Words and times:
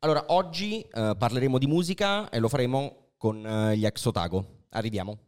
Allora, 0.00 0.26
oggi 0.28 0.80
eh, 0.80 1.14
parleremo 1.18 1.58
di 1.58 1.66
musica 1.66 2.28
e 2.28 2.38
lo 2.38 2.48
faremo 2.48 3.08
con 3.16 3.44
eh, 3.44 3.76
gli 3.76 3.84
ex 3.84 4.04
Otago. 4.04 4.66
Arriviamo. 4.70 5.18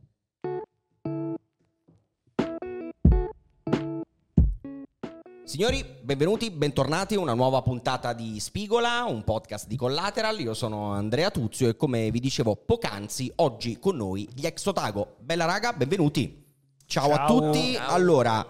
Signori, 5.42 5.84
benvenuti, 6.02 6.52
bentornati 6.52 7.16
a 7.16 7.18
una 7.18 7.34
nuova 7.34 7.62
puntata 7.62 8.12
di 8.12 8.38
Spigola, 8.38 9.02
un 9.08 9.24
podcast 9.24 9.66
di 9.66 9.74
Collateral. 9.74 10.38
Io 10.38 10.54
sono 10.54 10.92
Andrea 10.92 11.32
Tuzio 11.32 11.68
e 11.68 11.74
come 11.74 12.08
vi 12.12 12.20
dicevo 12.20 12.54
poc'anzi, 12.54 13.32
oggi 13.36 13.76
con 13.80 13.96
noi 13.96 14.28
gli 14.32 14.46
ex 14.46 14.64
Otago. 14.66 15.16
Bella 15.18 15.46
raga, 15.46 15.72
benvenuti. 15.72 16.46
Ciao, 16.86 17.08
Ciao. 17.08 17.24
a 17.24 17.26
tutti. 17.26 17.72
Ciao. 17.72 17.90
Allora, 17.90 18.46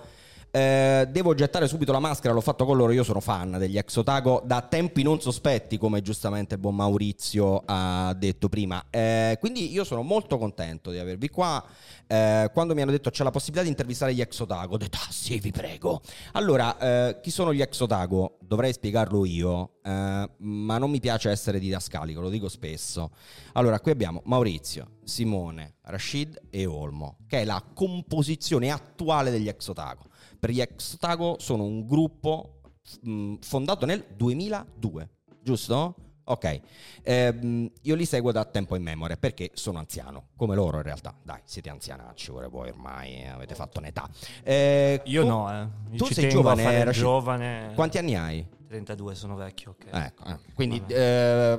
eh, 0.51 1.07
devo 1.11 1.35
gettare 1.35 1.69
subito 1.69 1.93
la 1.93 2.01
maschera, 2.01 2.35
l'ho 2.35 2.41
fatto 2.41 2.65
con 2.65 2.77
loro, 2.77 2.93
io 2.93 3.05
sono 3.05 3.21
fan 3.21 3.57
degli 3.59 3.79
ex 3.79 3.97
Otago 3.97 4.43
da 4.45 4.63
tempi 4.63 5.03
non 5.03 5.21
sospetti, 5.21 5.79
come 5.79 6.03
giustamente 6.03 6.59
buon 6.59 6.75
Maurizio 6.75 7.63
ha 7.65 8.13
detto 8.17 8.49
prima. 8.49 8.87
Eh, 8.91 9.37
quindi 9.39 9.71
io 9.71 9.85
sono 9.85 10.03
molto 10.03 10.39
contento 10.39 10.91
di 10.91 10.99
avervi 10.99 11.29
qua. 11.29 11.65
Eh, 12.07 12.51
quando 12.53 12.75
mi 12.75 12.83
hanno 12.83 12.91
detto 12.91 13.11
c'è 13.11 13.23
la 13.23 13.31
possibilità 13.31 13.63
di 13.63 13.71
intervistare 13.71 14.13
gli 14.13 14.21
ex 14.21 14.41
Otago, 14.41 14.75
ho 14.75 14.79
detto 14.79 14.99
ah 15.01 15.13
sì, 15.13 15.39
vi 15.39 15.53
prego. 15.53 16.01
Allora, 16.33 16.77
eh, 16.79 17.21
chi 17.23 17.31
sono 17.31 17.55
gli 17.55 17.63
ex 17.63 17.79
Otago? 17.79 18.39
Dovrei 18.41 18.73
spiegarlo 18.73 19.25
io, 19.25 19.75
eh, 19.85 20.29
ma 20.37 20.79
non 20.79 20.91
mi 20.91 20.99
piace 20.99 21.31
essere 21.31 21.61
didascalico, 21.61 22.21
lo 22.21 22.29
dico 22.29 22.49
spesso. 22.49 23.13
Allora, 23.53 23.79
qui 23.79 23.93
abbiamo 23.93 24.23
Maurizio, 24.25 24.97
Simone, 25.05 25.77
Rashid 25.83 26.41
e 26.51 26.67
Olmo, 26.67 27.19
che 27.29 27.43
è 27.43 27.45
la 27.45 27.63
composizione 27.73 28.73
attuale 28.73 29.31
degli 29.31 29.49
ex 29.49 29.69
Otago. 29.69 30.09
Per 30.41 30.51
gli 30.51 30.61
ex 30.61 30.95
Otago 30.95 31.37
sono 31.39 31.65
un 31.65 31.87
gruppo 31.87 32.61
mh, 33.03 33.35
fondato 33.43 33.85
nel 33.87 34.05
2002, 34.17 35.09
giusto? 35.43 35.95
Ok, 36.25 36.61
Ehm, 37.03 37.69
io 37.83 37.95
li 37.97 38.05
seguo 38.05 38.31
da 38.31 38.45
tempo 38.45 38.77
in 38.77 38.83
memoria 38.83 39.17
perché 39.17 39.51
sono 39.55 39.79
anziano, 39.79 40.29
come 40.37 40.55
loro 40.55 40.77
in 40.77 40.85
realtà. 40.85 41.13
Dai, 41.23 41.41
siete 41.45 41.71
anzianacci 41.71 42.31
ora 42.31 42.47
voi 42.49 42.69
ormai, 42.69 43.27
avete 43.27 43.55
fatto 43.55 43.79
un'età. 43.81 44.09
Eh, 44.45 45.03
Io 45.07 45.23
tu- 45.23 45.29
no, 45.29 45.51
eh. 45.51 45.69
Io 45.91 45.97
tu 45.97 46.05
sei 46.07 46.29
giovane, 46.31 46.91
giovane. 46.93 47.73
Quanti 47.75 47.99
anni 47.99 48.15
hai? 48.15 48.47
32, 48.69 49.15
sono 49.17 49.35
vecchio, 49.35 49.71
ok. 49.73 49.87
Ecco, 49.91 50.25
eh, 50.27 50.39
quindi 50.55 50.81
eh, 50.89 51.59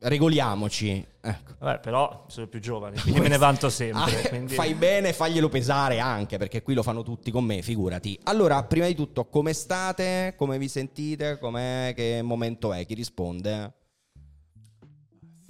regoliamoci. 0.00 1.06
Ecco. 1.20 1.54
Vabbè, 1.58 1.80
però 1.80 2.24
sono 2.28 2.46
più 2.46 2.60
giovane, 2.60 3.00
quindi 3.00 3.18
me 3.20 3.28
ne 3.28 3.38
vanto 3.38 3.68
sempre. 3.70 4.22
Ah, 4.22 4.28
quindi- 4.28 4.54
Fai 4.54 4.74
bene, 4.74 5.12
faglielo 5.12 5.48
pesare 5.48 5.98
anche 5.98 6.36
perché 6.38 6.62
qui 6.62 6.74
lo 6.74 6.82
fanno 6.82 7.02
tutti 7.02 7.30
con 7.30 7.44
me, 7.44 7.62
figurati. 7.62 8.18
Allora, 8.24 8.62
prima 8.64 8.86
di 8.86 8.94
tutto, 8.94 9.24
come 9.26 9.52
state? 9.52 10.34
Come 10.36 10.58
vi 10.58 10.68
sentite? 10.68 11.38
Com'è? 11.38 11.92
Che 11.96 12.20
momento 12.22 12.72
è? 12.72 12.84
Chi 12.86 12.94
risponde? 12.94 13.72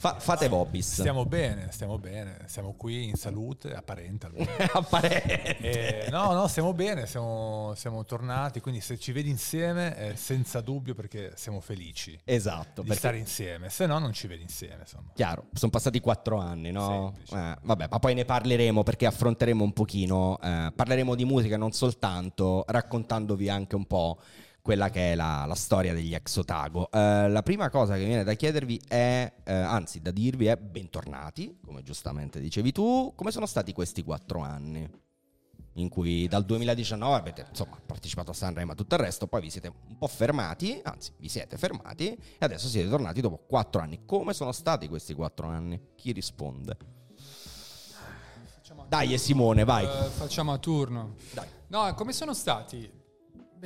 Fa- 0.07 0.21
fate 0.21 0.47
Vobis. 0.47 1.01
Stiamo 1.01 1.27
bene, 1.27 1.67
stiamo 1.73 1.99
bene, 1.99 2.45
siamo 2.47 2.75
qui 2.75 3.09
in 3.09 3.15
salute, 3.17 3.75
apparente. 3.75 4.29
Apparente. 4.73 5.59
Eh, 5.59 6.11
no, 6.11 6.33
no, 6.33 6.47
stiamo 6.47 6.73
bene, 6.73 7.07
siamo, 7.07 7.73
siamo 7.75 8.05
tornati, 8.05 8.61
quindi 8.61 8.81
se 8.81 8.99
ci 8.99 9.11
vedi 9.11 9.31
insieme 9.31 9.97
è 9.97 10.15
senza 10.15 10.61
dubbio 10.61 10.95
perché 10.95 11.33
siamo 11.34 11.61
felici 11.61 12.17
Esatto, 12.23 12.83
di 12.83 12.95
stare 12.95 13.19
insieme, 13.19 13.69
se 13.69 13.87
no 13.87 13.99
non 13.99 14.12
ci 14.12 14.29
vedi 14.29 14.43
insieme, 14.43 14.83
insomma. 14.83 15.11
Chiaro, 15.12 15.47
sono 15.53 15.73
passati 15.73 15.99
quattro 15.99 16.39
anni, 16.39 16.71
no? 16.71 17.15
Eh, 17.33 17.57
vabbè, 17.61 17.89
ma 17.91 17.99
poi 17.99 18.15
ne 18.15 18.25
parleremo 18.25 18.84
perché 18.84 19.07
affronteremo 19.07 19.65
un 19.65 19.73
pochino, 19.73 20.39
eh, 20.41 20.73
parleremo 20.73 21.17
di 21.17 21.25
musica 21.25 21.57
non 21.57 21.73
soltanto, 21.73 22.62
raccontandovi 22.69 23.49
anche 23.49 23.75
un 23.75 23.87
po' 23.87 24.19
quella 24.67 24.91
che 24.91 25.12
è 25.12 25.14
la, 25.14 25.45
la 25.47 25.55
storia 25.55 25.95
degli 25.95 26.12
ex 26.12 26.39
Otago. 26.39 26.91
Eh, 26.91 27.28
la 27.28 27.42
prima 27.45 27.70
cosa 27.70 27.95
che 27.95 28.05
viene 28.05 28.25
da 28.25 28.34
chiedervi 28.34 28.83
è, 28.89 29.33
eh, 29.45 29.53
anzi 29.55 30.00
da 30.00 30.11
dirvi 30.11 30.47
è 30.47 30.56
bentornati, 30.56 31.61
come 31.64 31.84
giustamente 31.84 32.41
dicevi 32.41 32.72
tu, 32.72 33.12
come 33.14 33.31
sono 33.31 33.47
stati 33.47 33.72
questi 33.72 34.03
quattro 34.03 34.41
anni? 34.41 34.91
In 35.75 35.89
cui 35.89 36.27
dal 36.27 36.44
2019 36.44 37.15
avete 37.15 37.47
insomma 37.49 37.78
partecipato 37.84 38.32
a 38.32 38.34
Sanremo 38.34 38.72
e 38.72 38.75
tutto 38.75 38.97
il 38.97 39.03
resto, 39.03 39.28
poi 39.28 39.43
vi 39.43 39.50
siete 39.50 39.69
un 39.69 39.99
po' 39.99 40.09
fermati, 40.09 40.81
anzi 40.82 41.12
vi 41.19 41.28
siete 41.28 41.56
fermati 41.56 42.09
e 42.09 42.38
adesso 42.41 42.66
siete 42.66 42.88
tornati 42.88 43.21
dopo 43.21 43.37
quattro 43.47 43.81
anni. 43.81 44.00
Come 44.05 44.34
sono 44.34 44.50
stati 44.50 44.88
questi 44.88 45.15
quattro 45.15 45.47
anni? 45.47 45.81
Chi 45.94 46.10
risponde? 46.10 46.76
Dai, 48.88 49.15
e 49.15 49.19
Simone, 49.19 49.62
vai. 49.62 49.84
Eh, 49.84 50.09
facciamo 50.09 50.53
a 50.53 50.59
turno. 50.59 51.15
Dai. 51.32 51.47
No, 51.69 51.94
come 51.94 52.12
sono 52.12 52.34
stati? 52.34 52.96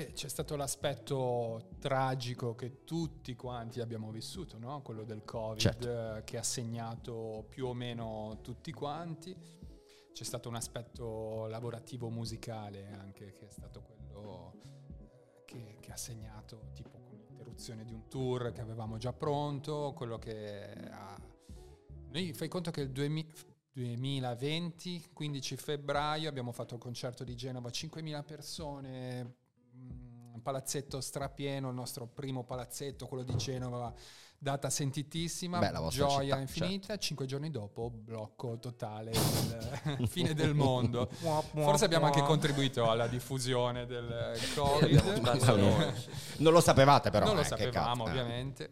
Beh, 0.00 0.12
c'è 0.12 0.30
stato 0.30 0.56
l'aspetto 0.56 1.72
tragico 1.78 2.54
che 2.54 2.84
tutti 2.84 3.36
quanti 3.36 3.82
abbiamo 3.82 4.10
vissuto, 4.10 4.56
no? 4.56 4.80
Quello 4.80 5.04
del 5.04 5.26
Covid 5.26 5.60
Certo. 5.60 6.16
eh, 6.16 6.24
che 6.24 6.38
ha 6.38 6.42
segnato 6.42 7.44
più 7.50 7.66
o 7.66 7.74
meno 7.74 8.38
tutti 8.40 8.72
quanti. 8.72 9.36
C'è 10.10 10.24
stato 10.24 10.48
un 10.48 10.54
aspetto 10.54 11.44
lavorativo 11.48 12.08
musicale 12.08 12.90
anche 12.98 13.32
che 13.32 13.48
è 13.48 13.50
stato 13.50 13.82
quello 13.82 14.54
eh, 14.62 15.44
che, 15.44 15.76
che 15.80 15.92
ha 15.92 15.98
segnato 15.98 16.70
tipo 16.72 16.98
con 16.98 17.18
l'interruzione 17.18 17.84
di 17.84 17.92
un 17.92 18.08
tour 18.08 18.52
che 18.52 18.62
avevamo 18.62 18.96
già 18.96 19.12
pronto, 19.12 19.92
quello 19.94 20.18
che 20.18 20.72
ha... 20.90 21.20
Noi 22.08 22.32
fai 22.32 22.48
conto 22.48 22.70
che 22.70 22.80
il 22.80 22.90
2000 22.90 23.48
2020, 23.72 25.10
15 25.12 25.56
febbraio, 25.56 26.28
abbiamo 26.28 26.52
fatto 26.52 26.74
il 26.74 26.80
concerto 26.80 27.22
di 27.22 27.36
Genova, 27.36 27.68
5.000 27.68 28.24
persone, 28.24 29.34
mm, 30.40 30.42
palazzetto 30.42 31.00
strapieno, 31.00 31.68
il 31.68 31.74
nostro 31.74 32.06
primo 32.06 32.44
palazzetto, 32.44 33.06
quello 33.06 33.22
di 33.22 33.36
Genova, 33.36 33.92
data 34.42 34.70
sentitissima, 34.70 35.58
Beh, 35.58 35.70
gioia 35.90 36.22
città, 36.22 36.38
infinita, 36.40 36.96
cinque 36.96 37.26
giorni 37.26 37.50
dopo 37.50 37.90
blocco 37.90 38.58
totale, 38.58 39.12
il 39.98 40.08
fine 40.08 40.32
del 40.32 40.54
mondo. 40.54 41.10
Forse 41.10 41.84
abbiamo 41.84 42.06
anche 42.06 42.22
contribuito 42.22 42.90
alla 42.90 43.06
diffusione 43.06 43.84
del 43.84 44.38
Covid. 44.54 46.00
Non 46.38 46.52
lo 46.52 46.60
sapevate 46.60 47.10
però. 47.10 47.26
non 47.26 47.34
lo 47.34 47.40
eh, 47.42 47.44
che 47.44 47.48
sapevamo 47.50 48.04
cazzo, 48.04 48.16
eh. 48.16 48.20
ovviamente. 48.20 48.70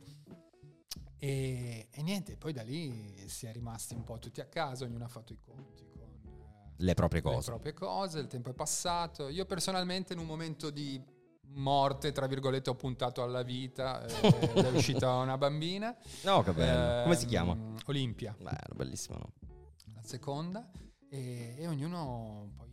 E, 1.19 1.89
e 1.91 2.03
niente, 2.03 2.37
poi 2.37 2.53
da 2.53 2.63
lì 2.63 3.25
si 3.27 3.47
è 3.47 3.53
rimasti 3.53 3.93
un 3.95 4.05
po' 4.05 4.19
tutti 4.19 4.41
a 4.41 4.47
casa, 4.47 4.85
ognuno 4.85 5.05
ha 5.05 5.09
fatto 5.09 5.33
i 5.33 5.39
conti 5.39 5.85
con 5.91 6.09
eh, 6.25 6.75
Le 6.77 6.95
proprie 6.95 7.21
le 7.21 7.31
cose. 7.31 7.51
proprie 7.51 7.75
cose, 7.75 8.21
il 8.21 8.27
tempo 8.29 8.51
è 8.51 8.55
passato. 8.55 9.29
Io 9.29 9.45
personalmente 9.45 10.15
in 10.15 10.21
un 10.21 10.27
momento 10.27 10.71
di 10.71 11.03
morte, 11.51 12.13
tra 12.13 12.27
virgolette, 12.27 12.71
ho 12.71 12.75
puntato 12.75 13.23
alla 13.23 13.43
vita 13.43 14.05
eh, 14.05 14.29
è 14.55 14.71
uscita 14.71 15.15
una 15.17 15.37
bambina. 15.39 15.97
No, 16.25 16.43
che 16.43 16.53
bello. 16.53 17.03
Come 17.05 17.17
si 17.17 17.27
chiama? 17.27 17.57
Olimpia, 17.87 18.35
Bello, 18.39 18.75
bellissimo. 18.75 19.19
no? 19.19 19.33
la 19.95 20.03
seconda, 20.03 20.71
e, 21.09 21.55
e 21.59 21.67
ognuno 21.67 22.51
poi 22.57 22.69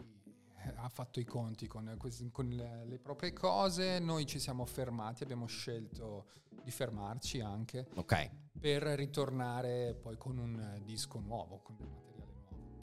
eh, 0.63 0.73
ha 0.75 0.89
fatto 0.89 1.19
i 1.19 1.23
conti 1.25 1.67
con, 1.67 1.97
con 2.31 2.47
le, 2.49 2.85
le 2.85 2.99
proprie 2.99 3.33
cose. 3.33 3.99
Noi 3.99 4.25
ci 4.25 4.39
siamo 4.39 4.65
fermati, 4.65 5.23
abbiamo 5.23 5.45
scelto 5.47 6.27
di 6.63 6.71
fermarci 6.71 7.39
anche 7.41 7.87
Ok. 7.95 8.29
per 8.59 8.83
ritornare 8.83 9.93
poi 9.95 10.17
con 10.17 10.37
un 10.37 10.59
eh, 10.59 10.83
disco 10.83 11.19
nuovo, 11.19 11.59
con. 11.61 12.03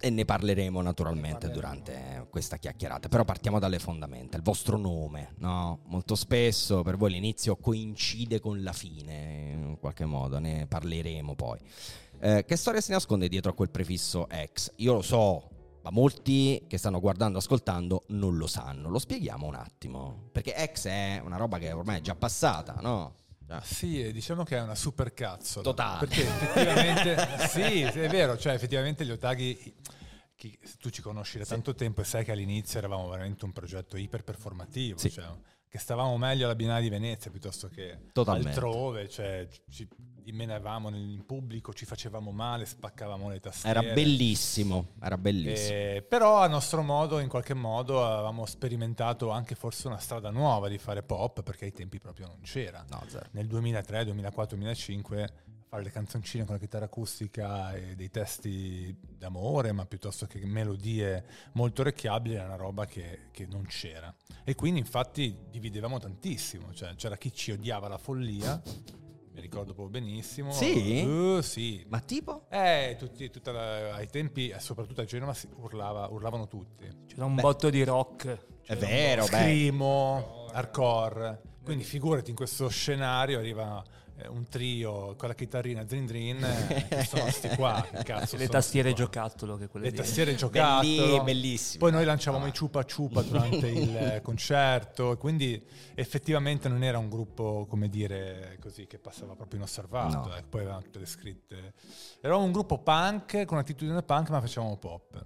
E 0.04 0.10
ne 0.10 0.24
parleremo 0.24 0.80
naturalmente 0.82 1.46
Ne 1.46 1.52
parleremo. 1.52 1.82
durante 1.82 2.26
questa 2.28 2.56
chiacchierata. 2.56 3.08
Però 3.08 3.24
partiamo 3.24 3.60
dalle 3.60 3.78
fondamenta. 3.78 4.36
Il 4.36 4.42
vostro 4.42 4.76
nome, 4.76 5.34
no? 5.38 5.82
Molto 5.84 6.16
spesso 6.16 6.82
per 6.82 6.96
voi 6.96 7.12
l'inizio 7.12 7.54
coincide 7.56 8.40
con 8.40 8.62
la 8.64 8.72
fine, 8.72 9.50
in 9.52 9.76
qualche 9.78 10.04
modo. 10.04 10.40
Ne 10.40 10.66
parleremo 10.66 11.36
poi. 11.36 11.58
Eh, 12.20 12.44
che 12.44 12.56
storia 12.56 12.80
si 12.80 12.90
nasconde 12.90 13.28
dietro 13.28 13.52
a 13.52 13.54
quel 13.54 13.70
prefisso 13.70 14.28
ex? 14.28 14.72
Io 14.76 14.92
lo 14.94 15.02
so, 15.02 15.48
ma 15.82 15.90
molti 15.90 16.64
che 16.66 16.78
stanno 16.78 16.98
guardando, 16.98 17.38
ascoltando, 17.38 18.04
non 18.08 18.36
lo 18.36 18.48
sanno. 18.48 18.88
Lo 18.88 18.98
spieghiamo 18.98 19.46
un 19.46 19.54
attimo. 19.54 20.28
Perché 20.32 20.54
ex 20.56 20.86
è 20.88 21.20
una 21.24 21.36
roba 21.36 21.58
che 21.58 21.70
ormai 21.70 21.98
è 21.98 22.00
già 22.00 22.16
passata, 22.16 22.74
no? 22.80 23.14
Già. 23.44 23.60
Sì, 23.64 24.12
diciamo 24.12 24.44
che 24.44 24.56
è 24.56 24.62
una 24.62 24.76
super 24.76 25.12
cazzo. 25.14 25.62
Totale. 25.62 26.06
Perché 26.06 26.22
effettivamente, 26.22 27.16
sì, 27.48 27.88
sì, 27.92 28.00
è 28.00 28.08
vero, 28.08 28.36
cioè 28.38 28.52
effettivamente 28.54 29.04
gli 29.04 29.10
Otaghi, 29.10 29.74
chi- 30.34 30.58
tu 30.78 30.90
ci 30.90 31.02
conosci 31.02 31.38
da 31.38 31.44
tanto 31.44 31.74
tempo 31.74 32.00
e 32.00 32.04
sai 32.04 32.24
che 32.24 32.32
all'inizio 32.32 32.78
eravamo 32.78 33.08
veramente 33.08 33.44
un 33.44 33.52
progetto 33.52 33.96
iper 33.96 34.24
performativo, 34.24 34.98
Sì. 34.98 35.10
cioè, 35.10 35.26
che 35.68 35.78
stavamo 35.78 36.16
meglio 36.18 36.44
alla 36.44 36.54
Biennale 36.54 36.82
di 36.82 36.90
Venezia 36.90 37.30
piuttosto 37.30 37.68
che 37.68 37.98
Totalmente. 38.12 38.50
altrove, 38.50 39.08
cioè 39.08 39.48
ci 39.70 39.88
dimenavamo 40.22 40.94
in 40.94 41.24
pubblico, 41.26 41.72
ci 41.72 41.84
facevamo 41.86 42.30
male, 42.30 42.66
spaccavamo 42.66 43.28
le 43.30 43.40
tastiere. 43.40 43.80
Era 43.80 43.94
bellissimo, 43.94 44.88
era 45.00 45.16
bellissimo. 45.18 45.74
Eh, 45.76 46.06
però 46.08 46.38
a 46.40 46.46
nostro 46.46 46.82
modo, 46.82 47.18
in 47.18 47.28
qualche 47.28 47.54
modo, 47.54 48.04
avevamo 48.04 48.44
sperimentato 48.46 49.30
anche 49.30 49.54
forse 49.54 49.86
una 49.88 49.98
strada 49.98 50.30
nuova 50.30 50.68
di 50.68 50.78
fare 50.78 51.02
pop, 51.02 51.42
perché 51.42 51.64
ai 51.64 51.72
tempi 51.72 51.98
proprio 51.98 52.26
non 52.26 52.40
c'era. 52.42 52.84
No, 52.90 53.02
zero. 53.08 53.26
Nel 53.32 53.46
2003, 53.46 54.04
2004, 54.04 54.56
2005 54.56 55.32
fare 55.72 55.84
le 55.84 55.90
canzoncine 55.90 56.44
con 56.44 56.56
la 56.56 56.60
chitarra 56.60 56.84
acustica 56.84 57.72
e 57.72 57.94
dei 57.96 58.10
testi 58.10 58.94
d'amore, 59.00 59.72
ma 59.72 59.86
piuttosto 59.86 60.26
che 60.26 60.38
melodie 60.44 61.24
molto 61.52 61.80
orecchiabili, 61.80 62.34
era 62.34 62.44
una 62.44 62.56
roba 62.56 62.84
che, 62.84 63.28
che 63.30 63.46
non 63.46 63.64
c'era. 63.64 64.14
E 64.44 64.54
quindi 64.54 64.80
infatti 64.80 65.34
dividevamo 65.50 65.98
tantissimo, 65.98 66.74
cioè 66.74 66.94
c'era 66.96 67.16
chi 67.16 67.32
ci 67.32 67.52
odiava 67.52 67.88
la 67.88 67.96
follia 67.96 68.60
mi 69.34 69.40
ricordo 69.40 69.72
proprio 69.72 69.88
benissimo. 69.88 70.52
Sì? 70.52 71.04
Uh, 71.06 71.40
sì. 71.40 71.82
Ma 71.88 72.00
tipo? 72.00 72.44
Eh, 72.50 72.96
tutti, 72.98 73.30
tutta 73.30 73.50
la- 73.50 73.94
ai 73.94 74.08
tempi, 74.08 74.54
soprattutto 74.58 75.00
a 75.00 75.04
Genova, 75.04 75.32
si 75.32 75.48
urlava, 75.56 76.06
urlavano 76.08 76.48
tutti. 76.48 76.86
C'era 77.06 77.24
un 77.24 77.36
Beh. 77.36 77.40
botto 77.40 77.70
di 77.70 77.82
rock. 77.82 78.26
È 78.26 78.76
C'era 78.76 78.86
vero, 78.86 79.22
beh. 79.22 79.28
Scrimo, 79.38 80.48
hardcore. 80.52 81.40
Quindi 81.62 81.84
figurati 81.84 82.30
in 82.30 82.36
questo 82.36 82.68
scenario 82.68 83.38
arriva 83.38 83.82
eh, 84.16 84.26
un 84.28 84.46
trio 84.48 85.14
con 85.16 85.28
la 85.28 85.34
chitarrina 85.34 85.84
Drin 85.84 86.06
Drin, 86.06 86.42
eh, 86.44 87.04
sono 87.04 87.30
sti 87.30 87.48
qua, 87.50 87.80
cazzo 88.04 88.36
Le 88.36 88.48
tastiere 88.48 88.92
giocattolo 88.92 89.56
che 89.56 89.68
quelle 89.68 89.86
Le 89.86 89.90
lì. 89.92 89.96
tastiere 89.96 90.34
giocattolo. 90.34 91.22
bellissimi. 91.22 91.78
Poi 91.78 91.92
noi 91.92 92.04
lanciavamo 92.04 92.44
Ah. 92.44 92.48
i 92.48 92.52
ciupa 92.52 92.84
ciupa 92.84 93.22
durante 93.22 93.68
il 93.68 93.96
eh, 94.16 94.20
concerto, 94.22 95.16
quindi 95.18 95.64
effettivamente 95.94 96.68
non 96.68 96.82
era 96.82 96.98
un 96.98 97.08
gruppo, 97.08 97.64
come 97.68 97.88
dire, 97.88 98.58
così 98.60 98.86
che 98.86 98.98
passava 98.98 99.34
proprio 99.34 99.58
inosservato. 99.60 100.16
No. 100.28 100.36
eh, 100.36 100.42
Poi 100.42 100.60
avevamo 100.62 100.82
tutte 100.82 100.98
le 100.98 101.06
scritte. 101.06 101.72
Eravamo 102.20 102.44
un 102.44 102.52
gruppo 102.52 102.78
punk 102.78 103.44
con 103.44 103.58
attitudine 103.58 104.02
punk, 104.02 104.30
ma 104.30 104.40
facevamo 104.40 104.76
pop. 104.76 105.24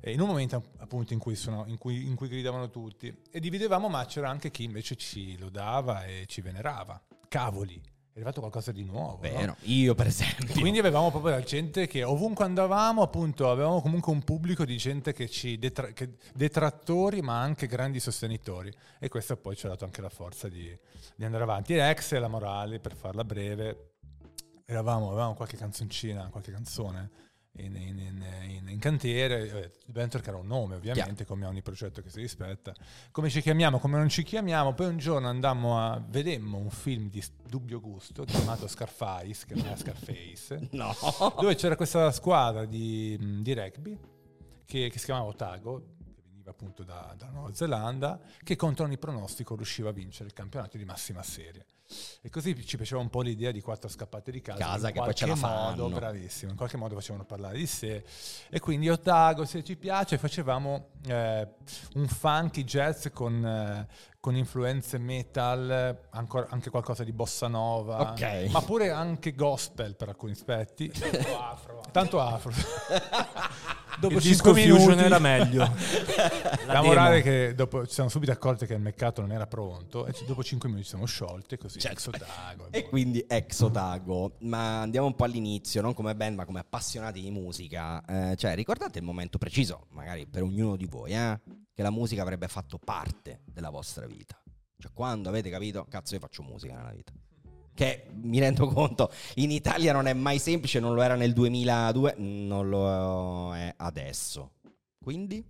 E 0.00 0.12
in 0.12 0.20
un 0.20 0.28
momento 0.28 0.62
appunto 0.78 1.12
in 1.12 1.18
cui, 1.18 1.34
sono- 1.34 1.64
in 1.66 1.76
cui- 1.78 2.06
in 2.06 2.14
cui 2.14 2.28
gridavano 2.28 2.70
tutti 2.70 3.14
e 3.30 3.40
dividevamo, 3.40 3.88
ma 3.88 4.04
c'era 4.06 4.30
anche 4.30 4.50
chi 4.50 4.64
invece 4.64 4.96
ci 4.96 5.36
lodava 5.38 6.04
e 6.04 6.24
ci 6.26 6.40
venerava. 6.40 7.00
Cavoli, 7.28 7.74
è 7.76 8.20
arrivato 8.20 8.40
qualcosa 8.40 8.72
di 8.72 8.84
nuovo. 8.84 9.14
no? 9.16 9.18
Vero, 9.20 9.56
io 9.62 9.94
per 9.94 10.06
esempio. 10.06 10.54
Quindi 10.60 10.78
avevamo 10.78 11.10
proprio 11.10 11.32
la 11.32 11.42
gente 11.42 11.86
che 11.86 12.02
ovunque 12.04 12.44
andavamo, 12.44 13.02
appunto, 13.02 13.50
avevamo 13.50 13.80
comunque 13.80 14.12
un 14.12 14.22
pubblico 14.22 14.64
di 14.64 14.76
gente 14.76 15.12
che 15.12 15.28
ci 15.28 15.58
detra- 15.58 15.92
che- 15.92 16.14
detrattori, 16.34 17.20
ma 17.20 17.40
anche 17.40 17.66
grandi 17.66 18.00
sostenitori. 18.00 18.72
E 18.98 19.08
questo 19.08 19.36
poi 19.36 19.56
ci 19.56 19.66
ha 19.66 19.68
dato 19.70 19.84
anche 19.84 20.00
la 20.00 20.08
forza 20.08 20.48
di, 20.48 20.76
di 21.16 21.24
andare 21.24 21.42
avanti. 21.44 21.74
E 21.74 21.80
ex 21.80 22.16
la 22.18 22.28
morale, 22.28 22.80
per 22.80 22.94
farla 22.96 23.24
breve, 23.24 23.92
eravamo, 24.64 25.08
avevamo 25.08 25.34
qualche 25.34 25.56
canzoncina, 25.56 26.28
qualche 26.30 26.52
canzone 26.52 27.10
in, 27.58 27.76
in- 27.76 28.24
in- 28.48 28.68
in- 28.68 28.78
cantiere. 28.78 29.62
eh, 29.62 29.70
che 30.22 30.28
era 30.28 30.36
un 30.38 30.46
nome, 30.46 30.76
ovviamente, 30.76 31.24
come 31.24 31.46
ogni 31.46 31.62
progetto 31.62 32.02
che 32.02 32.10
si 32.10 32.20
rispetta. 32.20 32.72
Come 33.10 33.28
ci 33.30 33.40
chiamiamo, 33.40 33.78
come 33.78 33.98
non 33.98 34.08
ci 34.08 34.22
chiamiamo. 34.22 34.74
Poi 34.74 34.86
un 34.86 34.98
giorno 34.98 35.28
andammo 35.28 35.78
a 35.78 36.02
vedemmo 36.06 36.58
un 36.58 36.70
film 36.70 37.08
di 37.10 37.22
dubbio 37.46 37.80
gusto 37.80 38.24
chiamato 38.24 38.66
Scarface, 38.68 39.46
che 39.46 39.54
non 39.54 39.66
era 39.66 39.76
Scarface, 39.76 40.68
No. 40.72 40.94
dove 41.40 41.54
c'era 41.56 41.76
questa 41.76 42.10
squadra 42.12 42.64
di, 42.64 43.16
di 43.42 43.52
rugby 43.54 43.98
che, 44.64 44.88
che 44.90 44.98
si 44.98 45.04
chiamava 45.06 45.26
Otago, 45.26 45.94
appunto 46.46 46.82
da- 46.82 47.14
dalla 47.16 47.32
Nuova 47.32 47.54
Zelanda, 47.54 48.20
che 48.42 48.56
contro 48.56 48.84
ogni 48.84 48.98
pronostico 48.98 49.54
riusciva 49.56 49.90
a 49.90 49.92
vincere 49.92 50.26
il 50.28 50.34
campionato 50.34 50.76
di 50.76 50.84
massima 50.84 51.22
serie. 51.22 51.64
E 52.20 52.28
così 52.30 52.66
ci 52.66 52.76
piaceva 52.76 53.00
un 53.00 53.08
po' 53.08 53.22
l'idea 53.22 53.50
di 53.50 53.60
quattro 53.62 53.88
scappate 53.88 54.30
di 54.30 54.40
casa, 54.42 54.58
Casa 54.58 54.90
che 54.90 55.00
poi 55.00 55.14
ce 55.14 55.24
qualche 55.24 55.40
la 55.40 55.48
modo, 55.48 55.82
fanno. 55.84 55.94
bravissimo, 55.96 56.50
in 56.50 56.56
qualche 56.56 56.76
modo 56.76 56.94
facevano 56.94 57.24
parlare 57.24 57.56
di 57.56 57.66
sé. 57.66 58.04
E 58.50 58.60
quindi 58.60 58.88
Otago, 58.90 59.44
se 59.46 59.64
ci 59.64 59.76
piace, 59.76 60.18
facevamo 60.18 60.88
eh, 61.06 61.48
un 61.94 62.06
funky 62.08 62.64
jazz 62.64 63.06
con, 63.12 63.44
eh, 63.44 63.86
con 64.20 64.36
influenze 64.36 64.98
metal, 64.98 65.98
ancora- 66.10 66.48
anche 66.50 66.68
qualcosa 66.70 67.04
di 67.04 67.12
bossa 67.12 67.46
nova, 67.48 68.10
Ok. 68.12 68.48
ma 68.50 68.60
pure 68.60 68.90
anche 68.90 69.34
gospel 69.34 69.94
per 69.96 70.08
alcuni 70.08 70.32
aspetti. 70.32 70.88
Tanto 70.92 71.40
afro. 71.40 71.82
Tanto 71.90 72.20
afro. 72.20 72.52
Dopo 73.98 74.14
il 74.14 74.20
5 74.22 74.52
disco 74.52 74.54
Fusion 74.54 74.90
minuti 74.90 75.02
era 75.06 75.18
meglio. 75.18 75.62
La, 76.66 76.74
demo. 76.74 76.84
morale 76.84 77.18
è 77.18 77.22
che 77.22 77.54
dopo 77.56 77.84
ci 77.84 77.94
siamo 77.94 78.08
subito 78.08 78.30
accorti 78.30 78.64
che 78.64 78.74
il 78.74 78.80
mercato 78.80 79.20
non 79.22 79.32
era 79.32 79.48
pronto 79.48 80.06
e 80.06 80.14
dopo 80.24 80.44
5 80.44 80.68
minuti 80.68 80.84
ci 80.84 80.90
siamo 80.90 81.06
sciolti 81.06 81.54
e 81.54 81.58
così. 81.78 81.86
Certo. 81.86 82.10
Exotago, 82.10 82.68
E 82.70 82.88
quindi 82.88 83.24
ex 83.26 83.60
Otago, 83.60 84.36
ma 84.40 84.80
andiamo 84.82 85.06
un 85.06 85.14
po' 85.14 85.24
all'inizio, 85.24 85.80
non 85.80 85.94
come 85.94 86.14
band 86.14 86.36
ma 86.36 86.44
come 86.44 86.60
appassionati 86.60 87.20
di 87.20 87.30
musica. 87.30 88.04
Eh, 88.04 88.36
cioè, 88.36 88.54
ricordate 88.54 88.98
il 88.98 89.04
momento 89.04 89.38
preciso, 89.38 89.86
magari 89.90 90.26
per 90.26 90.42
ognuno 90.42 90.76
di 90.76 90.86
voi, 90.86 91.12
eh, 91.12 91.40
che 91.72 91.82
la 91.82 91.90
musica 91.90 92.22
avrebbe 92.22 92.48
fatto 92.48 92.78
parte 92.78 93.42
della 93.44 93.70
vostra 93.70 94.06
vita. 94.06 94.40
Cioè, 94.78 94.92
quando 94.92 95.28
avete 95.28 95.50
capito, 95.50 95.86
cazzo, 95.88 96.14
io 96.14 96.20
faccio 96.20 96.42
musica 96.42 96.74
nella 96.74 96.92
vita. 96.92 97.12
Che 97.74 98.06
mi 98.14 98.40
rendo 98.40 98.66
conto, 98.66 99.12
in 99.36 99.50
Italia 99.52 99.92
non 99.92 100.06
è 100.06 100.12
mai 100.12 100.38
semplice, 100.38 100.80
non 100.80 100.94
lo 100.94 101.02
era 101.02 101.14
nel 101.14 101.32
2002, 101.32 102.14
non 102.18 102.68
lo 102.68 103.54
è 103.54 103.72
adesso. 103.76 104.54
Quindi, 105.00 105.44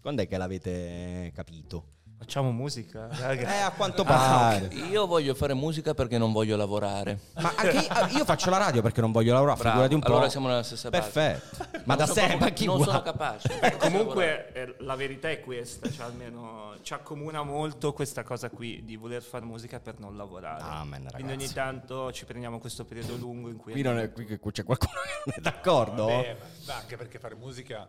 quando 0.00 0.22
è 0.22 0.28
che 0.28 0.36
l'avete 0.36 1.30
capito? 1.34 1.86
Facciamo 2.22 2.52
musica, 2.52 3.08
raga. 3.10 3.52
Eh, 3.52 3.60
a 3.62 3.72
quanto 3.72 4.02
Ah, 4.02 4.04
pare. 4.04 4.66
ok. 4.66 4.74
Io 4.92 5.06
voglio 5.08 5.34
fare 5.34 5.54
musica 5.54 5.92
perché 5.92 6.18
non 6.18 6.30
voglio 6.30 6.56
lavorare. 6.56 7.18
Ma 7.40 7.52
anche 7.56 7.76
io, 7.78 8.18
io 8.18 8.24
faccio 8.24 8.48
la 8.48 8.58
radio 8.58 8.80
perché 8.80 9.00
non 9.00 9.10
voglio 9.10 9.32
lavorare, 9.32 9.58
Bravo, 9.58 9.70
figurati 9.70 9.94
un 9.94 10.00
po'. 10.02 10.06
allora 10.06 10.28
siamo 10.28 10.46
nella 10.46 10.62
stessa 10.62 10.88
base. 10.88 11.10
Perfetto. 11.10 11.80
Ma 11.84 11.96
da 11.96 12.04
Non 12.04 12.14
sono 12.14 12.26
sempre 12.28 12.36
proprio- 12.36 12.46
anche 12.46 12.64
Non 12.64 12.82
sono 12.84 13.02
capace. 13.02 13.60
Eh, 13.60 13.76
comunque 13.76 14.52
eh, 14.52 14.74
la 14.78 14.94
verità 14.94 15.30
è 15.30 15.40
questa, 15.40 15.90
cioè 15.90 16.06
almeno 16.06 16.76
ci 16.82 16.92
accomuna 16.94 17.42
molto 17.42 17.92
questa 17.92 18.22
cosa 18.22 18.50
qui 18.50 18.84
di 18.84 18.94
voler 18.96 19.20
fare 19.20 19.44
musica 19.44 19.80
per 19.80 19.98
non 19.98 20.16
lavorare. 20.16 20.62
Amen, 20.62 21.08
Quindi 21.12 21.32
ogni 21.32 21.46
ragazzi. 21.48 21.54
tanto 21.54 22.12
ci 22.12 22.24
prendiamo 22.24 22.60
questo 22.60 22.84
periodo 22.84 23.16
lungo 23.16 23.48
in 23.48 23.56
cui 23.56 23.72
Qui, 23.72 23.82
non 23.82 23.98
è, 23.98 24.12
qui 24.12 24.26
che- 24.26 24.38
c'è 24.38 24.62
qualcuno 24.62 24.92
che 24.92 25.22
non 25.26 25.34
è 25.38 25.40
d'accordo? 25.40 26.06
Vabbè, 26.06 26.36
ma 26.68 26.74
anche 26.76 26.96
perché 26.96 27.18
fare 27.18 27.34
musica 27.34 27.88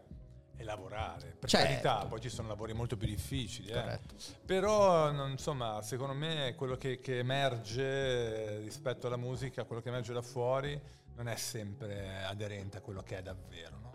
è 0.64 0.66
lavorare. 0.66 1.36
Per 1.40 1.50
Certo. 1.50 1.68
carità, 1.68 2.06
poi 2.08 2.20
ci 2.22 2.30
sono 2.30 2.48
lavori 2.48 2.74
molto 2.74 2.98
più 2.98 3.08
difficili. 3.08 3.70
eh. 3.70 4.00
Però, 4.46 5.12
non- 5.12 5.32
insomma, 5.32 5.82
secondo 5.82 6.14
me 6.14 6.56
quello 6.56 6.76
che, 6.78 7.00
che 7.00 7.20
emerge 7.20 8.60
rispetto 8.60 9.08
alla 9.08 9.18
musica, 9.18 9.64
quello 9.66 9.82
che 9.82 9.90
emerge 9.90 10.14
da 10.14 10.22
fuori, 10.22 10.80
non 11.16 11.28
è 11.28 11.36
sempre 11.36 12.24
aderente 12.24 12.78
a 12.78 12.82
quello 12.82 13.04
che 13.04 13.18
è 13.18 13.22
davvero, 13.22 13.78
no? 13.80 13.92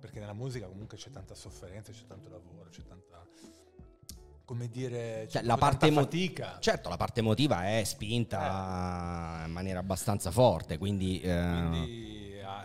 Perché 0.00 0.18
nella 0.20 0.32
musica 0.34 0.66
comunque 0.66 0.96
c'è 0.96 1.10
tanta 1.10 1.34
sofferenza, 1.34 1.92
c'è 1.92 2.04
tanto 2.06 2.28
lavoro, 2.28 2.68
c'è 2.70 2.82
tanta... 2.82 3.24
Come 4.44 4.68
dire, 4.68 5.26
Cioè, 5.28 5.42
la 5.42 5.56
parte 5.56 5.86
emo- 5.86 6.02
fatica. 6.02 6.58
Certo, 6.60 6.88
la 6.88 6.96
parte 6.96 7.18
emotiva 7.18 7.66
è 7.66 7.82
spinta 7.82 9.42
in 9.44 9.50
maniera 9.50 9.80
abbastanza 9.80 10.30
forte, 10.30 10.78
quindi... 10.78 11.20
eh, 11.20 11.50
Quindi 11.50 12.14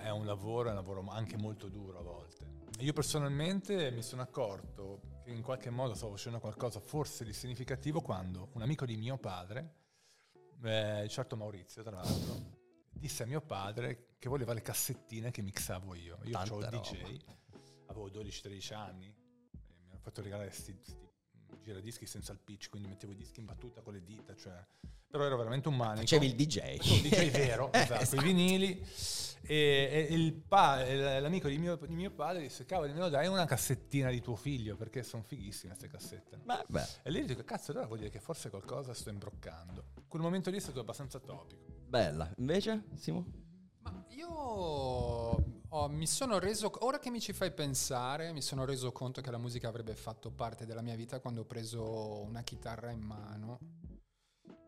è 0.03 0.09
un 0.11 0.25
lavoro, 0.27 0.67
è 0.67 0.71
un 0.71 0.75
lavoro 0.77 1.03
anche 1.09 1.37
molto 1.37 1.69
duro 1.69 1.97
a 1.99 2.01
volte. 2.03 2.20
Io 2.81 2.93
personalmente 2.93 3.91
mi 3.91 4.01
sono 4.01 4.23
accorto 4.23 5.19
che 5.23 5.29
in 5.29 5.43
qualche 5.43 5.69
modo 5.69 5.93
stavo 5.93 6.15
facendo 6.15 6.39
qualcosa 6.39 6.79
forse 6.79 7.23
di 7.23 7.31
significativo 7.31 8.01
quando 8.01 8.49
un 8.53 8.63
amico 8.63 8.87
di 8.87 8.97
mio 8.97 9.19
padre, 9.19 9.75
eh, 10.63 11.05
certo 11.07 11.35
Maurizio 11.35 11.83
tra 11.83 11.97
l'altro, 11.97 12.57
disse 12.89 13.21
a 13.21 13.27
mio 13.27 13.41
padre 13.41 14.15
che 14.17 14.29
voleva 14.29 14.53
le 14.53 14.63
cassettine 14.63 15.29
che 15.29 15.43
mixavo 15.43 15.93
io. 15.93 16.17
Io 16.23 16.43
roba. 16.45 16.69
DJ, 16.69 17.17
avevo 17.85 18.09
12-13 18.09 18.73
anni, 18.73 19.05
e 19.05 19.83
mi 19.83 19.91
hanno 19.91 19.99
fatto 19.99 20.23
regalare 20.23 20.49
questi 20.49 20.75
giradischi 21.61 22.05
senza 22.05 22.31
il 22.31 22.39
pitch, 22.43 22.69
quindi 22.69 22.87
mettevo 22.89 23.11
i 23.13 23.15
dischi 23.15 23.39
in 23.39 23.45
battuta 23.45 23.81
con 23.81 23.93
le 23.93 24.03
dita, 24.03 24.35
cioè... 24.35 24.53
Però 25.11 25.25
ero 25.25 25.35
veramente 25.35 25.67
un 25.67 25.75
manico. 25.75 25.99
facevi 26.01 26.25
il 26.25 26.35
DJ. 26.35 26.57
Il 26.79 27.01
DJ 27.09 27.31
vero, 27.31 27.69
Eh, 27.73 27.79
esatto, 27.79 28.01
esatto. 28.01 28.21
i 28.21 28.23
vinili. 28.23 28.81
E, 29.43 30.07
e 30.09 30.13
il 30.13 30.33
pa- 30.33 30.85
l'amico 31.19 31.49
di 31.49 31.57
mio, 31.57 31.75
di 31.75 31.95
mio 31.95 32.11
padre 32.11 32.43
disse: 32.43 32.63
Cavolo, 32.63 32.93
me 32.93 32.99
lo 32.99 33.09
dai 33.09 33.27
una 33.27 33.43
cassettina 33.45 34.09
di 34.09 34.21
tuo 34.21 34.35
figlio 34.37 34.77
perché 34.77 35.03
sono 35.03 35.23
fighissime 35.23 35.75
queste 35.75 35.89
cassette. 35.89 36.37
Beh, 36.37 36.63
beh. 36.69 36.87
E 37.03 37.09
lì 37.11 37.25
dico: 37.25 37.43
Cazzo, 37.43 37.71
allora 37.71 37.87
vuol 37.87 37.97
dire 37.99 38.09
che 38.11 38.19
forse 38.21 38.49
qualcosa 38.49 38.93
sto 38.93 39.09
imbroccando. 39.09 39.83
Quel 40.07 40.21
momento 40.21 40.49
lì 40.49 40.55
è 40.57 40.61
stato 40.61 40.79
abbastanza 40.79 41.19
topico. 41.19 41.59
Bella. 41.87 42.31
Invece, 42.37 42.83
Simo? 42.95 43.25
Ma 43.81 44.05
io 44.11 45.60
ho- 45.73 45.87
mi 45.87 46.07
sono 46.07 46.39
reso, 46.39 46.71
ora 46.85 46.99
che 46.99 47.09
mi 47.09 47.19
ci 47.19 47.33
fai 47.33 47.51
pensare, 47.51 48.33
mi 48.33 48.41
sono 48.41 48.65
reso 48.65 48.91
conto 48.91 49.21
che 49.21 49.31
la 49.31 49.37
musica 49.37 49.67
avrebbe 49.67 49.95
fatto 49.95 50.31
parte 50.31 50.65
della 50.65 50.81
mia 50.81 50.95
vita 50.95 51.19
quando 51.19 51.41
ho 51.41 51.45
preso 51.45 52.21
una 52.23 52.41
chitarra 52.41 52.91
in 52.91 53.01
mano, 53.01 53.59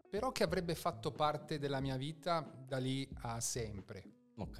però 0.10 0.32
che 0.32 0.44
avrebbe 0.44 0.76
fatto 0.76 1.12
parte 1.12 1.60
della 1.60 1.80
mia 1.80 1.98
vita 1.98 2.42
da 2.42 2.78
lì 2.78 3.08
a 3.22 3.40
sempre. 3.42 4.04
Ok. 4.38 4.60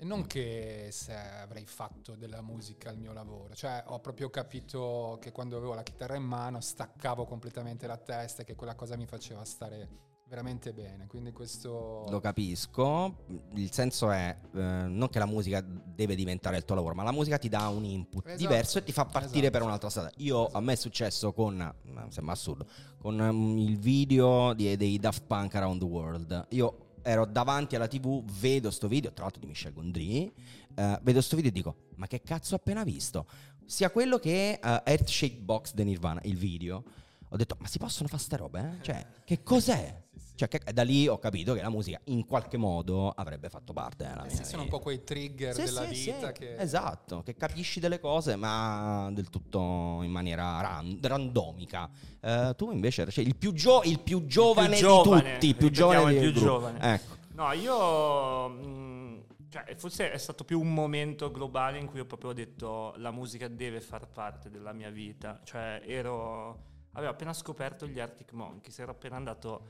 E 0.00 0.04
non 0.04 0.26
che 0.26 0.90
se 0.92 1.14
avrei 1.14 1.66
fatto 1.66 2.14
della 2.14 2.42
musica 2.42 2.90
il 2.90 2.98
mio 2.98 3.12
lavoro, 3.12 3.54
cioè 3.54 3.82
ho 3.86 3.98
proprio 3.98 4.30
capito 4.30 5.18
che 5.20 5.32
quando 5.32 5.56
avevo 5.56 5.74
la 5.74 5.82
chitarra 5.82 6.14
in 6.14 6.22
mano 6.22 6.60
staccavo 6.60 7.24
completamente 7.24 7.86
la 7.86 7.96
testa 7.96 8.42
e 8.42 8.44
che 8.44 8.54
quella 8.54 8.76
cosa 8.76 8.96
mi 8.96 9.06
faceva 9.06 9.44
stare 9.44 9.88
veramente 10.28 10.72
bene. 10.72 11.06
Quindi 11.06 11.32
questo... 11.32 12.04
Lo 12.08 12.20
capisco, 12.20 13.24
il 13.54 13.72
senso 13.72 14.10
è 14.10 14.36
eh, 14.54 14.60
non 14.60 15.08
che 15.08 15.18
la 15.18 15.26
musica 15.26 15.60
deve 15.62 16.14
diventare 16.14 16.56
il 16.58 16.64
tuo 16.64 16.74
lavoro, 16.74 16.94
ma 16.94 17.02
la 17.02 17.12
musica 17.12 17.38
ti 17.38 17.48
dà 17.48 17.68
un 17.68 17.84
input 17.84 18.26
Esatto. 18.26 18.40
diverso 18.40 18.78
e 18.78 18.84
ti 18.84 18.92
fa 18.92 19.06
partire 19.06 19.46
Esatto. 19.46 19.50
per 19.52 19.62
un'altra 19.62 19.88
strada. 19.88 20.12
Io 20.18 20.46
a 20.46 20.60
me 20.60 20.74
è 20.74 20.76
successo 20.76 21.32
con, 21.32 21.60
eh, 21.60 22.06
sembra 22.10 22.34
assurdo, 22.34 22.66
con 22.98 23.18
um, 23.18 23.56
il 23.58 23.78
video 23.78 24.52
di- 24.52 24.76
dei 24.76 24.98
Daft 24.98 25.24
Punk 25.26 25.54
Around 25.54 25.80
the 25.80 25.86
World. 25.86 26.46
Io 26.50 26.86
ero 27.02 27.24
davanti 27.24 27.74
alla 27.74 27.88
TV, 27.88 28.22
vedo 28.38 28.70
sto 28.70 28.86
video, 28.86 29.12
tra 29.12 29.22
l'altro 29.22 29.40
di 29.40 29.46
Michel 29.46 29.72
Gondry, 29.72 30.30
eh, 30.74 30.98
vedo 31.02 31.22
sto 31.22 31.36
video 31.36 31.50
e 31.50 31.54
dico, 31.54 31.76
ma 31.96 32.06
che 32.06 32.20
cazzo 32.20 32.54
ho 32.54 32.58
appena 32.58 32.84
visto? 32.84 33.26
Sia 33.64 33.90
quello 33.90 34.18
che 34.18 34.60
eh, 34.62 34.82
Earth 34.84 35.08
Shake 35.08 35.38
Box 35.38 35.72
di 35.72 35.84
Nirvana, 35.84 36.20
il 36.24 36.36
video, 36.36 36.84
ho 37.30 37.36
detto, 37.36 37.56
ma 37.60 37.66
si 37.66 37.78
possono 37.78 38.08
fare 38.08 38.22
ste 38.22 38.36
robe? 38.36 38.60
eh? 38.78 38.82
Cioè, 38.82 39.06
che 39.24 39.42
cos'è? 39.42 40.06
Cioè, 40.34 40.46
che- 40.46 40.72
da 40.72 40.82
lì 40.84 41.08
ho 41.08 41.18
capito 41.18 41.52
che 41.54 41.62
la 41.62 41.68
musica 41.68 42.00
in 42.04 42.24
qualche 42.24 42.56
modo 42.56 43.10
avrebbe 43.10 43.48
fatto 43.48 43.72
parte 43.72 44.04
della 44.06 44.22
Eh 44.24 44.26
mia 44.28 44.36
sì, 44.36 44.44
sono 44.44 44.58
un 44.58 44.64
vita. 44.66 44.76
po' 44.76 44.82
quei 44.84 45.02
trigger 45.02 45.52
Sì, 45.52 45.64
della 45.64 45.82
vita 45.84 46.30
che... 46.30 46.54
Esatto, 46.56 47.22
che 47.24 47.34
capisci 47.34 47.80
delle 47.80 47.98
cose 47.98 48.36
ma 48.36 49.10
del 49.12 49.30
tutto 49.30 49.98
in 50.02 50.10
maniera 50.12 50.60
ran- 50.60 50.96
randomica. 51.02 51.90
Eh, 52.20 52.54
tu 52.56 52.70
invece 52.70 53.10
sei 53.10 53.26
il 53.26 53.34
più, 53.34 53.52
gio- 53.52 53.82
il 53.82 53.98
più 53.98 54.26
giovane 54.26 54.76
giovane, 54.76 55.22
di 55.22 55.30
tutti, 55.32 55.46
il 55.48 55.56
più 55.56 55.70
giovane 55.70 56.12
il 56.12 56.18
più 56.20 56.30
gruppo. 56.30 56.46
giovane. 56.46 56.94
Ecco. 56.94 57.16
No, 57.32 57.52
io. 57.52 58.48
mh, 58.48 59.24
cioè, 59.50 59.74
forse 59.76 60.12
è 60.12 60.18
stato 60.18 60.44
più 60.44 60.60
un 60.60 60.72
momento 60.72 61.30
globale 61.32 61.78
in 61.78 61.86
cui 61.86 61.98
ho 61.98 62.04
proprio 62.06 62.32
detto 62.32 62.94
la 62.98 63.10
musica 63.10 63.48
deve 63.48 63.80
far 63.80 64.06
parte 64.06 64.50
della 64.50 64.72
mia 64.72 64.90
vita. 64.90 65.40
Cioè, 65.42 65.82
ero. 65.84 66.66
Avevo 66.98 67.12
appena 67.12 67.32
scoperto 67.32 67.86
gli 67.86 68.00
Arctic 68.00 68.32
Monkeys, 68.32 68.76
ero 68.80 68.90
appena 68.90 69.14
andato 69.14 69.68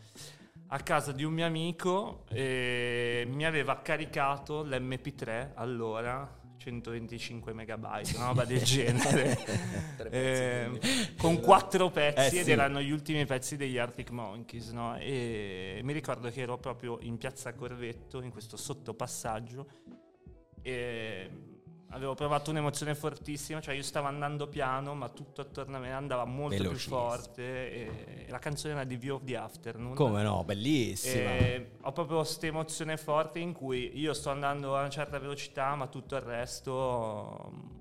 a 0.69 0.79
casa 0.81 1.13
di 1.13 1.25
un 1.25 1.35
mio 1.35 1.45
amico 1.45 2.25
e 2.31 3.27
mi 3.29 3.45
aveva 3.45 3.83
caricato 3.83 4.65
l'MP3 4.65 5.51
allora. 5.55 6.37
125 6.57 7.53
megabyte, 7.53 8.17
una 8.17 8.27
roba 8.27 8.45
del 8.45 8.61
genere, 8.65 9.39
Eh, 10.11 10.81
con 11.17 11.39
quattro 11.41 11.89
pezzi 11.91 12.37
Eh, 12.37 12.39
ed 12.41 12.45
sì. 12.47 12.51
erano 12.51 12.81
gli 12.81 12.91
ultimi 12.91 13.25
pezzi 13.27 13.57
degli 13.57 13.79
Arctic 13.79 14.11
Monkeys, 14.11 14.71
no? 14.71 14.97
E 14.99 15.81
mi 15.85 15.93
ricordo 15.93 16.31
che 16.31 16.41
ero 16.41 16.59
proprio 16.59 16.99
in 17.03 17.17
piazza 17.17 17.55
Corvetto, 17.55 18.21
in 18.23 18.31
questo 18.33 18.57
sottopassaggio, 18.57 19.69
e 20.61 21.31
avevo 21.91 22.15
provato 22.15 22.51
un'emozione 22.51 22.95
fortissima, 22.95 23.61
cioè 23.61 23.75
io 23.75 23.83
stavo 23.83 24.07
andando 24.07 24.49
piano, 24.49 24.95
ma 24.95 25.09
tutto 25.09 25.41
attorno 25.41 25.77
a 25.77 25.81
me 25.81 25.93
andava 25.93 26.25
molto 26.25 26.69
più 26.69 26.77
forte. 26.77 27.73
E 27.73 28.27
la 28.29 28.39
canzone 28.39 28.75
era 28.75 28.85
di 28.85 28.97
View 28.97 29.17
of 29.17 29.25
the 29.25 29.37
Afternoon. 29.37 29.95
Come 29.95 30.23
no, 30.23 30.45
bellissima. 30.45 31.31
E 31.31 31.71
ho 31.81 31.93
proprio 31.93 32.19
questa 32.19 32.47
emozione 32.47 32.97
forte 32.97 33.39
in 33.39 33.53
cui 33.53 33.99
io 33.99 34.13
sto 34.13 34.31
andando 34.31 34.77
a 34.77 34.81
una 34.81 34.91
certa 34.91 35.19
velocità, 35.19 35.75
ma 35.75 35.87
tutto 35.87 36.17
il 36.17 36.23
resto. 36.23 37.53
mm. 37.53 37.77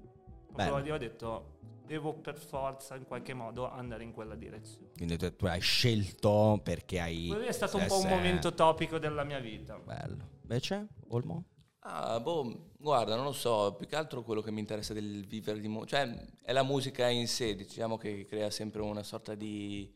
Proprio 0.53 0.95
ho 0.95 0.97
detto, 0.97 1.57
devo 1.85 2.13
per 2.13 2.37
forza 2.37 2.95
in 2.95 3.05
qualche 3.05 3.33
modo 3.33 3.69
andare 3.69 4.03
in 4.03 4.11
quella 4.11 4.35
direzione. 4.35 4.89
Quindi 4.95 5.17
tu, 5.17 5.35
tu 5.35 5.45
hai 5.45 5.61
scelto 5.61 6.59
perché 6.63 6.99
hai... 6.99 7.27
Quello 7.27 7.45
è 7.45 7.51
stato 7.51 7.77
un 7.77 7.85
po' 7.85 7.99
un 7.99 8.07
momento 8.07 8.53
topico 8.53 8.97
della 8.97 9.23
mia 9.23 9.39
vita. 9.39 9.77
Bello. 9.77 10.35
Invece, 10.41 10.87
Olmo? 11.09 11.43
Ah, 11.89 12.19
boh, 12.19 12.71
guarda, 12.77 13.15
non 13.15 13.23
lo 13.23 13.31
so, 13.31 13.73
più 13.77 13.87
che 13.87 13.95
altro 13.95 14.21
quello 14.21 14.41
che 14.41 14.51
mi 14.51 14.59
interessa 14.59 14.93
del 14.93 15.25
vivere 15.25 15.61
di 15.61 15.69
musica, 15.69 16.03
cioè 16.03 16.13
è 16.43 16.51
la 16.51 16.63
musica 16.63 17.07
in 17.07 17.29
sé, 17.29 17.55
diciamo 17.55 17.97
che 17.97 18.25
crea 18.27 18.49
sempre 18.51 18.81
una 18.81 19.03
sorta 19.03 19.35
di 19.35 19.89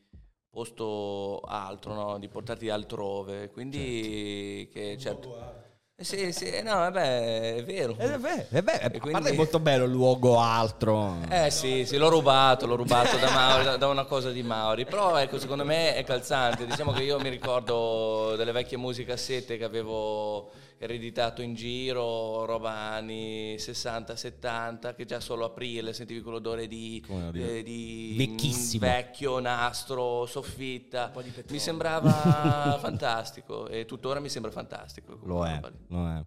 posto 0.49 1.41
altro, 1.41 1.93
no? 1.93 2.17
di 2.17 2.29
portarti 2.29 2.69
altrove, 2.69 3.49
quindi 3.49 4.69
che 4.71 4.95
certo... 4.97 5.59
Eh 5.93 6.03
sì, 6.05 6.31
sì, 6.31 6.45
eh 6.45 6.61
no, 6.61 6.75
vabbè, 6.75 7.55
è 7.57 7.63
vero. 7.63 7.95
Eh, 7.99 8.17
beh, 8.17 8.47
eh, 8.49 8.63
beh, 8.63 8.79
a 8.79 8.89
quindi- 8.89 9.11
parte 9.11 9.29
è 9.29 9.35
molto 9.35 9.59
bello 9.59 9.83
il 9.83 9.91
luogo 9.91 10.39
altro. 10.39 11.17
Eh 11.29 11.51
sì, 11.51 11.85
sì, 11.85 11.97
l'ho 11.97 12.09
rubato, 12.09 12.65
l'ho 12.65 12.75
rubato 12.77 13.17
da, 13.17 13.29
Mauri, 13.29 13.65
da- 13.65 13.77
da 13.77 13.87
una 13.87 14.05
cosa 14.05 14.31
di 14.31 14.41
Mauri, 14.41 14.85
però 14.85 15.17
ecco, 15.17 15.37
secondo 15.37 15.65
me 15.65 15.93
è 15.95 16.03
calzante, 16.03 16.65
diciamo 16.65 16.91
che 16.93 17.03
io 17.03 17.19
mi 17.19 17.29
ricordo 17.29 18.35
delle 18.37 18.51
vecchie 18.53 18.77
musicassette 18.77 19.57
che 19.57 19.63
avevo 19.63 20.49
ereditato 20.81 21.43
in 21.43 21.53
giro, 21.53 22.43
roba 22.45 22.71
anni 22.71 23.55
60-70, 23.55 24.95
che 24.95 25.05
già 25.05 25.19
solo 25.19 25.45
aprile 25.45 25.93
sentivi 25.93 26.21
quell'odore 26.21 26.67
di, 26.67 27.03
eh, 27.33 27.61
di 27.61 28.15
Vecchissimo. 28.17 28.87
vecchio 28.87 29.37
nastro, 29.39 30.25
soffitta, 30.25 31.11
mi 31.49 31.59
sembrava 31.59 32.77
fantastico 32.81 33.67
e 33.67 33.85
tuttora 33.85 34.19
mi 34.19 34.29
sembra 34.29 34.49
fantastico. 34.49 35.19
Lo 35.23 35.45
è, 35.45 35.61
lo 35.89 36.07
è. 36.07 36.25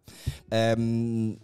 Ehm, 0.51 1.37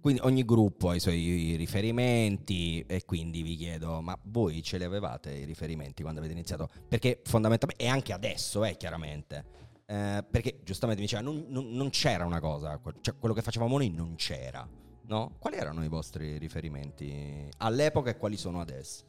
quindi 0.00 0.20
ogni 0.24 0.44
gruppo 0.44 0.90
ha 0.90 0.96
i 0.96 1.00
suoi 1.00 1.54
riferimenti 1.56 2.84
e 2.88 3.04
quindi 3.04 3.42
vi 3.42 3.54
chiedo, 3.54 4.00
ma 4.00 4.18
voi 4.24 4.62
ce 4.64 4.78
li 4.78 4.84
avevate 4.84 5.32
i 5.32 5.44
riferimenti 5.44 6.02
quando 6.02 6.18
avete 6.18 6.34
iniziato? 6.34 6.68
Perché 6.88 7.20
fondamentalmente, 7.24 7.84
e 7.84 7.88
anche 7.88 8.12
adesso, 8.12 8.64
eh, 8.64 8.76
chiaramente. 8.76 9.66
Eh, 9.90 10.22
perché 10.30 10.60
giustamente 10.64 11.00
mi 11.00 11.08
diceva, 11.08 11.22
non, 11.22 11.46
non- 11.48 11.70
non 11.72 11.88
c'era 11.88 12.26
una 12.26 12.40
cosa, 12.40 12.78
cioè 13.00 13.16
quello 13.18 13.34
che 13.34 13.40
facevamo 13.40 13.78
noi 13.78 13.88
non 13.88 14.16
c'era. 14.16 14.68
No? 15.04 15.36
Quali 15.38 15.56
erano 15.56 15.82
i 15.82 15.88
vostri 15.88 16.36
riferimenti 16.36 17.48
all'epoca 17.58 18.10
e 18.10 18.18
quali 18.18 18.36
sono 18.36 18.60
adesso? 18.60 19.04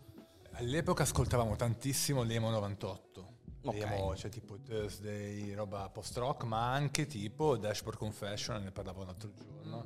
All'epoca 0.51 1.03
ascoltavamo 1.03 1.57
tantissimo 1.57 2.23
l'Emo 2.23 2.49
98. 2.49 3.33
Ok. 3.65 3.75
L'Emo, 3.75 4.15
cioè 4.15 4.31
tipo 4.31 4.57
Thursday, 4.61 5.51
roba 5.53 5.89
post-rock, 5.89 6.43
ma 6.45 6.71
anche 6.71 7.05
tipo 7.05 7.57
Dashboard 7.57 7.97
Confession, 7.97 8.63
ne 8.63 8.71
parlavo 8.71 9.03
l'altro 9.03 9.33
giorno. 9.37 9.85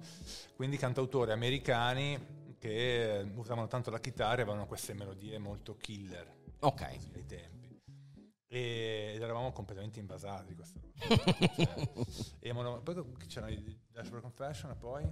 Quindi 0.55 0.77
cantautori 0.77 1.31
americani 1.31 2.55
che 2.59 3.25
usavano 3.35 3.65
tanto 3.67 3.89
la 3.89 3.99
chitarra 3.99 4.37
e 4.37 4.41
avevano 4.43 4.67
queste 4.67 4.93
melodie 4.93 5.39
molto 5.39 5.75
killer 5.75 6.31
Ok. 6.59 6.81
E- 6.81 7.49
ed 8.59 9.21
eravamo 9.21 9.51
completamente 9.51 9.99
invasati 9.99 10.47
di 10.49 10.55
questa 10.55 10.79
roba. 10.79 11.23
Cioè, 11.55 11.87
Emo 12.39 12.61
no- 12.61 12.81
poi 12.81 12.95
c'erano 13.27 13.51
i 13.51 13.77
Dashboard 13.91 14.21
Confession 14.23 14.71
e 14.71 14.75
poi... 14.75 15.03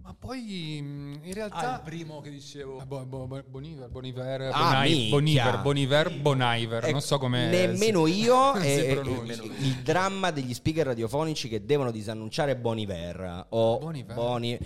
Ma 0.00 0.14
poi 0.14 0.80
mh, 0.80 1.20
in 1.24 1.30
Ah, 1.30 1.34
realtà... 1.34 1.74
il 1.76 1.80
primo 1.82 2.20
che 2.20 2.30
dicevo... 2.30 2.78
Ah, 2.78 2.86
Bo- 2.86 3.04
Bo- 3.04 3.26
Bo- 3.26 3.42
Boniver, 3.46 3.88
Boniver, 3.90 4.50
Ah, 4.52 4.82
minchia. 4.84 5.10
Boniver, 5.10 5.60
Boniver, 5.60 6.20
Boniver, 6.20 6.80
non 6.82 6.90
Ecco, 6.90 7.00
so 7.00 7.18
come... 7.18 7.48
Nemmeno 7.50 8.06
io 8.06 8.54
si 8.62 8.66
e 8.86 8.94
pronuncia. 8.94 9.42
il, 9.42 9.52
il 9.66 9.74
dramma 9.82 10.30
degli 10.30 10.54
speaker 10.54 10.86
radiofonici 10.86 11.48
che 11.48 11.64
devono 11.64 11.90
disannunciare 11.90 12.56
Boniver 12.56 13.46
o 13.50 13.78
Bon 13.78 13.94
Iver. 13.96 14.14
Boni. 14.14 14.58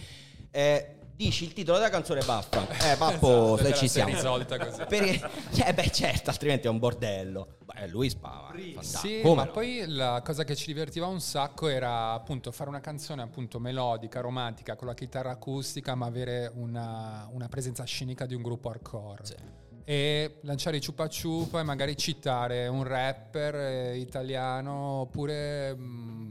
Eh, 0.51 0.97
dici 1.25 1.45
il 1.45 1.53
titolo 1.53 1.79
della 1.79 1.91
canzone 1.91 2.23
baffa. 2.25 2.67
Eh, 2.93 2.97
pappo, 2.97 3.55
Esatto, 3.59 3.69
ci 3.75 3.89
sei 3.89 3.89
siamo. 3.89 4.15
risolta 4.15 4.59
così. 4.59 4.83
Perché, 4.89 5.31
cioè, 5.53 5.73
beh, 5.75 5.91
certo, 5.91 6.31
altrimenti 6.31 6.67
è 6.67 6.71
un 6.71 6.79
bordello. 6.79 7.57
Beh, 7.65 7.89
lui 7.89 8.09
spava. 8.11 8.49
fantastico. 8.53 8.99
Sì, 8.99 9.21
Come 9.23 9.35
ma 9.35 9.45
no? 9.45 9.51
poi 9.51 9.85
la 9.87 10.21
cosa 10.25 10.45
che 10.45 10.55
ci 10.57 10.67
divertiva 10.67 11.07
un 11.07 11.21
sacco 11.21 11.69
era 11.69 12.13
appunto 12.13 12.51
fare 12.53 12.69
una 12.71 12.81
canzone 12.81 13.23
appunto 13.23 13.59
melodica, 13.59 14.21
romantica, 14.21 14.77
con 14.77 14.87
la 14.89 14.95
chitarra 14.95 15.31
acustica, 15.31 15.95
ma 15.95 16.07
avere 16.07 16.51
una, 16.55 17.29
una 17.33 17.49
presenza 17.49 17.85
scenica 17.85 18.27
di 18.27 18.35
un 18.35 18.43
gruppo 18.43 18.69
hardcore. 18.71 19.23
E 19.85 20.39
lanciare 20.43 20.77
i 20.77 20.81
ciupa 20.81 21.09
ciupa 21.09 21.59
e 21.59 21.65
magari 21.65 21.97
citare 21.97 22.69
un 22.69 22.85
rapper 22.85 23.55
eh, 23.57 23.97
italiano 23.99 25.01
oppure 25.01 25.75
mm, 25.75 26.31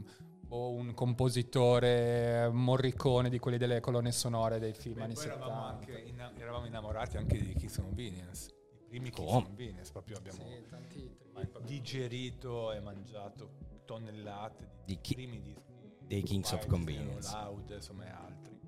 o 0.54 0.70
un 0.70 0.92
compositore 0.92 2.48
morricone 2.52 3.30
di 3.30 3.38
quelli 3.38 3.56
delle 3.56 3.80
colonne 3.80 4.12
sonore 4.12 4.58
dei 4.58 4.74
film 4.74 4.96
Beh, 4.96 5.02
anni 5.04 5.14
poi 5.14 5.24
eravamo, 5.24 5.50
70. 5.50 5.66
anche 5.94 6.08
inna- 6.08 6.32
eravamo 6.38 6.66
innamorati 6.66 7.16
anche 7.16 7.38
di 7.38 7.54
Kings 7.54 7.76
Convenience. 7.78 8.50
I 8.50 8.88
primi 8.88 9.10
Kings 9.10 9.30
Come? 9.30 9.44
Convenience, 9.46 9.92
proprio 9.92 10.16
abbiamo 10.18 10.44
Sì, 10.44 10.66
tanti- 10.68 11.16
digerito 11.64 12.70
e 12.72 12.80
mangiato 12.80 13.50
tonnellate 13.86 14.68
di, 14.84 14.94
Di 14.94 15.00
chi- 15.00 15.14
primi 15.14 15.40
dischi 15.40 15.72
dei 16.06 16.22
Kings 16.22 16.52
of 16.52 16.66
Convenience. 16.66 17.30
Loud, 17.32 17.70
insomma, 17.70 18.04
e 18.06 18.10
altri. 18.10 18.60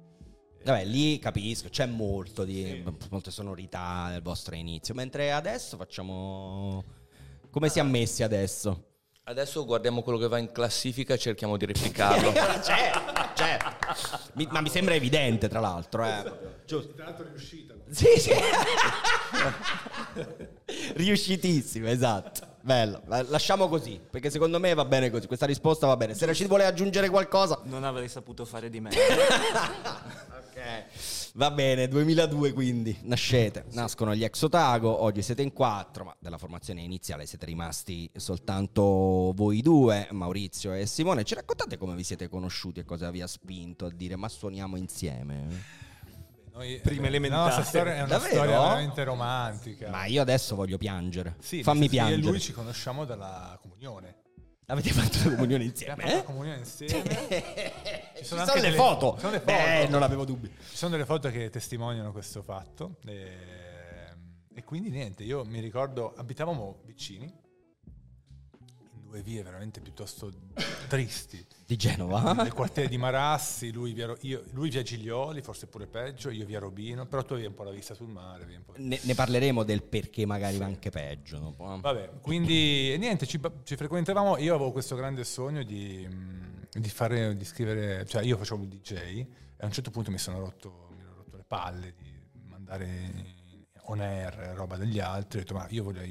Vabbè, 0.65 0.85
lì 0.87 1.19
capisco, 1.19 1.69
c'è 1.69 1.85
molto 1.85 2.45
di 2.45 2.83
molte 3.11 3.31
sonorità 3.31 4.09
nel 4.09 4.23
vostro 4.23 4.55
inizio. 4.55 4.95
Mentre 4.95 5.31
adesso 5.33 5.77
facciamo. 5.77 6.83
Come 7.51 7.69
siamo 7.69 7.91
messi 7.91 8.23
adesso? 8.23 8.93
Adesso 9.27 9.65
guardiamo 9.65 10.03
quello 10.03 10.19
che 10.19 10.29
va 10.29 10.37
in 10.37 10.53
classifica 10.53 11.15
e 11.15 11.19
cerchiamo 11.19 11.57
di 11.57 11.65
replicarlo. 11.65 12.31
certo, 12.63 13.01
certo. 13.33 13.71
Mi- 14.35 14.47
ma 14.51 14.61
mi 14.61 14.69
sembra 14.69 14.95
evidente, 14.95 15.49
tra 15.49 15.61
l'altro. 15.61 16.05
Eh. 16.05 16.31
Giusto. 16.67 16.93
Tra 16.93 17.07
l'altro 17.07 17.25
riuscita. 17.31 17.73
Sì, 17.89 18.19
sì. 18.19 18.33
Riuscitissimo, 20.97 21.89
esatto. 21.89 22.49
Bello. 22.61 23.01
Lasciamo 23.07 23.67
così, 23.69 23.99
perché 24.11 24.29
secondo 24.29 24.61
me 24.61 24.75
va 24.75 24.85
bene 24.85 25.11
così. 25.11 25.27
Questa 25.27 25.47
risposta 25.47 25.87
va 25.87 25.97
bene. 25.97 26.13
Se 26.15 26.35
ci 26.35 26.47
vuole 26.47 26.67
aggiungere 26.67 27.09
qualcosa... 27.09 27.61
Non 27.65 27.85
avrei 27.85 28.11
saputo 28.11 28.45
fare 28.45 28.69
di 28.69 28.81
me. 28.81 28.91
Ok. 30.65 31.33
Va 31.35 31.51
bene, 31.51 31.89
2002 31.89 32.53
quindi, 32.55 32.97
nascete, 33.03 33.67
nascono 33.73 34.15
gli 34.15 34.25
ex 34.25 34.41
Otago, 34.43 35.03
oggi 35.03 35.21
siete 35.21 35.43
in 35.43 35.53
quattro, 35.53 36.05
ma 36.05 36.17
della 36.19 36.39
formazione 36.39 36.81
iniziale 36.81 37.27
siete 37.27 37.45
rimasti 37.45 38.11
soltanto 38.17 39.33
voi 39.35 39.61
due, 39.61 40.09
Maurizio 40.13 40.73
e 40.73 40.87
Simone. 40.87 41.25
Ci 41.25 41.35
raccontate 41.35 41.77
come 41.77 41.95
vi 41.95 42.03
siete 42.03 42.29
conosciuti 42.29 42.81
e 42.81 42.85
cosa 42.85 43.11
vi 43.11 43.21
ha 43.21 43.27
spinto 43.27 43.87
a 43.87 43.91
dire 43.91 44.17
ma 44.17 44.29
suoniamo 44.29 44.77
insieme? 44.77 45.83
Noi, 46.55 46.81
Prime 46.81 47.05
eh, 47.05 47.09
elementari. 47.09 47.41
La 47.41 47.47
nostra 47.49 47.65
storia 47.65 47.95
è 47.95 47.99
una 47.99 48.07
Davvero? 48.07 48.35
storia 48.35 48.61
veramente 48.61 49.05
romantica. 49.05 49.91
Ma 49.91 50.07
io 50.07 50.23
adesso 50.23 50.55
voglio 50.55 50.79
piangere. 50.79 51.35
Sì, 51.41 51.63
Fammi 51.63 51.89
piangere. 51.89 52.21
Io 52.23 52.29
e 52.29 52.31
lui 52.31 52.41
ci 52.41 52.53
conosciamo 52.53 53.05
dalla 53.05 53.59
comunione. 53.61 54.23
Avete 54.67 54.91
fatto 54.93 55.19
la 55.29 55.35
comunione 55.35 55.65
insieme? 55.65 55.93
Abbiamo 55.93 56.11
fatto 56.11 56.17
Eh? 56.17 56.23
la 56.23 56.33
comunione 56.33 56.59
insieme. 56.59 57.03
Ci 58.17 58.25
sono 58.25 58.25
sono, 58.25 58.41
anche 58.41 58.55
le 58.55 58.61
delle- 58.63 58.77
foto. 58.77 59.15
ci 59.15 59.21
sono 59.21 59.33
le 59.33 59.41
foto. 59.41 59.51
Eh, 59.53 59.87
non 59.91 60.03
avevo 60.03 60.25
dubbi. 60.25 60.49
Ci 60.71 60.77
sono 60.77 60.91
delle 60.93 61.05
foto 61.05 61.31
che 61.31 61.51
testimoniano 61.51 62.13
questo 62.13 62.43
fatto. 62.43 62.97
E, 63.05 63.63
E 64.57 64.63
quindi 64.63 64.89
niente, 64.91 65.25
io 65.25 65.45
mi 65.45 65.59
ricordo, 65.61 66.15
abitavamo 66.15 66.83
vicini, 66.85 67.25
in 67.25 69.03
due 69.03 69.21
vie 69.21 69.43
veramente 69.43 69.81
piuttosto 69.81 70.31
tristi. 70.89 71.45
Di 71.67 71.77
Genova? 71.77 72.33
Nel 72.35 72.53
quartiere 72.53 72.89
di 72.89 72.99
Marassi, 72.99 73.73
lui 73.73 73.93
via, 73.93 74.15
io- 74.21 74.45
lui 74.53 74.69
via 74.69 74.83
Giglioli, 74.83 75.41
forse 75.41 75.67
pure 75.67 75.87
peggio, 75.87 76.29
io 76.29 76.45
via 76.45 76.59
Robino, 76.59 77.07
però 77.07 77.23
tu 77.25 77.33
avevi 77.33 77.49
un 77.49 77.55
po' 77.55 77.63
la 77.63 77.71
vista 77.71 77.95
sul 77.95 78.09
mare. 78.09 78.47
Ne, 78.77 78.99
ne 79.03 79.15
parleremo 79.15 79.63
del 79.63 79.83
perché 79.83 80.27
magari 80.27 80.59
va 80.59 80.67
anche 80.67 80.91
peggio. 80.91 81.39
dopo, 81.39 81.75
eh. 81.75 81.81
Vabbè, 81.81 82.11
quindi 82.21 82.97
niente, 82.99 83.27
ci, 83.27 83.41
ci 83.65 83.77
frequentavamo. 83.77 84.37
Io 84.39 84.55
avevo 84.55 84.73
questo 84.73 84.95
grande 84.95 85.25
sogno 85.25 85.63
di, 85.63 86.07
di 86.71 86.89
fare, 86.91 87.35
di 87.35 87.45
scrivere, 87.45 88.05
cioè 88.05 88.23
io 88.23 88.37
facevo 88.37 88.63
il 88.63 88.69
DJ 88.69 88.93
e 88.93 89.27
a 89.61 89.65
un 89.67 89.73
certo 89.73 89.91
punto 89.91 90.11
mi 90.11 90.19
sono 90.19 90.41
rotto, 90.41 90.89
mi 90.95 91.01
sono 91.01 91.15
rotto 91.17 91.37
le 91.39 91.45
palle 91.47 91.95
di 91.97 92.13
mandare 92.47 93.34
on 93.87 94.01
air 94.01 94.53
roba 94.55 94.77
degli 94.77 94.99
altri. 95.01 95.39
Ho 95.39 95.43
detto, 95.43 95.55
ma 95.55 95.67
io 95.71 95.83
voglio 95.85 96.03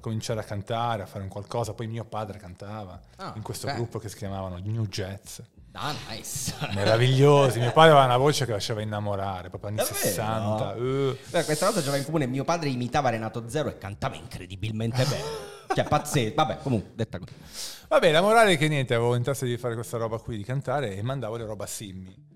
cominciare 0.00 0.40
a 0.40 0.44
cantare, 0.44 1.02
a 1.02 1.06
fare 1.06 1.22
un 1.24 1.30
qualcosa. 1.30 1.72
Poi 1.74 1.86
mio 1.86 2.04
padre 2.04 2.38
cantava 2.38 3.00
Ah, 3.16 3.32
in 3.36 3.42
questo 3.42 3.66
ok. 3.66 3.74
gruppo 3.74 3.98
che 3.98 4.08
si 4.08 4.16
chiamavano 4.16 4.58
New 4.58 4.86
Jazz. 4.86 5.40
Ah, 5.78 5.94
nice. 6.08 6.54
Meravigliosi, 6.74 7.58
mio 7.58 7.72
padre 7.72 7.90
aveva 7.90 8.06
una 8.06 8.16
voce 8.16 8.46
che 8.46 8.52
lasciava 8.52 8.80
innamorare, 8.80 9.50
proprio 9.50 9.68
anni 9.70 9.78
Davvero? 9.78 9.98
60. 9.98 10.74
eh. 10.76 11.18
Beh, 11.30 11.44
questa 11.44 11.66
cosa 11.66 11.82
c'era 11.82 11.96
in 11.98 12.04
comune. 12.04 12.26
Mio 12.26 12.44
padre 12.44 12.70
imitava 12.70 13.10
Renato 13.10 13.46
Zero 13.48 13.68
e 13.68 13.76
cantava 13.78 14.14
incredibilmente 14.16 15.04
bene. 15.04 15.54
Cioè, 15.76 15.84
pazzesco. 15.84 16.34
Vabbè, 16.36 16.58
comunque, 16.62 16.92
detta 16.94 17.18
così. 17.18 17.34
Vabbè, 17.88 18.10
la 18.12 18.22
morale 18.22 18.52
è 18.52 18.56
che 18.56 18.68
niente, 18.68 18.94
avevo 18.94 19.16
in 19.16 19.22
testa 19.24 19.44
di 19.44 19.58
fare 19.58 19.74
questa 19.74 19.98
roba 19.98 20.16
qui, 20.18 20.36
di 20.36 20.44
cantare 20.44 20.96
e 20.96 21.02
mandavo 21.02 21.36
le 21.36 21.44
roba 21.44 21.64
a 21.64 21.66
Simmi. 21.66 22.35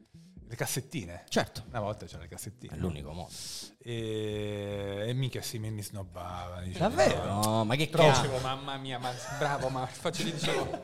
Le 0.51 0.57
cassettine. 0.57 1.23
Certo, 1.29 1.63
Una 1.69 1.79
volta 1.79 2.07
c'erano 2.07 2.25
le 2.25 2.29
cassettine. 2.29 2.75
è 2.75 2.77
l'unico 2.77 3.13
modo. 3.13 3.31
E, 3.81 5.05
e 5.07 5.13
mica 5.13 5.41
Simmi 5.43 5.71
mi 5.71 5.81
snobbava. 5.81 6.61
diceva, 6.61 6.89
Davvero? 6.89 7.25
"No". 7.25 7.65
Ma 7.65 7.77
che 7.77 7.89
cazzo? 7.89 8.23
dicevo, 8.23 8.39
mamma 8.41 8.77
mia, 8.77 8.99
ma 8.99 9.13
bravo, 9.39 9.69
ma 9.69 9.87
faccio 9.87 10.25
gli 10.25 10.33
dicevo. 10.33 10.83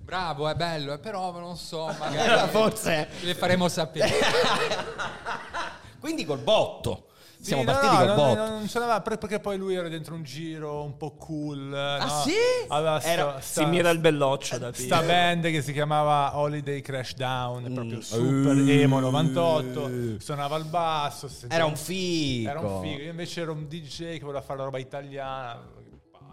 Bravo, 0.00 0.48
è 0.48 0.54
bello, 0.54 0.94
eh, 0.94 0.98
però 0.98 1.30
non 1.38 1.58
so, 1.58 1.94
magari 1.98 2.48
Forse. 2.48 3.08
le 3.20 3.34
faremo 3.34 3.68
sapere. 3.68 4.10
Quindi 6.00 6.24
col 6.24 6.38
botto. 6.38 7.07
Sì, 7.48 7.54
Siamo 7.54 7.62
no, 7.64 7.72
partiti 7.72 7.92
no, 7.92 7.98
col 7.98 8.06
non- 8.06 8.16
botto. 8.16 8.50
Non, 8.50 8.68
ce 8.68 8.78
l'aveva 8.78 9.00
per- 9.00 9.18
perché 9.18 9.40
poi 9.40 9.56
lui 9.56 9.74
era 9.74 9.88
dentro 9.88 10.14
un 10.14 10.22
giro 10.22 10.82
un 10.82 10.96
po' 10.96 11.12
cool. 11.12 11.72
Ah, 11.74 12.04
no? 12.04 12.20
sì? 12.22 12.32
Aveva 12.68 13.00
sta, 13.00 13.08
Era- 13.10 13.40
sta- 13.40 13.62
Si 13.62 13.68
mira 13.68 13.88
il 13.90 13.98
belloccio 13.98 14.58
da 14.58 14.72
sta 14.72 14.82
piccolo. 14.98 15.06
band 15.06 15.42
che 15.44 15.62
si 15.62 15.72
chiamava 15.72 16.36
Holiday 16.38 16.80
Crash 16.82 17.14
Down, 17.14 17.72
proprio 17.72 17.96
Mm. 17.96 18.00
super 18.00 18.54
Uh. 18.56 18.68
emo 18.68 19.00
98. 19.00 19.90
Suonava 20.20 20.56
al 20.56 20.64
basso. 20.64 21.28
Era 21.48 21.64
un 21.64 21.76
figo. 21.76 22.50
Era 22.50 22.60
un 22.60 22.82
figo. 22.82 23.02
Io 23.02 23.10
invece 23.10 23.40
ero 23.40 23.52
un 23.52 23.66
DJ 23.66 24.12
che 24.18 24.20
voleva 24.20 24.40
fare 24.42 24.58
la 24.58 24.64
roba 24.64 24.78
italiana. 24.78 25.76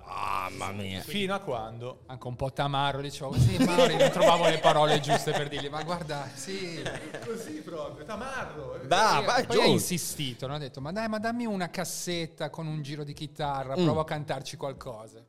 Mamma 0.07 0.71
mia. 0.71 1.01
Fino 1.01 1.33
a 1.33 1.39
quando 1.39 2.01
Anche 2.05 2.27
un 2.27 2.35
po' 2.35 2.51
tamarro, 2.53 3.01
dicevo 3.01 3.31
così, 3.31 3.57
Mauri, 3.63 3.95
non 3.97 4.09
trovavo 4.11 4.47
le 4.47 4.59
parole 4.59 4.99
giuste 4.99 5.31
per 5.31 5.47
dirgli, 5.49 5.67
ma 5.69 5.83
guarda, 5.83 6.29
sì. 6.33 6.81
Così 7.25 7.61
proprio, 7.61 8.05
tamarro. 8.05 8.79
Da, 8.85 9.13
Poi- 9.15 9.25
vai 9.25 9.45
poi 9.45 9.61
ha 9.61 9.65
insistito, 9.65 10.45
no? 10.47 10.55
ha 10.55 10.57
detto, 10.59 10.79
ma 10.81 10.91
dai, 10.91 11.07
ma 11.09 11.17
dammi 11.19 11.45
una 11.45 11.69
cassetta 11.69 12.49
con 12.49 12.67
un 12.67 12.81
giro 12.83 13.03
di 13.03 13.13
chitarra, 13.13 13.75
Mm. 13.77 13.83
provo 13.83 13.99
a 14.01 14.05
cantarci 14.05 14.55
qualcosa. 14.57 15.23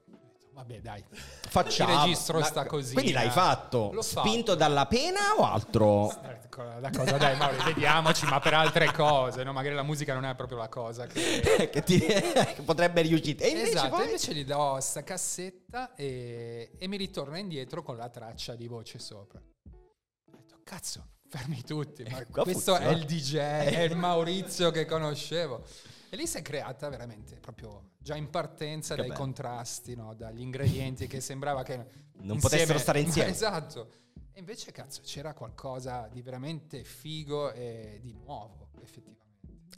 Vabbè, 0.56 0.80
dai. 0.80 1.04
Facciamo. 1.10 1.92
Il 1.92 1.98
registro 1.98 2.42
sta 2.42 2.64
così. 2.64 2.94
Quindi 2.94 3.12
l'hai 3.12 3.26
eh. 3.26 3.30
fatto? 3.30 3.90
L'ho 3.92 4.00
fatto. 4.00 4.26
Spinto 4.26 4.54
dalla 4.54 4.86
pena 4.86 5.34
o 5.36 5.44
altro? 5.44 6.10
Ecco, 6.22 6.62
La 6.80 6.90
cosa, 6.90 7.18
dai, 7.18 7.36
Mauri, 7.36 7.58
vediamoci, 7.62 8.25
ma 8.25 8.40
per 8.40 8.54
altre 8.54 8.90
cose, 8.90 9.44
no? 9.44 9.52
Magari 9.52 9.75
la 9.75 9.82
musica 9.82 10.14
non 10.14 10.25
è 10.25 10.34
proprio 10.34 10.56
la 10.56 10.70
cosa 10.70 11.06
che... 11.06 11.68
che, 11.70 11.82
ti- 11.82 11.98
che 11.98 12.62
potrebbe 12.64 13.02
riuscire. 13.02 13.44
E 13.44 13.48
invece 13.50 13.68
esatto, 13.72 13.96
poi... 13.96 14.04
invece 14.06 14.32
gli 14.32 14.46
do 14.46 14.78
sta 14.80 15.04
cassetta 15.04 15.94
e, 15.94 16.70
e 16.78 16.88
mi 16.88 16.96
ritorna 16.96 17.36
indietro 17.36 17.82
con 17.82 17.98
la 17.98 18.08
traccia 18.08 18.54
di 18.54 18.66
voce 18.66 18.98
sopra. 18.98 19.38
Ho 19.38 20.32
detto, 20.34 20.58
cazzo, 20.64 21.06
fermi 21.28 21.62
tutti, 21.64 22.02
ma 22.04 22.25
Qua 22.25 22.44
questo 22.44 22.76
funziona. 22.76 22.96
è 22.96 22.98
il 22.98 23.04
DJ, 23.04 23.36
è 23.36 23.80
il 23.82 23.96
Maurizio 23.96 24.70
che 24.70 24.86
conoscevo. 24.86 25.64
E 26.08 26.16
lì 26.16 26.26
si 26.26 26.38
è 26.38 26.42
creata 26.42 26.88
veramente 26.88 27.36
proprio 27.36 27.90
già 27.99 28.14
in 28.14 28.30
partenza 28.30 28.95
Che 28.95 29.00
dai 29.00 29.10
bello. 29.10 29.21
contrasti, 29.21 29.95
no? 29.97 30.14
dagli 30.14 30.40
ingredienti 30.40 31.06
che 31.06 31.21
sembrava 31.21 31.62
che 31.62 31.84
Non 32.21 32.38
potessero 32.38 32.78
stare 32.78 33.00
insieme. 33.00 33.30
Esatto. 33.36 33.90
E 34.32 34.38
invece, 34.40 34.71
cazzo, 34.71 35.00
c'era 35.02 35.32
qualcosa 35.32 36.08
di 36.12 36.21
veramente 36.23 36.84
figo 36.84 37.52
e 37.52 37.99
di 38.02 38.12
nuovo, 38.12 38.69
effettivamente. 38.82 39.25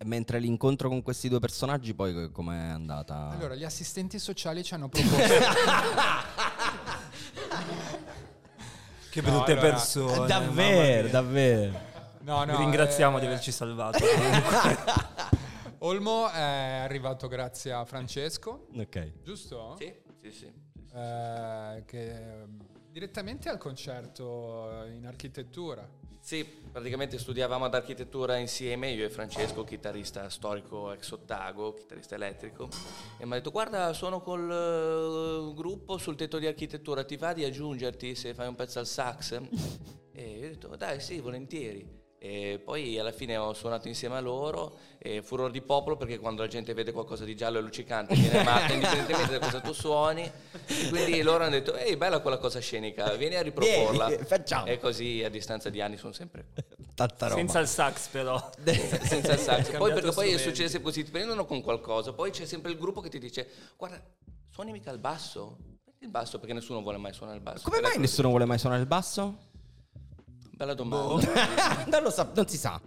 Mentre 0.05 0.39
l'incontro 0.39 0.89
con 0.89 1.01
questi 1.03 1.29
due 1.29 1.39
personaggi 1.41 1.95
poi 1.95 2.31
com'è 2.31 2.57
andata? 2.57 3.29
Allora, 3.31 3.55
gli 3.55 3.65
assistenti 3.65 4.19
sociali 4.19 4.63
ci 4.63 4.75
hanno 4.75 4.89
proposto 4.91 5.17
Che 9.11 9.21
No, 9.23 9.31
brutte 9.31 9.53
allora, 9.53 9.69
persone. 9.71 10.27
davvero, 10.27 11.09
davvero. 11.09 11.81
No, 12.21 12.45
no, 12.45 12.57
Vi 12.57 12.63
ringraziamo 12.65 13.17
eh, 13.17 13.21
di 13.21 13.27
averci 13.27 13.51
salvato. 13.51 13.99
Olmo 15.81 16.29
è 16.29 16.81
arrivato 16.83 17.29
grazie 17.29 17.73
a 17.73 17.85
Francesco, 17.85 18.67
Ok. 18.77 19.23
giusto? 19.23 19.77
Sì, 19.79 19.95
sì, 20.21 20.31
sì. 20.33 20.53
Eh, 20.93 21.83
che 21.87 22.47
direttamente 22.91 23.49
al 23.49 23.59
concerto 23.59 24.85
in 24.93 25.07
architettura. 25.07 25.89
Sì, 26.21 26.45
praticamente 26.45 27.17
studiavamo 27.17 27.65
ad 27.65 27.75
architettura 27.75 28.37
insieme, 28.37 28.91
io 28.91 29.05
e 29.07 29.09
Francesco, 29.11 29.63
chitarrista 29.65 30.29
storico 30.29 30.93
ex 30.93 31.11
Ottago, 31.13 31.73
chitarrista 31.75 32.17
elettrico, 32.17 32.69
e 33.17 33.25
mi 33.25 33.33
ha 33.33 33.35
detto 33.37 33.51
guarda 33.53 33.93
sono 33.93 34.21
col 34.21 34.51
eh, 34.51 35.55
gruppo 35.55 35.97
sul 35.97 36.17
tetto 36.17 36.39
di 36.39 36.47
architettura, 36.47 37.05
ti 37.05 37.17
va 37.17 37.33
di 37.33 37.45
aggiungerti 37.45 38.15
se 38.17 38.35
fai 38.35 38.49
un 38.49 38.57
pezzo 38.57 38.79
al 38.81 38.87
sax? 38.87 39.41
E 40.19 40.39
io 40.39 40.47
ho 40.47 40.51
detto 40.51 40.75
dai 40.75 41.01
sì, 41.01 41.21
volentieri. 41.21 41.98
E 42.21 42.61
poi 42.65 42.99
alla 42.99 43.13
fine 43.13 43.37
ho 43.37 43.53
suonato 43.53 43.87
insieme 43.87 44.17
a 44.17 44.21
loro 44.21 44.77
e 44.99 45.23
furor 45.23 45.53
di 45.53 45.61
popolo 45.61 45.97
perché 45.97 46.19
quando 46.19 46.43
la 46.43 46.49
gente 46.49 46.75
vede 46.75 46.91
qualcosa 46.91 47.25
di 47.25 47.37
giallo 47.37 47.59
e 47.59 47.61
luccicante 47.61 48.15
viene 48.15 48.43
matta 48.43 48.73
indipendentemente 48.73 49.39
da 49.39 49.39
cosa 49.39 49.61
tu 49.61 49.73
suoni. 49.73 50.23
E 50.23 50.89
quindi 50.89 51.23
loro 51.23 51.45
hanno 51.45 51.53
detto 51.53 51.77
ehi 51.77 51.97
bella 51.97 52.19
quella 52.19 52.39
cosa 52.39 52.59
scenica, 52.59 53.15
vieni 53.15 53.37
a 53.37 53.43
riproporla. 53.43 54.09
Vieni, 54.09 54.25
facciamo. 54.25 54.67
E 54.67 54.81
così 54.81 55.23
a 55.23 55.29
distanza 55.29 55.71
di 55.71 55.81
anni 55.81 55.97
sono 55.97 56.13
sempre 56.13 56.49
Tanta 56.95 57.29
roba. 57.29 57.39
Senza 57.39 57.61
il 57.61 57.69
sax 57.69 58.09
però. 58.09 58.51
senza 58.65 59.35
il 59.35 59.39
sax. 59.39 59.77
Poi 59.77 59.93
perché 59.93 60.11
poi 60.11 60.37
succede 60.39 60.69
sempre 60.69 60.91
così, 60.91 61.05
ti 61.05 61.13
prendono 61.13 61.45
con 61.45 61.63
qualcosa, 61.63 62.13
poi 62.13 62.33
c'è 62.33 62.47
sempre 62.47 62.73
il 62.73 62.79
gruppo 62.79 63.01
che 63.01 63.09
ti 63.09 63.21
dice 63.21 63.49
guarda, 63.77 64.03
suoni 64.51 64.73
mica 64.73 64.91
il 64.91 64.99
basso? 64.99 65.57
Il 66.01 66.09
basso 66.09 66.39
perché 66.39 66.55
nessuno 66.55 66.81
vuole 66.83 66.97
mai 66.97 67.13
suonare 67.13 67.39
il 67.39 67.45
basso. 67.45 67.63
Come 67.63 67.81
mai 67.81 67.99
nessuno 67.99 68.29
vuole 68.29 68.45
mai 68.45 68.59
suonare 68.59 68.81
il 68.81 68.89
basso? 68.89 69.47
Bella 70.59 70.75
domanda. 70.75 71.85
non 71.87 72.03
lo 72.03 72.11
sa, 72.11 72.29
non 72.35 72.49
si 72.49 72.57
sa. 72.57 72.81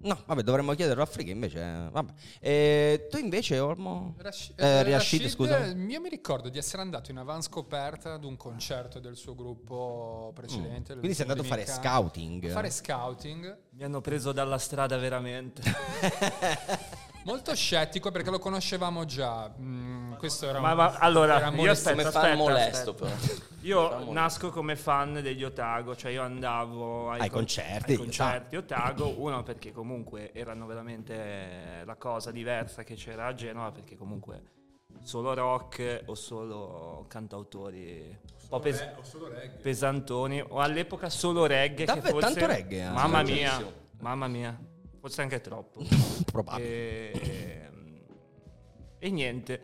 No, 0.00 0.22
vabbè, 0.26 0.42
dovremmo 0.42 0.74
chiederlo 0.74 1.02
a 1.02 1.06
Frigga 1.06 1.32
invece. 1.32 1.88
Vabbè. 1.90 2.12
E 2.38 3.06
tu 3.10 3.16
invece, 3.16 3.58
Olmo? 3.58 4.14
Rashi- 4.18 4.52
Eh, 4.56 4.64
eh, 4.64 4.82
Rashid, 4.82 5.22
Rashid, 5.22 5.26
scusa. 5.28 5.66
Io 5.68 6.00
mi 6.02 6.08
ricordo 6.10 6.50
di 6.50 6.58
essere 6.58 6.82
andato 6.82 7.10
in 7.10 7.16
avanscoperta 7.16 8.12
ad 8.12 8.24
un 8.24 8.36
concerto 8.36 9.00
del 9.00 9.16
suo 9.16 9.34
gruppo 9.34 10.32
precedente. 10.34 10.88
del 10.92 10.98
Quindi 10.98 11.14
sei 11.14 11.26
andato 11.26 11.40
a 11.40 11.44
fare 11.44 11.64
scouting. 11.66 12.44
A 12.44 12.52
fare 12.52 12.70
scouting. 12.70 13.58
Mi 13.70 13.84
hanno 13.84 14.02
preso 14.02 14.32
dalla 14.32 14.58
strada 14.58 14.98
veramente. 14.98 15.62
Molto 17.28 17.54
scettico 17.54 18.10
perché 18.10 18.30
lo 18.30 18.38
conoscevamo 18.38 19.04
già. 19.04 19.52
Mm, 19.60 20.14
questo 20.14 20.48
era 20.48 20.60
Ma, 20.60 20.70
un- 20.70 20.76
ma 20.78 20.94
allora, 20.96 21.36
era 21.36 21.50
io 21.50 21.70
aspetta, 21.70 21.90
Come 21.96 22.10
fan 22.10 22.22
aspetta, 22.22 22.36
molesto 22.38 22.90
aspetta. 22.98 23.46
Io 23.60 24.12
nasco 24.12 24.48
come 24.48 24.76
fan 24.76 25.20
degli 25.20 25.44
Otago, 25.44 25.94
cioè 25.94 26.10
io 26.10 26.22
andavo 26.22 27.10
ai, 27.10 27.20
Ai 27.20 27.28
con- 27.28 27.40
concerti 27.40 27.90
ai 27.90 27.96
di 27.98 28.02
concerti 28.02 28.56
Otago, 28.56 29.20
uno 29.20 29.42
perché 29.42 29.72
comunque 29.72 30.32
erano 30.32 30.64
veramente 30.64 31.82
la 31.84 31.96
cosa 31.96 32.30
diversa 32.30 32.82
che 32.82 32.94
c'era 32.94 33.26
a 33.26 33.34
Genova, 33.34 33.72
perché 33.72 33.94
comunque 33.94 34.42
solo 35.02 35.34
rock 35.34 36.04
o 36.06 36.14
solo 36.14 37.04
cantautori 37.08 38.16
un 38.40 38.48
po' 38.48 38.58
pes- 38.60 38.88
pesantoni, 39.60 40.40
o 40.40 40.60
all'epoca 40.60 41.10
solo 41.10 41.44
reggae. 41.44 41.74
che 41.74 41.84
Davvero? 41.84 42.18
forse- 42.20 42.40
Tanto 42.40 42.46
reggae, 42.46 42.86
eh? 42.86 42.88
Mamma 42.90 43.22
mia, 43.22 43.50
tantissimo. 43.50 43.72
mamma 44.00 44.28
mia, 44.28 44.58
forse 44.98 45.22
anche 45.22 45.40
troppo. 45.40 45.82
Probabile. 46.30 47.12
E, 47.12 47.70
e 48.98 49.10
niente. 49.10 49.62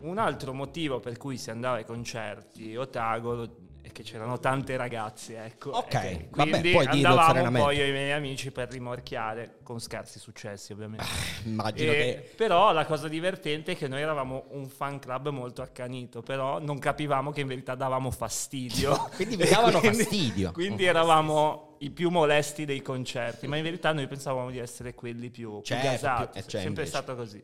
Un 0.00 0.18
altro 0.18 0.54
motivo 0.54 0.98
per 1.00 1.18
cui 1.18 1.36
si 1.36 1.50
andava 1.50 1.76
ai 1.76 1.84
concerti 1.84 2.74
Otago 2.74 3.68
che 4.02 4.10
c'erano 4.10 4.38
tante 4.38 4.76
ragazze, 4.76 5.44
ecco. 5.44 5.70
Ok, 5.70 5.94
E 5.94 6.28
vabbè, 6.30 6.60
dirlo 6.60 6.80
andavamo 7.18 7.58
poi 7.58 7.76
io 7.76 7.82
e 7.84 7.88
i 7.88 7.92
miei 7.92 8.12
amici 8.12 8.50
per 8.50 8.68
rimorchiare 8.70 9.58
con 9.62 9.78
scarsi 9.80 10.18
successi, 10.18 10.72
ovviamente. 10.72 11.04
Immagino 11.44 11.92
E- 11.92 11.94
che... 11.94 12.32
Però 12.36 12.72
la 12.72 12.84
cosa 12.86 13.08
divertente 13.08 13.72
è 13.72 13.76
che 13.76 13.88
noi 13.88 14.00
eravamo 14.00 14.46
un 14.50 14.68
fan 14.68 14.98
club 14.98 15.28
molto 15.28 15.62
accanito, 15.62 16.22
però 16.22 16.58
non 16.58 16.78
capivamo 16.78 17.30
che 17.30 17.40
in 17.42 17.46
verità 17.46 17.74
davamo 17.74 18.10
fastidio. 18.10 19.08
Quindi 19.14 19.36
vi 19.36 19.48
davano 19.48 19.78
Quindi- 19.80 19.98
fastidio. 19.98 20.52
Quindi 20.52 20.84
eravamo 20.84 21.76
i 21.82 21.90
più 21.90 22.10
molesti 22.10 22.66
dei 22.66 22.82
concerti, 22.82 23.46
ma 23.46 23.56
in 23.56 23.62
verità 23.62 23.92
noi 23.92 24.06
pensavamo 24.06 24.50
di 24.50 24.58
essere 24.58 24.94
quelli 24.94 25.30
più, 25.30 25.56
più 25.62 25.62
Certo, 25.74 25.86
gasati. 25.88 26.22
più- 26.32 26.40
e 26.40 26.44
è 26.44 26.48
sempre 26.48 26.68
invece. 26.68 26.86
stato 26.88 27.16
così. 27.16 27.42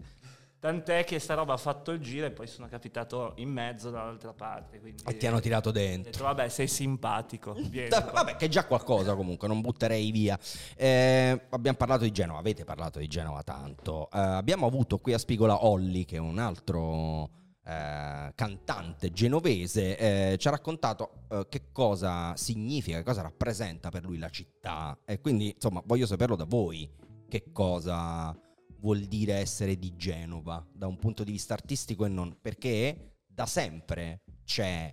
Tant'è 0.66 1.04
che 1.04 1.20
sta 1.20 1.34
roba 1.34 1.52
ha 1.52 1.56
fatto 1.58 1.92
il 1.92 2.00
giro 2.00 2.26
e 2.26 2.32
poi 2.32 2.48
sono 2.48 2.66
capitato 2.66 3.34
in 3.36 3.50
mezzo 3.50 3.90
dall'altra 3.90 4.32
parte. 4.32 4.80
Quindi 4.80 5.04
E 5.06 5.16
ti 5.16 5.24
hanno 5.28 5.38
tirato 5.38 5.70
dentro. 5.70 6.10
detto, 6.10 6.24
vabbè, 6.24 6.48
sei 6.48 6.66
simpatico. 6.66 7.54
Da- 7.88 8.10
vabbè, 8.12 8.34
che 8.34 8.46
è 8.46 8.48
già 8.48 8.64
qualcosa 8.66 9.14
comunque, 9.14 9.46
non 9.46 9.60
butterei 9.60 10.10
via. 10.10 10.36
Eh, 10.76 11.40
abbiamo 11.50 11.76
parlato 11.76 12.02
di 12.02 12.10
Genova, 12.10 12.40
avete 12.40 12.64
parlato 12.64 12.98
di 12.98 13.06
Genova 13.06 13.44
tanto. 13.44 14.10
Eh, 14.10 14.18
abbiamo 14.18 14.66
avuto 14.66 14.98
qui 14.98 15.12
a 15.12 15.18
Spigola 15.18 15.64
Olli, 15.64 16.04
che 16.04 16.16
è 16.16 16.18
un 16.18 16.40
altro 16.40 17.30
eh, 17.64 18.32
cantante 18.34 19.12
genovese, 19.12 19.96
eh, 20.32 20.36
ci 20.36 20.48
ha 20.48 20.50
raccontato 20.50 21.26
eh, 21.28 21.46
che 21.48 21.68
cosa 21.70 22.34
significa, 22.36 22.96
che 22.98 23.04
cosa 23.04 23.22
rappresenta 23.22 23.90
per 23.90 24.02
lui 24.04 24.18
la 24.18 24.30
città. 24.30 24.98
E 25.04 25.20
quindi, 25.20 25.52
insomma, 25.54 25.80
voglio 25.86 26.06
saperlo 26.06 26.34
da 26.34 26.44
voi, 26.44 26.90
che 27.28 27.52
cosa 27.52 28.36
vuol 28.86 29.00
dire 29.00 29.34
essere 29.34 29.76
di 29.76 29.96
Genova 29.96 30.64
da 30.72 30.86
un 30.86 30.96
punto 30.96 31.24
di 31.24 31.32
vista 31.32 31.54
artistico 31.54 32.04
e 32.04 32.08
non, 32.08 32.38
perché 32.40 33.16
da 33.26 33.44
sempre 33.44 34.22
c'è 34.44 34.92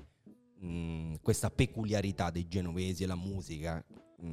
mh, 0.56 1.18
questa 1.22 1.52
peculiarità 1.52 2.32
dei 2.32 2.48
genovesi 2.48 3.04
e 3.04 3.06
la 3.06 3.16
musica 3.16 3.86
mh, 4.18 4.26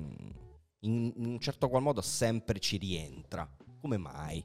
in, 0.81 1.13
in 1.15 1.27
un 1.27 1.39
certo 1.41 1.69
qual 1.69 1.83
modo 1.83 2.01
sempre 2.01 2.59
ci 2.59 2.79
rientra. 2.79 3.47
Come 3.83 3.99
mai? 3.99 4.43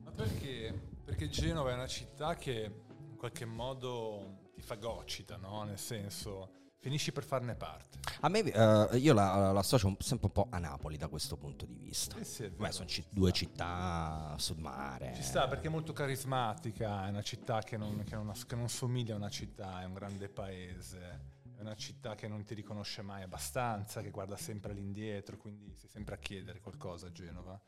Ma 0.00 0.10
perché? 0.10 0.98
Perché 1.02 1.30
Genova 1.30 1.70
è 1.70 1.74
una 1.74 1.86
città 1.86 2.34
che 2.34 2.70
in 3.08 3.16
qualche 3.16 3.46
modo 3.46 4.50
ti 4.54 4.60
fagocita, 4.60 5.38
no? 5.38 5.62
Nel 5.62 5.78
senso, 5.78 6.50
finisci 6.84 7.12
per 7.12 7.24
farne 7.24 7.54
parte. 7.54 7.98
A 8.20 8.28
me, 8.28 8.40
eh, 8.40 8.96
io 8.98 9.14
la, 9.14 9.52
la 9.52 9.58
associo 9.60 9.96
sempre 10.00 10.26
un 10.26 10.32
po' 10.32 10.48
a 10.50 10.58
Napoli 10.58 10.98
da 10.98 11.08
questo 11.08 11.38
punto 11.38 11.64
di 11.64 11.74
vista. 11.76 12.18
Eh 12.18 12.24
sì, 12.24 12.46
Beh, 12.50 12.72
sono 12.72 12.86
ci- 12.86 13.06
due 13.08 13.32
città 13.32 14.34
sul 14.36 14.58
mare. 14.58 15.14
Ci 15.14 15.22
sta 15.22 15.48
perché 15.48 15.68
è 15.68 15.70
molto 15.70 15.94
carismatica, 15.94 17.06
è 17.06 17.08
una 17.08 17.22
città 17.22 17.62
che 17.62 17.78
non, 17.78 18.04
che 18.04 18.14
non- 18.14 18.32
che 18.46 18.54
non 18.54 18.68
somiglia 18.68 19.14
a 19.14 19.16
una 19.16 19.30
città, 19.30 19.80
è 19.80 19.86
un 19.86 19.94
grande 19.94 20.28
paese, 20.28 21.32
è 21.56 21.60
una 21.62 21.74
città 21.74 22.14
che 22.16 22.28
non 22.28 22.44
ti 22.44 22.52
riconosce 22.52 23.00
mai 23.00 23.22
abbastanza, 23.22 24.02
che 24.02 24.10
guarda 24.10 24.36
sempre 24.36 24.72
all'indietro, 24.72 25.38
quindi 25.38 25.74
sei 25.78 25.88
sempre 25.88 26.16
a 26.16 26.18
chiedere 26.18 26.60
qualcosa 26.60 27.06
a 27.06 27.12
Genova 27.12 27.58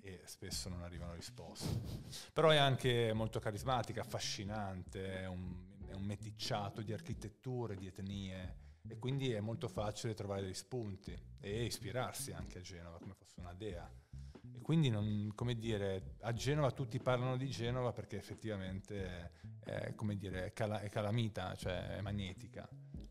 e 0.00 0.20
spesso 0.24 0.68
non 0.68 0.82
arrivano 0.82 1.14
risposte. 1.14 1.80
Però 2.32 2.48
è 2.50 2.56
anche 2.56 3.12
molto 3.12 3.38
carismatica, 3.38 4.00
affascinante, 4.00 5.20
è 5.20 5.26
un, 5.28 5.54
è 5.86 5.92
un 5.94 6.02
meticciato 6.02 6.82
di 6.82 6.92
architetture, 6.92 7.76
di 7.76 7.86
etnie 7.86 8.62
e 8.88 8.98
quindi 8.98 9.32
è 9.32 9.40
molto 9.40 9.68
facile 9.68 10.14
trovare 10.14 10.42
degli 10.42 10.54
spunti 10.54 11.16
e 11.40 11.64
ispirarsi 11.64 12.32
anche 12.32 12.58
a 12.58 12.62
Genova 12.62 12.98
come 12.98 13.14
fosse 13.14 13.40
una 13.40 13.54
dea. 13.54 13.90
E 14.52 14.60
quindi, 14.60 14.90
non, 14.90 15.32
come 15.34 15.56
dire, 15.56 16.16
a 16.20 16.32
Genova 16.32 16.70
tutti 16.70 16.98
parlano 16.98 17.36
di 17.36 17.48
Genova 17.48 17.92
perché 17.92 18.16
effettivamente 18.16 19.32
è, 19.60 19.94
come 19.94 20.16
dire, 20.16 20.52
cala- 20.52 20.80
è 20.80 20.88
calamita, 20.90 21.54
cioè 21.54 21.96
è 21.96 22.00
magnetica. 22.00 22.68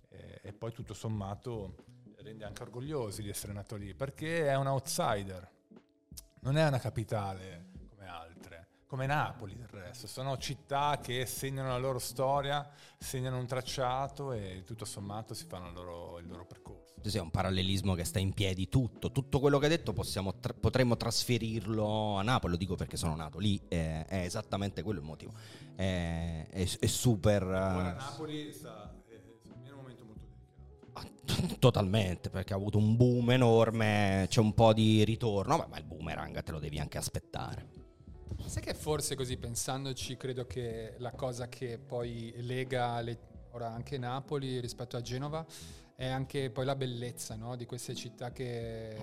E, 0.09 0.39
e 0.43 0.53
poi 0.53 0.71
tutto 0.71 0.93
sommato 0.93 1.75
rende 2.17 2.45
anche 2.45 2.61
orgogliosi 2.61 3.21
di 3.21 3.29
essere 3.29 3.53
nato 3.53 3.75
lì, 3.75 3.93
perché 3.93 4.47
è 4.47 4.55
un 4.55 4.67
outsider, 4.67 5.49
non 6.41 6.57
è 6.57 6.65
una 6.65 6.79
capitale 6.79 7.71
come 7.89 8.07
altre, 8.07 8.62
come 8.93 9.07
Napoli 9.07 9.55
del 9.55 9.67
resto, 9.69 10.05
sono 10.05 10.37
città 10.37 10.99
che 11.01 11.25
segnano 11.25 11.69
la 11.69 11.79
loro 11.79 11.97
storia, 11.97 12.69
segnano 12.95 13.39
un 13.39 13.47
tracciato 13.47 14.33
e 14.33 14.61
tutto 14.67 14.85
sommato 14.85 15.33
si 15.33 15.45
fanno 15.45 15.69
il 15.69 15.73
loro, 15.73 16.19
il 16.19 16.27
loro 16.27 16.45
percorso. 16.45 16.93
Sì, 17.01 17.17
è 17.17 17.19
un 17.19 17.31
parallelismo 17.31 17.95
che 17.95 18.03
sta 18.03 18.19
in 18.19 18.33
piedi 18.33 18.69
tutto. 18.69 19.11
Tutto 19.11 19.39
quello 19.39 19.57
che 19.57 19.65
hai 19.65 19.71
detto 19.71 19.93
possiamo 19.93 20.37
tra- 20.39 20.53
potremmo 20.53 20.95
trasferirlo 20.95 22.17
a 22.17 22.21
Napoli, 22.21 22.51
lo 22.53 22.59
dico 22.59 22.75
perché 22.75 22.95
sono 22.95 23.15
nato 23.15 23.39
lì, 23.39 23.59
è, 23.67 24.05
è 24.07 24.17
esattamente 24.17 24.83
quello 24.83 24.99
il 24.99 25.05
motivo. 25.07 25.33
È, 25.73 26.45
è- 26.51 26.77
è 26.79 26.85
super... 26.85 27.41
Ora 27.41 27.93
eh, 27.93 27.97
Napoli 27.97 28.53
sta, 28.53 28.93
è, 29.07 29.13
è 29.13 29.71
un 29.71 29.75
momento 29.77 30.05
molto 30.05 30.27
delicato. 30.93 31.47
Ah, 31.49 31.55
Totalmente, 31.57 32.29
perché 32.29 32.53
ha 32.53 32.57
avuto 32.57 32.77
un 32.77 32.95
boom 32.95 33.31
enorme, 33.31 34.27
c'è 34.29 34.39
un 34.39 34.53
po' 34.53 34.71
di 34.71 35.03
ritorno, 35.03 35.57
Vabbè, 35.57 35.69
ma 35.71 35.79
il 35.79 35.83
boomerang 35.83 36.43
te 36.43 36.51
lo 36.51 36.59
devi 36.59 36.77
anche 36.77 36.99
aspettare. 36.99 37.72
Sai 38.45 38.61
che 38.61 38.73
forse 38.73 39.15
così 39.15 39.37
pensandoci, 39.37 40.15
credo 40.15 40.45
che 40.45 40.95
la 40.99 41.11
cosa 41.11 41.47
che 41.49 41.79
poi 41.79 42.33
lega 42.37 43.01
le- 43.01 43.31
ora 43.51 43.71
anche 43.71 43.97
Napoli 43.97 44.59
rispetto 44.59 44.95
a 44.95 45.01
Genova 45.01 45.45
è 45.95 46.07
anche 46.07 46.49
poi 46.51 46.65
la 46.65 46.75
bellezza 46.75 47.35
no? 47.35 47.55
di 47.55 47.65
queste 47.65 47.95
città 47.95 48.31
che 48.31 48.95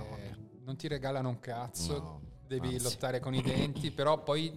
non 0.62 0.76
ti 0.76 0.86
regalano 0.88 1.28
un 1.28 1.40
cazzo, 1.40 1.98
No, 1.98 2.20
devi 2.46 2.74
anzi. 2.74 2.82
lottare 2.82 3.20
con 3.20 3.34
i 3.34 3.42
denti, 3.42 3.90
però 3.92 4.22
poi 4.22 4.56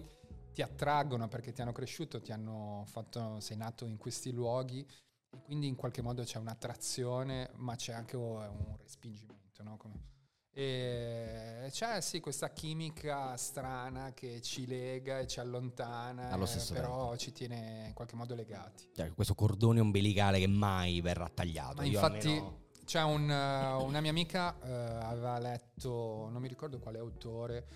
ti 0.52 0.62
attraggono 0.62 1.26
perché 1.28 1.52
ti 1.52 1.60
hanno 1.62 1.72
cresciuto, 1.72 2.20
ti 2.20 2.30
hanno 2.30 2.84
fatto, 2.86 3.40
sei 3.40 3.56
nato 3.56 3.86
in 3.86 3.96
questi 3.96 4.30
luoghi 4.32 4.86
e 5.30 5.40
quindi 5.42 5.66
in 5.66 5.74
qualche 5.74 6.02
modo 6.02 6.22
c'è 6.22 6.38
un'attrazione, 6.38 7.50
ma 7.56 7.74
c'è 7.74 7.92
anche 7.92 8.16
un 8.16 8.76
respingimento. 8.78 9.62
No? 9.64 9.76
Come- 9.76 10.12
e 10.56 11.66
c'è 11.70 12.00
sì 12.00 12.20
questa 12.20 12.50
chimica 12.50 13.36
strana 13.36 14.12
che 14.14 14.40
ci 14.40 14.66
lega 14.66 15.18
e 15.18 15.26
ci 15.26 15.40
allontana, 15.40 16.30
Allo 16.30 16.44
eh, 16.44 16.46
stesso 16.46 16.74
però 16.74 17.16
ci 17.16 17.32
tiene 17.32 17.86
in 17.88 17.92
qualche 17.94 18.14
modo 18.14 18.34
legati. 18.36 18.88
Cioè, 18.94 19.12
questo 19.12 19.34
cordone 19.34 19.80
ombelicale 19.80 20.38
che 20.38 20.46
mai 20.46 21.00
verrà 21.00 21.28
tagliato. 21.28 21.76
Ma 21.76 21.84
Io 21.84 21.92
infatti 21.92 22.28
almeno- 22.28 22.62
c'è 22.84 23.02
un, 23.02 23.28
eh, 23.30 23.72
una 23.82 24.00
mia 24.00 24.10
amica 24.10 24.56
eh, 24.62 24.70
aveva 24.70 25.38
letto, 25.38 26.28
non 26.30 26.40
mi 26.40 26.48
ricordo 26.48 26.78
quale 26.78 26.98
autore, 26.98 27.66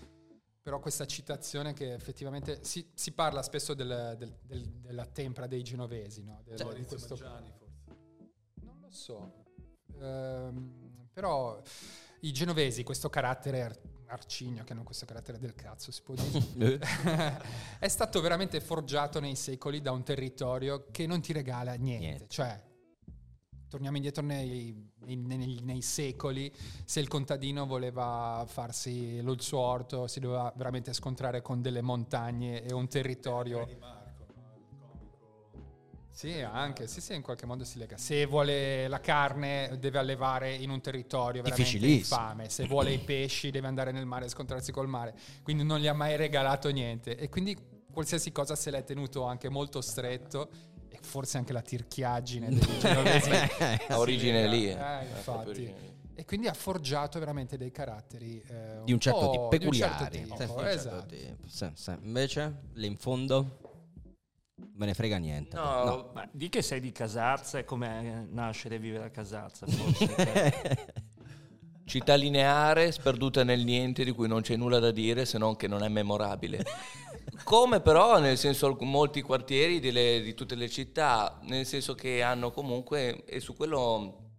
però 0.61 0.79
questa 0.79 1.05
citazione 1.05 1.73
che 1.73 1.93
effettivamente 1.93 2.63
si, 2.63 2.89
si 2.93 3.11
parla 3.11 3.41
spesso 3.41 3.73
del- 3.73 4.15
del- 4.17 4.37
del- 4.43 4.67
della 4.81 5.05
tempra 5.05 5.47
dei 5.47 5.63
genovesi, 5.63 6.23
no? 6.23 6.41
Del- 6.45 6.57
Cioè, 6.57 6.73
di 6.75 6.83
questo- 6.85 7.15
Maggiani, 7.15 7.51
forse. 7.57 7.75
non 8.61 8.77
lo 8.79 8.89
so, 8.89 9.33
Ehm, 10.01 11.07
però 11.11 11.59
i 12.21 12.31
genovesi, 12.31 12.83
questo 12.83 13.09
carattere 13.09 13.61
ar- 13.63 13.79
arcigno, 14.07 14.63
che 14.63 14.73
hanno 14.73 14.83
questo 14.83 15.05
carattere 15.05 15.37
del 15.37 15.53
cazzo, 15.55 15.91
si 15.91 16.01
può 16.01 16.15
dire, 16.15 16.79
è 17.79 17.87
stato 17.87 18.21
veramente 18.21 18.59
forgiato 18.59 19.19
nei 19.19 19.35
secoli 19.35 19.81
da 19.81 19.91
un 19.91 20.03
territorio 20.03 20.87
che 20.91 21.05
non 21.05 21.21
ti 21.21 21.31
regala 21.33 21.73
niente. 21.75 22.05
Niente. 22.05 22.25
Cioè, 22.27 22.63
torniamo 23.69 23.97
indietro 23.97 24.23
nei, 24.23 24.91
nei- 25.05 25.59
nei- 25.61 25.81
secoli, 25.81 26.51
se 26.85 26.99
il 26.99 27.07
contadino 27.07 27.65
voleva 27.67 28.43
farsi 28.47 29.21
lo- 29.21 29.33
il 29.33 29.41
suo 29.41 29.59
orto, 29.59 30.07
si 30.07 30.19
doveva 30.19 30.51
veramente 30.55 30.91
scontrare 30.93 31.41
con 31.41 31.61
delle 31.61 31.81
montagne 31.81 32.63
e 32.63 32.73
un 32.73 32.87
territorio... 32.87 33.67
Sì, 36.19 36.41
anche, 36.41 36.87
sì, 36.87 36.99
sì, 36.99 37.13
in 37.13 37.21
qualche 37.21 37.45
modo 37.45 37.63
si 37.63 37.77
lega. 37.77 37.95
Se 37.97 38.25
vuole 38.25 38.89
la 38.89 38.99
carne 38.99 39.77
deve 39.79 39.99
allevare 39.99 40.53
in 40.53 40.69
un 40.69 40.81
territorio 40.81 41.41
veramente 41.41 41.77
infame, 41.77 42.49
se 42.49 42.67
vuole 42.67 42.91
i 42.91 42.99
pesci 42.99 43.51
deve 43.51 43.67
andare 43.67 43.93
nel 43.93 44.05
mare 44.05 44.25
e 44.25 44.27
scontrarsi 44.27 44.73
col 44.73 44.89
mare, 44.89 45.15
quindi 45.43 45.63
non 45.63 45.79
gli 45.79 45.87
ha 45.87 45.93
mai 45.93 46.17
regalato 46.17 46.67
niente 46.71 47.15
e 47.15 47.29
quindi 47.29 47.57
qualsiasi 47.89 48.33
cosa 48.33 48.57
se 48.57 48.69
l'è 48.69 48.83
tenuto 48.83 49.23
anche 49.23 49.47
molto 49.47 49.79
stretto 49.79 50.49
e 50.89 50.99
forse 51.01 51.37
anche 51.37 51.53
la 51.53 51.61
tirchiaggine 51.61 52.49
dei 52.49 52.67
genovesi. 52.79 53.29
Ha 53.87 53.97
origine 53.97 54.45
lì. 54.49 54.67
eh, 54.67 54.73
eh. 54.73 55.05
Infatti. 55.15 55.73
E 56.15 56.25
quindi 56.25 56.47
ha 56.47 56.53
forgiato 56.53 57.17
veramente 57.17 57.55
dei 57.55 57.71
caratteri 57.71 58.43
eh, 58.45 58.81
di 58.83 58.91
un 58.91 58.99
certo 58.99 59.19
po' 59.19 59.29
tipo, 59.29 59.57
di 59.57 59.65
un 59.67 59.71
certo 59.71 60.03
peculiari. 60.03 60.21
tipo, 60.27 60.33
un 60.33 60.49
certo 60.49 60.65
esatto. 60.65 61.15
tipo. 61.15 61.47
Sì, 61.47 61.71
sì. 61.75 61.95
Invece, 62.01 62.63
lì 62.73 62.87
in 62.87 62.97
fondo, 62.97 63.68
me 64.75 64.85
ne 64.85 64.93
frega 64.93 65.17
niente. 65.17 65.55
No, 65.55 66.11
Ma 66.13 66.27
di 66.31 66.49
che 66.49 66.61
sei 66.61 66.79
di 66.79 66.91
Casarza 66.91 67.57
e 67.59 67.65
come 67.65 68.27
nascere 68.31 68.75
e 68.75 68.79
vivere 68.79 69.05
a 69.05 69.09
Casarza, 69.09 69.65
forse. 69.67 70.07
cioè. 70.07 70.85
Città 71.89 72.13
lineare, 72.13 72.91
sperduta 72.91 73.43
nel 73.43 73.63
niente, 73.63 74.03
di 74.03 74.11
cui 74.11 74.27
non 74.27 74.41
c'è 74.41 74.55
nulla 74.55 74.77
da 74.77 74.91
dire 74.91 75.25
se 75.25 75.39
non 75.39 75.55
che 75.55 75.67
non 75.67 75.81
è 75.81 75.87
memorabile. 75.87 76.63
Come 77.43 77.79
però, 77.81 78.19
nel 78.19 78.37
senso, 78.37 78.77
molti 78.81 79.21
quartieri 79.23 79.79
delle- 79.79 80.21
di 80.21 80.35
tutte 80.35 80.53
le 80.53 80.69
città, 80.69 81.39
nel 81.43 81.65
senso 81.65 81.95
che 81.95 82.21
hanno 82.21 82.51
comunque, 82.51 83.23
e 83.25 83.39
su 83.39 83.55
quello, 83.55 84.33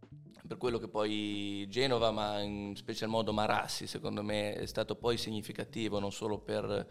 per 0.46 0.58
quello 0.58 0.78
che 0.78 0.88
poi 0.88 1.66
Genova, 1.68 2.12
ma 2.12 2.38
in 2.40 2.76
special 2.76 3.08
modo 3.08 3.32
Marassi, 3.32 3.88
secondo 3.88 4.22
me 4.22 4.52
è 4.54 4.66
stato 4.66 4.94
poi 4.94 5.16
significativo, 5.16 5.98
non 5.98 6.12
solo 6.12 6.38
per, 6.38 6.64
per 6.66 6.86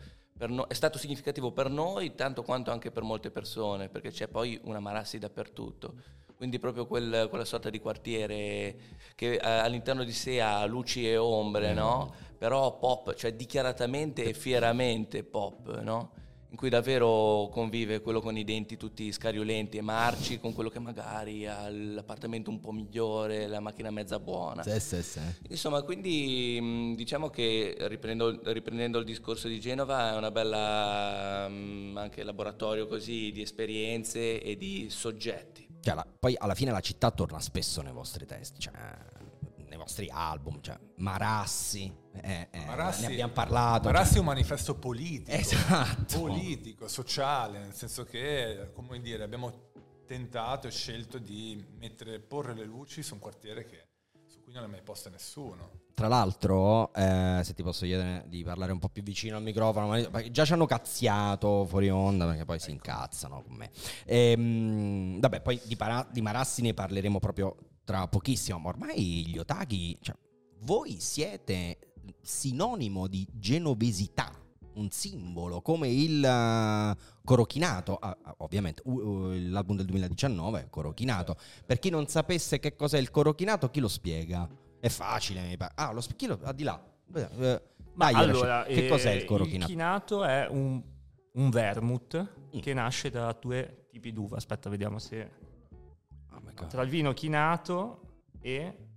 no- 0.47 0.67
è 0.67 0.73
stato 0.73 0.97
significativo 0.97 1.51
per 1.51 1.69
noi, 1.69 2.15
tanto 2.15 2.43
quanto 2.43 2.71
anche 2.71 2.91
per 2.91 3.03
molte 3.03 3.29
persone, 3.31 3.89
perché 3.89 4.11
c'è 4.11 4.27
poi 4.27 4.59
una 4.63 4.79
Marassi 4.79 5.19
dappertutto. 5.19 5.93
Quindi 6.35 6.57
proprio 6.57 6.87
quel- 6.87 7.27
quella 7.29 7.43
sorta 7.43 7.69
di 7.69 7.79
quartiere 7.81 8.77
che 9.15 9.33
eh, 9.33 9.39
all'interno 9.41 10.05
di 10.05 10.13
sé 10.13 10.39
ha 10.39 10.65
luci 10.65 11.05
e 11.05 11.17
ombre, 11.17 11.73
no? 11.73 12.13
Però 12.37 12.77
pop, 12.77 13.13
cioè 13.15 13.33
dichiaratamente 13.33 14.23
e 14.23 14.33
fieramente 14.33 15.23
pop, 15.25 15.81
no? 15.81 16.11
In 16.51 16.57
cui 16.57 16.69
davvero 16.69 17.47
convive 17.51 18.01
quello 18.01 18.21
con 18.21 18.35
i 18.35 18.43
denti 18.43 18.75
tutti 18.75 19.11
scariolenti 19.11 19.77
e 19.77 19.81
marci 19.81 20.39
con 20.39 20.53
quello 20.53 20.69
che 20.69 20.79
magari 20.79 21.45
ha 21.45 21.69
l'appartamento 21.69 22.49
un 22.49 22.59
po' 22.59 22.71
migliore, 22.71 23.45
la 23.47 23.59
macchina 23.59 23.91
mezza 23.91 24.19
buona. 24.19 24.63
Sì, 24.63 24.79
sì, 24.79 25.03
sì. 25.03 25.19
Insomma, 25.49 25.83
quindi 25.83 26.57
mh, 26.59 26.95
diciamo 26.95 27.29
che 27.29 27.75
riprendo- 27.81 28.39
riprendendo 28.51 28.97
il 28.97 29.05
discorso 29.05 29.47
di 29.47 29.59
Genova 29.59 30.13
è 30.13 30.17
una 30.17 30.31
bella 30.31 31.47
mh, 31.47 31.97
anche 31.97 32.23
laboratorio 32.23 32.87
così 32.87 33.31
di 33.31 33.41
esperienze 33.43 34.41
e 34.41 34.57
di 34.57 34.87
soggetti. 34.89 35.67
Cioè, 35.81 35.93
la- 35.93 36.07
poi 36.19 36.35
alla 36.37 36.55
fine 36.55 36.71
la 36.71 36.81
città 36.81 37.11
torna 37.11 37.39
spesso 37.39 37.81
nei 37.81 37.93
vostri 37.93 38.25
testi, 38.25 38.59
cioè, 38.59 38.73
nei 39.67 39.77
vostri 39.77 40.09
album, 40.11 40.59
cioè, 40.61 40.77
Marassi, 40.95 41.93
eh, 42.21 42.47
eh, 42.51 42.65
Marassi- 42.65 43.01
ne 43.01 43.07
abbiamo 43.13 43.33
parlato. 43.33 43.87
Marassi 43.87 44.15
è 44.17 44.19
un 44.19 44.25
manifesto 44.25 44.75
politico, 44.75 45.31
Esatto. 45.37 46.19
politico, 46.19 46.87
sociale, 46.87 47.59
nel 47.59 47.73
senso 47.73 48.03
che, 48.05 48.71
come 48.73 48.99
dire, 49.01 49.23
abbiamo 49.23 49.67
tentato 50.05 50.67
e 50.67 50.71
scelto 50.71 51.17
di 51.19 51.63
mettere, 51.77 52.19
porre 52.19 52.53
le 52.53 52.65
luci 52.65 53.03
su 53.03 53.13
un 53.13 53.19
quartiere 53.19 53.65
che, 53.65 53.87
su 54.27 54.41
cui 54.41 54.53
non 54.53 54.63
ha 54.63 54.67
mai 54.67 54.81
poste 54.81 55.09
nessuno. 55.09 55.87
Tra 55.93 56.07
l'altro, 56.07 56.93
eh, 56.93 57.41
se 57.43 57.53
ti 57.53 57.61
posso 57.61 57.85
chiedere 57.85 58.23
di 58.27 58.41
parlare 58.43 58.71
un 58.71 58.79
po' 58.79 58.87
più 58.87 59.03
vicino 59.03 59.35
al 59.35 59.43
microfono, 59.43 59.89
perché 60.09 60.31
già 60.31 60.45
ci 60.45 60.53
hanno 60.53 60.65
cazziato 60.65 61.65
fuori 61.65 61.89
onda 61.89 62.25
perché 62.25 62.45
poi 62.45 62.57
si 62.57 62.71
incazzano 62.71 63.43
con 63.43 63.53
me. 63.55 63.69
Ehm, 64.05 65.19
vabbè, 65.19 65.41
poi 65.41 65.59
di, 65.65 65.75
Para- 65.75 66.07
di 66.09 66.21
Marassi 66.21 66.61
ne 66.61 66.73
parleremo 66.73 67.19
proprio 67.19 67.55
tra 67.83 68.07
pochissimo, 68.07 68.59
ma 68.59 68.69
ormai 68.69 69.25
gli 69.27 69.37
otaghi, 69.37 69.97
cioè, 70.01 70.15
voi 70.61 70.99
siete 70.99 71.88
sinonimo 72.21 73.07
di 73.07 73.27
genovesità, 73.31 74.31
un 74.75 74.89
simbolo 74.91 75.61
come 75.61 75.89
il 75.89 76.23
eh, 76.23 76.95
Corochinato, 77.23 77.95
ah, 77.95 78.17
ah, 78.21 78.35
ovviamente 78.39 78.81
uh, 78.85 78.91
uh, 78.91 79.31
l'album 79.49 79.75
del 79.75 79.85
2019 79.85 80.61
è 80.61 80.69
Corochinato. 80.69 81.35
Per 81.65 81.79
chi 81.79 81.89
non 81.89 82.07
sapesse 82.07 82.59
che 82.59 82.75
cos'è 82.75 82.97
il 82.97 83.11
Corochinato, 83.11 83.69
chi 83.69 83.79
lo 83.79 83.87
spiega? 83.87 84.47
È 84.79 84.89
facile, 84.89 85.41
mi 85.47 85.57
pare. 85.57 85.73
Ah, 85.75 85.91
lo 85.91 86.01
sp- 86.01 86.15
chi 86.15 86.25
lo, 86.27 86.39
ah, 86.43 86.53
di 86.53 86.63
là. 86.63 86.81
Eh, 87.13 87.61
Ma 87.93 88.11
dai, 88.11 88.15
allora, 88.15 88.63
che 88.63 88.85
eh, 88.85 88.87
cos'è 88.87 89.11
il 89.11 89.21
Il 89.21 89.25
Corochinato? 89.25 89.69
chinato 89.69 90.23
è 90.23 90.47
un, 90.49 90.81
un 91.33 91.49
vermouth 91.49 92.37
Mm. 92.55 92.59
che 92.59 92.73
nasce 92.73 93.09
da 93.09 93.35
due 93.39 93.85
tipi 93.91 94.11
d'uva. 94.11 94.37
Aspetta, 94.37 94.69
vediamo 94.69 94.97
se... 94.97 95.29
Oh. 96.31 96.65
Tra 96.65 96.81
il 96.81 96.89
vino 96.89 97.13
chinato 97.13 98.01
e 98.41 98.88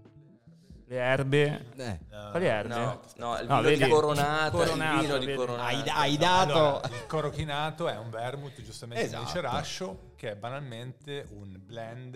le 0.93 0.99
erbe... 0.99 1.67
Eh, 1.77 1.99
Quali 2.31 2.45
erbe? 2.47 2.75
No, 2.75 3.01
no, 3.17 3.39
il 3.39 3.47
No, 3.49 3.57
vino 3.57 3.61
vedi? 3.63 3.85
di 3.85 3.91
Coronata, 3.91 4.51
Coronato, 4.51 4.95
il 4.97 5.01
vino 5.01 5.19
di 5.19 5.27
vedi? 5.27 5.39
Coronata. 5.39 5.65
hai, 5.67 5.89
hai 5.89 6.17
dato... 6.19 6.53
Allora, 6.59 6.89
il 6.89 7.07
corochinato 7.07 7.89
è 7.89 7.97
un 7.97 8.11
vermouth, 8.11 8.61
giustamente 8.63 9.07
come 9.09 9.25
dice 9.25 9.39
Esatto. 9.39 9.57
Rascio, 9.57 10.13
che 10.17 10.33
è 10.33 10.37
banalmente 10.37 11.27
un 11.31 11.59
blend 11.65 12.15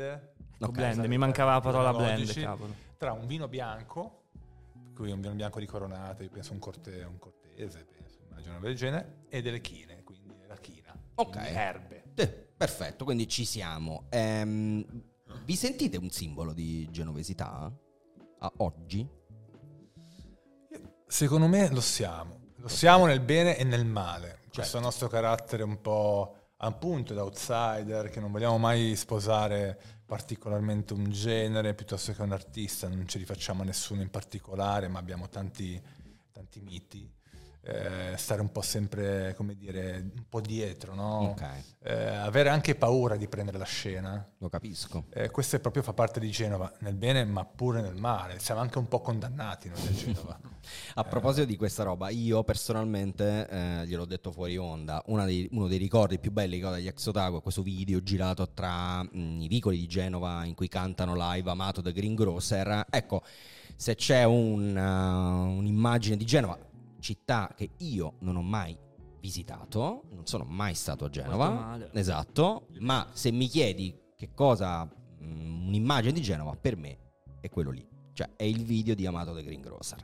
Un 0.59 0.67
Ok, 0.69 0.71
blend, 0.73 0.93
esatto, 0.93 1.09
mi 1.09 1.17
mancava 1.19 1.53
la 1.53 1.61
parola 1.61 1.93
blend, 1.95 2.33
cavolo. 2.35 2.75
tra 2.99 3.13
un 3.13 3.27
vino 3.27 3.49
bianco, 3.49 4.25
cui 4.95 5.11
un 5.11 5.21
vino 5.23 5.35
bianco 5.35 5.59
di 5.59 5.67
Coronata, 5.67 6.23
io 6.23 6.31
penso 6.31 6.53
un, 6.53 6.59
corte, 6.59 7.03
un 7.03 7.19
cortese, 7.19 7.85
penso, 7.85 8.19
immagino 8.29 8.59
del 8.61 8.75
genere, 8.77 9.25
e 9.31 9.41
delle 9.41 9.61
chine, 9.63 10.03
quindi 10.05 10.35
la 10.47 10.57
china. 10.57 10.95
Ok. 11.15 11.37
erbe. 11.37 12.05
Eh, 12.15 12.29
perfetto, 12.29 13.05
quindi 13.05 13.27
ci 13.27 13.45
siamo. 13.47 14.05
Ehm, 14.11 14.85
vi 15.45 15.57
sentite 15.57 15.97
un 15.97 16.11
simbolo 16.11 16.53
di 16.53 16.87
genovesità? 16.91 17.71
A 18.39 18.53
oggi? 18.59 19.09
Secondo 21.07 21.47
me 21.47 21.71
lo 21.71 21.81
siamo. 21.81 22.53
Lo 22.57 22.69
siamo 22.69 23.07
nel 23.07 23.21
bene 23.21 23.57
e 23.57 23.65
nel 23.65 23.87
male. 23.87 24.41
Questo 24.53 24.79
nostro 24.79 25.09
carattere 25.09 25.63
un 25.63 25.81
po' 25.81 26.37
appunto 26.59 27.15
da 27.15 27.23
outsider, 27.23 28.11
che 28.11 28.21
non 28.21 28.33
vogliamo 28.33 28.59
mai 28.59 28.95
sposare 28.97 29.81
particolarmente 30.05 30.93
un 30.93 31.11
genere 31.11 31.75
piuttosto 31.75 32.13
che 32.13 32.23
un 32.23 32.33
artista, 32.33 32.89
non 32.89 33.09
ci 33.09 33.19
rifacciamo 33.19 33.63
a 33.63 33.65
nessuno 33.65 34.03
in 34.03 34.11
particolare, 34.11 34.89
ma 34.89 34.99
abbiamo 34.99 35.29
tanti, 35.29 35.81
tanti 36.31 36.61
miti. 36.61 37.16
Eh, 37.69 38.17
stare 38.17 38.41
un 38.41 38.53
po' 38.53 38.63
sempre, 38.63 39.35
come 39.37 39.57
dire, 39.57 39.97
un 40.15 40.25
po' 40.29 40.41
dietro, 40.41 40.95
no? 40.95 41.31
Ok, 41.31 41.45
Eh, 41.83 41.93
avere 42.07 42.49
anche 42.49 42.77
paura 42.77 43.17
di 43.17 43.27
prendere 43.27 43.59
la 43.59 43.65
scena. 43.65 44.25
lo 44.39 44.49
capisco. 44.49 45.07
Eh, 45.11 45.31
questo 45.31 45.57
è 45.57 45.59
proprio 45.59 45.83
fa 45.83 45.93
parte 45.93 46.21
di 46.21 46.31
Genova, 46.31 46.73
nel 46.81 46.95
bene 46.95 47.25
ma 47.25 47.45
pure 47.45 47.81
nel 47.83 47.97
male. 47.97 48.39
Siamo 48.39 48.61
anche 48.61 48.79
un 48.79 48.87
po' 48.87 49.01
condannati 49.01 49.69
noi 49.69 49.79
a 49.85 49.91
Genova. 49.93 50.39
A 50.95 51.03
proposito 51.05 51.45
di 51.45 51.57
questa 51.57 51.83
roba, 51.83 52.09
io 52.11 52.45
personalmente, 52.45 53.49
eh, 53.49 53.87
gliel'ho 53.87 54.05
detto 54.05 54.31
fuori 54.31 54.57
onda, 54.57 55.03
dei- 55.25 55.49
uno 55.51 55.67
dei 55.67 55.79
ricordi 55.79 56.21
più 56.21 56.31
belli 56.31 56.61
che 56.61 56.67
ho 56.67 56.73
degli 56.73 56.87
Exotago 56.87 57.39
è 57.39 57.43
questo 57.43 57.63
video 57.63 58.01
girato 58.01 58.49
tra 58.51 59.03
mh, 59.03 59.41
i 59.41 59.49
vicoli 59.49 59.79
di 59.79 59.87
Genova 59.89 60.45
in 60.45 60.55
cui 60.55 60.69
cantano 60.69 61.15
live 61.17 61.51
Amato 61.51 61.81
da 61.81 61.91
Greengrocer. 61.91 62.87
Ecco, 62.91 63.23
se 63.75 63.97
c'è 63.97 64.23
un, 64.23 64.77
uh, 64.77 65.59
un'immagine 65.59 66.17
di 66.17 66.25
Genova, 66.25 66.57
città 67.07 67.53
che 67.55 67.71
io 67.79 68.17
non 68.21 68.35
ho 68.35 68.43
mai 68.43 68.77
visitato, 69.21 70.03
non 70.11 70.27
sono 70.27 70.45
mai 70.45 70.75
stato 70.75 71.05
a 71.05 71.09
Genova, 71.09 71.79
esatto, 71.93 72.67
ma 72.81 73.09
se 73.13 73.31
mi 73.31 73.47
chiedi 73.47 73.97
che 74.17 74.33
cosa, 74.35 74.85
mh, 74.85 75.67
un'immagine 75.69 76.13
di 76.13 76.21
Genova, 76.21 76.57
per 76.57 76.77
me 76.77 76.99
è 77.41 77.49
quello 77.49 77.71
lì, 77.71 77.87
cioè 78.17 78.31
è 78.35 78.45
il 78.45 78.65
video 78.65 78.95
di 78.95 79.05
Amato 79.05 79.35
da 79.35 79.43
Greengrocer. 79.43 79.99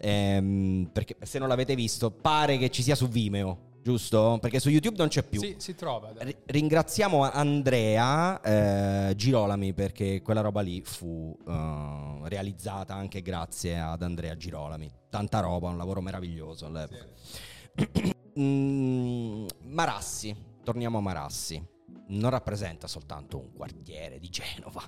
Ehm, 0.00 0.88
perché 0.90 1.16
se 1.20 1.38
non 1.38 1.48
l'avete 1.48 1.74
visto, 1.74 2.10
pare 2.10 2.56
che 2.56 2.70
ci 2.70 2.82
sia 2.82 2.94
su 2.94 3.08
Vimeo, 3.08 3.72
giusto? 3.82 4.38
Perché 4.40 4.58
su 4.58 4.70
YouTube 4.70 4.96
non 4.96 5.08
c'è 5.08 5.22
più. 5.22 5.38
Sì, 5.38 5.56
si 5.58 5.74
trova. 5.74 6.12
dai. 6.12 6.24
Ri- 6.24 6.36
Ringraziamo 6.46 7.30
Andrea 7.30 8.40
eh, 8.40 9.14
Girolami 9.14 9.74
perché 9.74 10.22
quella 10.22 10.40
roba 10.40 10.62
lì 10.62 10.80
fu 10.82 11.36
eh, 11.46 12.20
realizzata 12.22 12.94
anche 12.94 13.20
grazie 13.20 13.78
ad 13.78 14.02
Andrea 14.02 14.34
Girolami. 14.34 14.90
Tanta 15.10 15.40
roba, 15.40 15.68
un 15.68 15.76
lavoro 15.76 16.00
meraviglioso 16.00 16.64
all'epoca. 16.66 17.06
Mm, 18.38 19.44
Marassi, 19.64 20.34
torniamo 20.64 20.96
a 20.96 21.00
Marassi. 21.02 21.62
Non 22.06 22.30
rappresenta 22.30 22.86
soltanto 22.86 23.38
un 23.38 23.52
quartiere 23.52 24.18
di 24.18 24.30
Genova, 24.30 24.82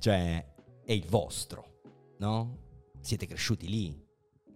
cioè 0.00 0.44
è 0.84 0.92
il 0.92 1.06
vostro, 1.06 1.77
no? 2.18 2.58
Siete 3.00 3.26
cresciuti 3.26 3.68
lì. 3.68 4.06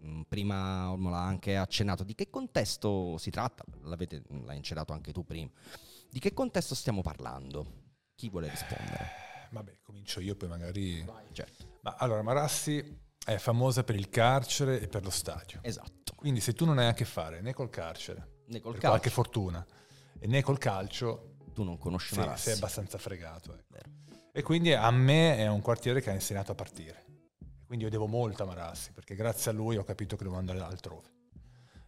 Mm, 0.04 0.22
Prima 0.28 0.90
Olmo 0.90 1.10
l'ha 1.10 1.22
anche 1.24 1.56
accennato. 1.56 2.04
Di 2.04 2.14
che 2.14 2.28
contesto 2.30 3.16
si 3.18 3.30
tratta? 3.30 3.64
L'avete, 3.82 4.22
l'hai 4.44 4.58
accennato 4.58 4.92
anche 4.92 5.12
tu 5.12 5.24
prima. 5.24 5.50
Di 6.10 6.18
che 6.18 6.32
contesto 6.32 6.74
stiamo 6.74 7.00
parlando? 7.02 7.80
Chi 8.14 8.28
vuole 8.28 8.48
rispondere? 8.48 9.20
Vabbè, 9.50 9.78
comincio 9.82 10.20
io, 10.20 10.34
poi 10.34 10.48
magari... 10.48 11.04
Certo. 11.32 11.78
Ma 11.82 11.94
allora, 11.98 12.22
Marassi 12.22 13.00
è 13.24 13.36
famosa 13.36 13.84
per 13.84 13.94
il 13.96 14.08
carcere 14.08 14.80
e 14.80 14.88
per 14.88 15.04
lo 15.04 15.10
stadio. 15.10 15.60
Esatto. 15.62 16.14
Quindi 16.16 16.40
se 16.40 16.52
tu 16.52 16.64
non 16.64 16.78
hai 16.78 16.88
a 16.88 16.94
che 16.94 17.04
fare 17.04 17.40
né 17.40 17.52
col 17.52 17.70
carcere, 17.70 18.40
Né 18.46 18.60
col 18.60 18.72
calcio. 18.74 18.88
qualche 18.88 19.10
fortuna, 19.10 19.64
e 20.18 20.26
né 20.26 20.42
col 20.42 20.58
calcio, 20.58 21.36
Tu 21.52 21.62
non 21.64 21.76
conosci 21.78 22.14
sei, 22.14 22.24
Marassi. 22.24 22.44
sei 22.44 22.54
abbastanza 22.54 22.96
fregato. 22.98 23.52
ecco. 23.72 23.90
E 24.32 24.42
quindi 24.42 24.72
a 24.72 24.90
me 24.90 25.36
è 25.36 25.46
un 25.48 25.60
quartiere 25.60 26.00
che 26.00 26.10
ha 26.10 26.14
insegnato 26.14 26.52
a 26.52 26.54
partire. 26.54 27.04
Quindi 27.72 27.88
io 27.88 27.96
devo 27.96 28.06
molto 28.06 28.42
a 28.42 28.46
Marassi, 28.46 28.92
perché 28.92 29.14
grazie 29.14 29.50
a 29.50 29.54
lui 29.54 29.78
ho 29.78 29.82
capito 29.82 30.14
che 30.14 30.24
devo 30.24 30.36
andare 30.36 30.60
altrove. 30.60 31.08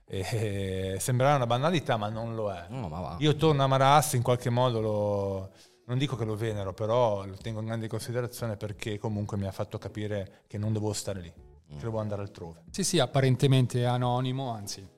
E 0.07 0.97
sembrerà 0.99 1.35
una 1.37 1.47
banalità, 1.47 1.99
ma 1.99 2.09
non 2.09 2.35
lo 2.35 2.51
è. 2.51 2.65
No, 2.71 2.89
ma 2.89 3.01
va. 3.01 3.17
Io 3.19 3.37
torno 3.37 3.65
a 3.65 3.67
Marassi, 3.67 4.17
in 4.17 4.23
qualche 4.23 4.49
modo 4.49 4.81
lo, 4.81 5.51
non 5.85 5.99
dico 5.99 6.17
che 6.17 6.25
lo 6.25 6.37
venero, 6.37 6.73
però 6.73 7.27
lo 7.27 7.37
tengo 7.37 7.61
in 7.61 7.67
grande 7.67 7.87
considerazione 7.87 8.57
perché 8.57 8.97
comunque 8.97 9.37
mi 9.37 9.45
ha 9.45 9.53
fatto 9.53 9.77
capire 9.77 10.45
che 10.47 10.57
non 10.57 10.73
devo 10.73 10.91
stare 10.95 11.21
lì, 11.21 11.31
che 11.69 11.77
devo 11.83 11.99
andare 11.99 12.23
altrove. 12.23 12.63
Sì, 12.71 12.83
sì, 12.83 12.99
apparentemente 12.99 13.85
anonimo, 13.85 14.53
anzi, 14.53 14.89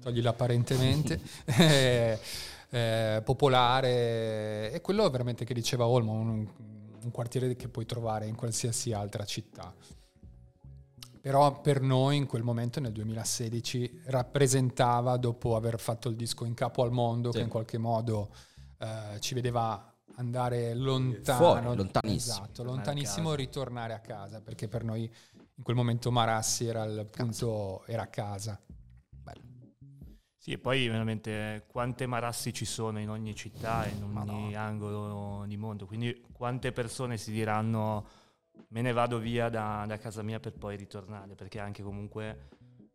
togli 0.00 0.20
l'apparentemente, 0.20 1.20
eh, 1.46 2.18
eh, 2.70 3.22
popolare, 3.24 4.72
e 4.72 4.80
quello 4.82 5.08
veramente 5.10 5.44
che 5.44 5.54
diceva 5.54 5.86
Olmo, 5.86 6.10
un, 6.10 6.48
un 7.04 7.10
quartiere 7.12 7.54
che 7.54 7.68
puoi 7.68 7.86
trovare 7.86 8.26
in 8.26 8.34
qualsiasi 8.34 8.92
altra 8.92 9.24
città. 9.24 9.72
Però 11.28 11.60
per 11.60 11.82
noi 11.82 12.16
in 12.16 12.24
quel 12.24 12.42
momento, 12.42 12.80
nel 12.80 12.90
2016, 12.92 14.00
rappresentava, 14.06 15.18
dopo 15.18 15.56
aver 15.56 15.78
fatto 15.78 16.08
il 16.08 16.16
disco 16.16 16.46
in 16.46 16.54
capo 16.54 16.82
al 16.82 16.90
mondo, 16.90 17.30
Sì. 17.32 17.36
che 17.36 17.44
in 17.44 17.50
qualche 17.50 17.76
modo 17.76 18.30
eh, 18.78 19.20
ci 19.20 19.34
vedeva 19.34 19.94
andare 20.14 20.72
lontano, 20.72 21.36
Fuori, 21.60 21.76
lontanissimo. 21.76 22.34
esatto, 22.36 22.52
Tornare 22.52 22.70
a 22.72 22.74
lontanissimo 22.76 23.24
casa. 23.24 23.36
ritornare 23.36 23.92
a 23.92 23.98
casa, 23.98 24.40
perché 24.40 24.68
per 24.68 24.84
noi 24.84 25.02
in 25.02 25.62
quel 25.62 25.76
momento 25.76 26.10
Marassi 26.10 26.64
era 26.64 26.84
il 26.84 27.06
punto, 27.10 27.84
era 27.84 28.04
a 28.04 28.06
casa. 28.06 28.58
Bello. 29.10 29.42
Sì, 30.38 30.52
e 30.52 30.58
poi 30.58 30.88
veramente 30.88 31.64
quante 31.66 32.06
marassi 32.06 32.54
ci 32.54 32.64
sono 32.64 33.00
in 33.00 33.10
ogni 33.10 33.34
città, 33.34 33.84
in 33.86 34.02
ogni 34.02 34.12
Madonna. 34.14 34.60
angolo 34.62 35.44
di 35.46 35.58
mondo. 35.58 35.84
Quindi 35.84 36.24
quante 36.32 36.72
persone 36.72 37.18
si 37.18 37.32
diranno 37.32 38.06
me 38.68 38.82
ne 38.82 38.92
vado 38.92 39.18
via 39.18 39.48
da, 39.48 39.84
da 39.86 39.98
casa 39.98 40.22
mia 40.22 40.40
per 40.40 40.52
poi 40.52 40.76
ritornare, 40.76 41.34
perché 41.34 41.58
anche 41.58 41.82
comunque 41.82 42.48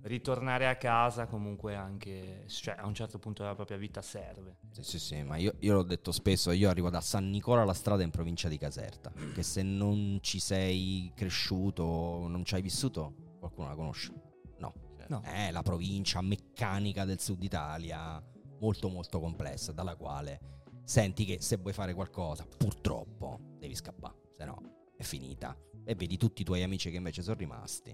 ritornare 0.03 0.67
a 0.67 0.75
casa 0.75 1.27
comunque 1.27 1.75
anche, 1.75 2.45
cioè 2.47 2.75
a 2.77 2.85
un 2.85 2.93
certo 2.93 3.19
punto 3.19 3.41
della 3.41 3.55
propria 3.55 3.77
vita 3.77 4.01
serve. 4.01 4.57
Sì, 4.71 4.83
sì, 4.83 4.99
sì, 4.99 5.23
ma 5.23 5.37
io, 5.37 5.55
io 5.59 5.73
l'ho 5.73 5.83
detto 5.83 6.11
spesso, 6.11 6.51
io 6.51 6.69
arrivo 6.69 6.89
da 6.89 7.01
San 7.01 7.29
Nicola 7.29 7.63
la 7.63 7.73
strada 7.73 8.03
in 8.03 8.09
provincia 8.09 8.49
di 8.49 8.57
Caserta, 8.57 9.11
che 9.33 9.43
se 9.43 9.63
non 9.63 10.19
ci 10.21 10.39
sei 10.39 11.11
cresciuto, 11.15 12.27
non 12.27 12.43
ci 12.43 12.55
hai 12.55 12.61
vissuto, 12.61 13.13
qualcuno 13.39 13.67
la 13.69 13.75
conosce? 13.75 14.13
No. 14.57 14.73
No. 15.07 15.21
È 15.21 15.51
la 15.51 15.63
provincia 15.63 16.21
meccanica 16.21 17.03
del 17.03 17.19
sud 17.19 17.43
Italia, 17.43 18.23
molto 18.59 18.87
molto 18.87 19.19
complessa, 19.19 19.71
dalla 19.73 19.95
quale 19.95 20.51
senti 20.85 21.25
che 21.25 21.41
se 21.41 21.57
vuoi 21.57 21.73
fare 21.73 21.93
qualcosa, 21.93 22.45
purtroppo 22.57 23.39
devi 23.57 23.75
scappare, 23.75 24.15
se 24.31 24.45
no 24.45 24.81
è 25.03 25.05
finita. 25.05 25.55
E 25.85 25.95
vedi 25.95 26.17
tutti 26.17 26.41
i 26.41 26.45
tuoi 26.45 26.63
amici 26.63 26.89
che 26.89 26.97
invece 26.97 27.21
sono 27.21 27.35
rimasti, 27.37 27.93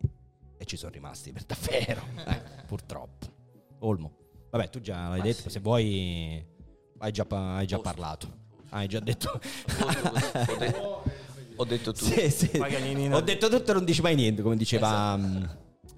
e 0.57 0.65
ci 0.65 0.77
sono 0.77 0.91
rimasti 0.91 1.31
per 1.31 1.43
davvero, 1.43 2.01
eh, 2.27 2.41
purtroppo. 2.67 3.25
Olmo. 3.79 4.17
Vabbè, 4.51 4.69
tu 4.69 4.79
già 4.79 5.09
l'hai 5.09 5.17
Ma 5.19 5.23
detto, 5.23 5.41
sì. 5.43 5.49
se 5.49 5.59
vuoi 5.59 6.43
hai 6.99 7.11
già, 7.11 7.25
pa- 7.25 7.55
hai 7.57 7.65
già 7.67 7.77
Posto. 7.77 7.91
parlato. 7.91 8.37
Hai 8.69 8.87
già 8.87 8.99
detto... 8.99 9.31
ho, 9.39 10.55
detto, 10.57 11.03
ho 11.55 11.63
detto 11.65 11.91
tutto. 11.91 12.05
Sì, 12.05 12.29
sì. 12.29 12.51
Ho 12.57 13.21
detto 13.21 13.49
tutto 13.49 13.71
e 13.71 13.73
non 13.73 13.85
dici 13.85 14.01
mai 14.01 14.15
niente, 14.15 14.41
come 14.41 14.55
diceva 14.55 15.15
Esatto. 15.17 15.21
mm, 15.21 15.43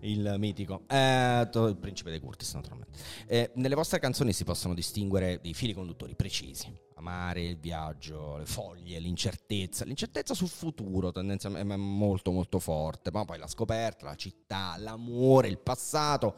il 0.01 0.35
mitico. 0.37 0.83
Eh, 0.87 1.47
to- 1.51 1.67
il 1.67 1.77
principe 1.77 2.09
dei 2.11 2.19
Curtis, 2.19 2.53
naturalmente. 2.53 2.97
Eh, 3.27 3.51
nelle 3.55 3.75
vostre 3.75 3.99
canzoni 3.99 4.31
si 4.31 4.43
possono 4.45 4.73
distinguere 4.73 5.39
dei 5.41 5.53
fili 5.53 5.73
conduttori 5.73 6.15
precisi. 6.15 6.73
Amare, 7.01 7.41
il 7.41 7.57
viaggio, 7.57 8.37
le 8.37 8.45
foglie, 8.45 8.99
l'incertezza. 8.99 9.83
L'incertezza 9.85 10.35
sul 10.35 10.47
futuro 10.47 11.11
tendenzialmente 11.11 11.73
è 11.73 11.77
molto 11.77 12.31
molto 12.31 12.59
forte. 12.59 13.09
Ma 13.11 13.25
poi 13.25 13.39
la 13.39 13.47
scoperta, 13.47 14.05
la 14.05 14.15
città, 14.15 14.75
l'amore, 14.77 15.47
il 15.47 15.57
passato. 15.57 16.35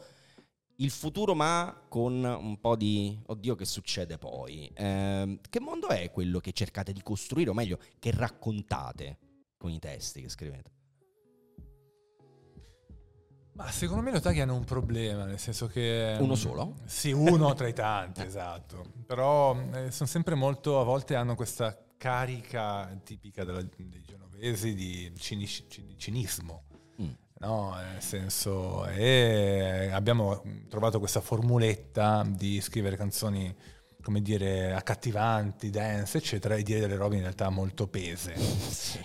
Il 0.76 0.90
futuro 0.90 1.34
ma 1.34 1.84
con 1.88 2.24
un 2.24 2.58
po' 2.60 2.76
di 2.76 3.16
oddio 3.26 3.54
che 3.54 3.66
succede 3.66 4.16
poi. 4.16 4.70
Ehm, 4.74 5.38
che 5.48 5.60
mondo 5.60 5.88
è 5.88 6.10
quello 6.10 6.40
che 6.40 6.52
cercate 6.52 6.92
di 6.92 7.02
costruire, 7.02 7.50
o 7.50 7.54
meglio, 7.54 7.78
che 7.98 8.10
raccontate 8.10 9.18
con 9.58 9.70
i 9.70 9.78
testi 9.78 10.22
che 10.22 10.28
scrivete? 10.30 10.73
Ma 13.54 13.70
secondo 13.70 14.02
me 14.02 14.10
Lotaghi 14.10 14.40
hanno 14.40 14.56
un 14.56 14.64
problema, 14.64 15.24
nel 15.24 15.38
senso 15.38 15.68
che... 15.68 16.16
Uno 16.18 16.34
solo? 16.34 16.74
Sì, 16.86 17.12
uno 17.12 17.54
tra 17.54 17.68
i 17.68 17.72
tanti, 17.72 18.22
esatto. 18.26 18.84
Però 19.06 19.56
eh, 19.72 19.90
sono 19.92 20.08
sempre 20.08 20.34
molto, 20.34 20.80
a 20.80 20.84
volte 20.84 21.14
hanno 21.14 21.36
questa 21.36 21.78
carica 21.96 22.90
tipica 23.04 23.44
della- 23.44 23.62
dei 23.62 24.02
genovesi 24.04 24.74
di, 24.74 25.12
cini- 25.16 25.46
cinismo. 25.96 26.64
Mm. 27.00 27.10
No, 27.38 27.74
nel 27.74 28.02
senso, 28.02 28.86
e 28.86 29.88
abbiamo 29.92 30.42
trovato 30.68 30.98
questa 30.98 31.20
formuletta 31.20 32.24
di 32.26 32.60
scrivere 32.60 32.96
canzoni, 32.96 33.54
come 34.04 34.20
dire, 34.20 34.74
accattivanti, 34.74 35.70
dance, 35.70 36.18
eccetera, 36.18 36.54
e 36.56 36.62
dire 36.62 36.78
delle 36.80 36.96
robe 36.96 37.16
in 37.16 37.22
realtà 37.22 37.48
molto 37.48 37.88
pese. 37.88 38.34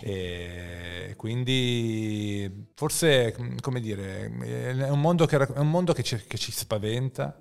E 0.01 1.13
quindi 1.15 2.67
forse, 2.75 3.33
come 3.61 3.79
dire, 3.79 4.25
è 4.25 4.89
un 4.89 4.99
mondo 4.99 5.25
che, 5.25 5.37
è 5.37 5.57
un 5.59 5.69
mondo 5.69 5.93
che 5.93 6.03
ci, 6.03 6.17
che 6.27 6.37
ci 6.37 6.51
spaventa 6.51 7.37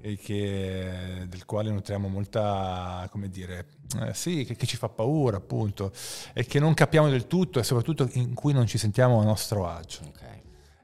e 0.00 0.16
che- 0.18 1.24
del 1.28 1.44
quale 1.46 1.70
nutriamo 1.70 2.08
molta, 2.08 3.06
come 3.10 3.28
dire, 3.28 3.68
eh, 4.00 4.12
sì, 4.12 4.44
che, 4.44 4.56
che 4.56 4.66
ci 4.66 4.76
fa 4.76 4.88
paura 4.88 5.36
appunto, 5.36 5.92
e 6.34 6.44
che 6.44 6.58
non 6.58 6.74
capiamo 6.74 7.08
del 7.08 7.26
tutto 7.28 7.60
e 7.60 7.62
soprattutto 7.62 8.08
in 8.14 8.34
cui 8.34 8.52
non 8.52 8.66
ci 8.66 8.78
sentiamo 8.78 9.20
a 9.20 9.24
nostro 9.24 9.66
agio. 9.66 10.00
Ok. 10.08 10.22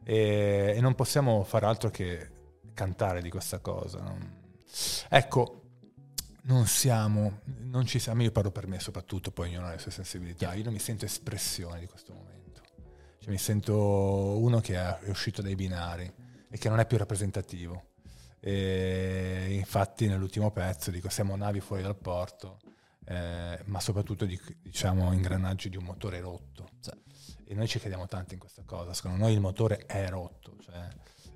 E, 0.05 0.73
e 0.77 0.81
non 0.81 0.95
possiamo 0.95 1.43
fare 1.43 1.67
altro 1.67 1.91
che 1.91 2.31
cantare 2.75 3.21
di 3.21 3.29
questa 3.29 3.59
cosa. 3.59 4.01
non- 4.01 4.39
Ecco, 5.09 5.60
non 6.43 6.67
siamo, 6.67 7.41
non 7.45 7.87
ci 7.87 7.99
siamo, 7.99 8.23
io 8.23 8.31
parlo 8.31 8.51
per 8.51 8.67
me 8.67 8.81
soprattutto, 8.81 9.31
poi 9.31 9.49
ognuno 9.49 9.67
ha 9.67 9.73
le 9.73 9.79
sue 9.79 9.91
sensibilità, 9.91 10.55
io 10.55 10.65
non 10.65 10.73
mi 10.73 10.79
sento 10.79 11.05
espressione 11.05 11.81
di 11.81 11.87
questo 11.87 12.13
momento, 12.13 12.63
cioè, 13.19 13.31
mi 13.31 13.39
sento 13.39 14.39
uno 14.39 14.61
che 14.61 14.77
è 14.77 15.09
uscito 15.09 15.43
dai 15.43 15.55
binari 15.55 16.11
e 16.49 16.59
che 16.59 16.69
non 16.69 16.81
è 16.81 16.87
più 16.87 16.97
rappresentativo. 16.97 17.89
E 18.43 19.49
infatti 19.51 20.07
nell'ultimo 20.07 20.51
pezzo 20.51 20.91
dico 20.91 21.11
siamo 21.11 21.37
navi 21.37 21.61
fuori 21.61 21.83
dal 21.83 21.97
porto, 21.97 22.59
eh, 23.05 23.61
ma 23.67 23.81
soprattutto 23.81 24.25
dic- 24.25 24.57
diciamo 24.63 25.13
ingranaggi 25.13 25.69
di 25.69 25.77
un 25.77 25.85
motore 25.85 26.21
rotto. 26.21 26.71
Sì. 26.81 26.91
E 27.45 27.55
noi 27.55 27.69
ci 27.69 27.79
crediamo 27.79 28.07
tanto 28.07 28.33
in 28.33 28.41
questa 28.41 28.63
cosa, 28.65 28.95
secondo 28.95 29.19
noi 29.19 29.35
il 29.35 29.41
motore 29.41 29.85
è 29.85 30.09
rotto, 30.09 30.57
cioè, 30.61 30.89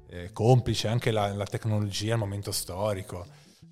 eh, 0.06 0.32
complice 0.32 0.88
anche 0.88 1.10
la, 1.10 1.32
la 1.34 1.44
tecnologia, 1.44 2.14
il 2.14 2.20
momento 2.20 2.52
storico. 2.52 3.26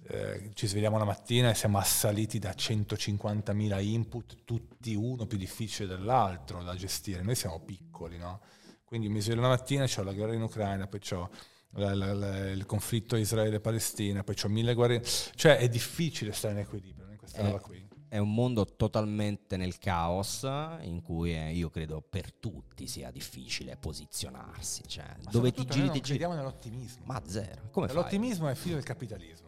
Eh, 0.08 0.50
ci 0.54 0.66
svegliamo 0.66 0.98
la 0.98 1.04
mattina 1.04 1.50
e 1.50 1.54
siamo 1.54 1.78
assaliti 1.78 2.38
da 2.38 2.50
150.000 2.50 3.80
input, 3.82 4.36
tutti 4.44 4.94
uno 4.94 5.26
più 5.26 5.38
difficile 5.38 5.86
dell'altro 5.88 6.62
da 6.62 6.74
gestire. 6.74 7.22
Noi 7.22 7.34
siamo 7.36 7.60
piccoli, 7.60 8.18
no? 8.18 8.40
Quindi 8.84 9.08
mi 9.08 9.20
sveglio 9.20 9.40
la 9.42 9.48
mattina, 9.48 9.84
ho 9.84 10.02
la 10.02 10.12
guerra 10.12 10.34
in 10.34 10.42
Ucraina, 10.42 10.86
poi 10.86 11.00
ho 11.12 11.30
la- 11.76 11.94
la- 11.94 12.12
la- 12.12 12.50
il 12.50 12.66
conflitto 12.66 13.16
Israele-Palestina, 13.16 14.22
poi 14.24 14.34
ho 14.42 14.48
mille 14.48 14.74
guerre. 14.74 15.02
Cioè 15.02 15.56
è 15.56 15.68
difficile 15.68 16.32
stare 16.32 16.54
in 16.54 16.60
equilibrio 16.60 17.10
in 17.10 17.16
questa 17.16 17.38
Eh, 17.38 17.44
roba 17.44 17.60
qui. 17.60 17.80
È 18.08 18.18
un 18.18 18.34
mondo 18.34 18.66
totalmente 18.66 19.56
nel 19.56 19.78
caos 19.78 20.42
in 20.82 21.00
cui 21.02 21.34
eh, 21.34 21.52
io 21.54 21.70
credo 21.70 22.02
per 22.02 22.30
tutti 22.34 22.86
sia 22.86 23.10
difficile 23.10 23.78
posizionarsi. 23.78 24.82
Cioè, 24.86 25.06
Ma 25.24 25.30
dove 25.30 25.50
ti 25.52 25.64
giri, 25.64 25.86
ti 25.86 25.92
giri. 25.92 26.00
crediamo 26.02 26.34
nell'ottimismo. 26.34 27.04
Ma 27.06 27.22
zero. 27.24 27.70
Come 27.70 27.86
fai? 27.86 27.96
L'ottimismo 27.96 28.48
è 28.48 28.54
figlio 28.54 28.74
del 28.74 28.84
capitalismo. 28.84 29.41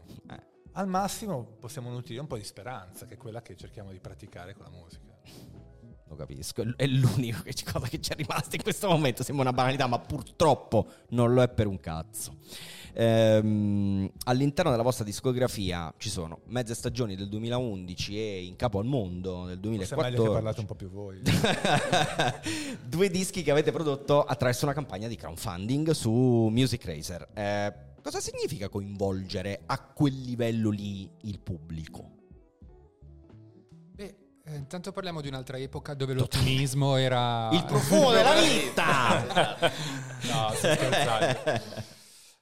Al 0.77 0.89
massimo 0.89 1.57
possiamo 1.61 1.89
nutrire 1.91 2.21
un 2.21 2.27
po' 2.27 2.37
di 2.37 2.43
speranza, 2.43 3.07
che 3.07 3.15
è 3.15 3.17
quella 3.17 3.43
che 3.43 3.55
cerchiamo 3.57 3.93
di 3.93 4.01
praticare 4.01 4.55
con 4.55 4.65
la 4.65 4.71
musica. 4.71 5.15
lo 6.09 6.17
capisco. 6.17 6.65
È 6.75 6.85
l'unica 6.87 7.43
cosa 7.73 7.87
che 7.87 8.01
ci 8.01 8.11
è 8.11 8.17
rimasta 8.17 8.57
in 8.57 8.63
questo 8.63 8.89
momento. 8.89 9.23
Sembra 9.23 9.45
una 9.45 9.53
banalità, 9.53 9.87
ma 9.87 10.01
purtroppo 10.01 10.87
non 11.11 11.33
lo 11.33 11.43
è 11.43 11.49
per 11.49 11.69
un 11.69 11.79
cazzo. 11.79 12.39
Ehm, 12.93 14.11
all'interno 14.25 14.73
della 14.73 14.83
vostra 14.83 15.05
discografia 15.05 15.95
ci 15.97 16.11
sono 16.11 16.41
mezze 16.47 16.75
stagioni 16.75 17.15
del 17.17 17.29
2011 17.29 18.19
e 18.19 18.45
In 18.45 18.57
capo 18.57 18.79
al 18.81 18.85
mondo 18.85 19.47
del 19.47 19.59
Forse 19.61 19.95
è 19.95 20.11
meglio 20.11 20.23
che 20.23 20.29
2014. 20.29 20.33
parlate 20.33 20.61
un 20.61 20.67
po' 20.67 20.75
più 20.75 20.91
voi. 20.91 21.23
Due 22.85 23.11
dischi 23.11 23.45
che 23.45 23.51
avete 23.53 23.71
prodotto 23.71 24.25
attraverso 24.25 24.65
una 24.65 24.75
campagna 24.75 25.07
di 25.07 25.15
crowdfunding 25.15 25.91
su 25.91 26.11
Music 26.51 26.85
Racer. 26.85 27.29
Eh, 27.33 27.93
cosa 28.05 28.21
significa 28.21 28.69
coinvolgere 28.69 29.63
a 29.65 29.81
quel 29.81 30.21
livello 30.21 30.69
lì 30.69 31.11
il 31.23 31.41
pubblico? 31.41 32.11
Beh, 33.95 34.17
eh, 34.45 34.57
intanto 34.57 34.93
parliamo 34.93 35.23
di 35.23 35.29
un'altra 35.29 35.57
epoca 35.57 35.95
dove 35.95 36.13
l'ottimismo 36.13 36.97
era... 36.97 37.49
Il 37.51 37.65
profumo 37.65 38.11
della 38.13 38.35
vita! 38.35 39.23
no, 40.29 40.51
sto 40.53 40.75
scherzando. 40.75 41.51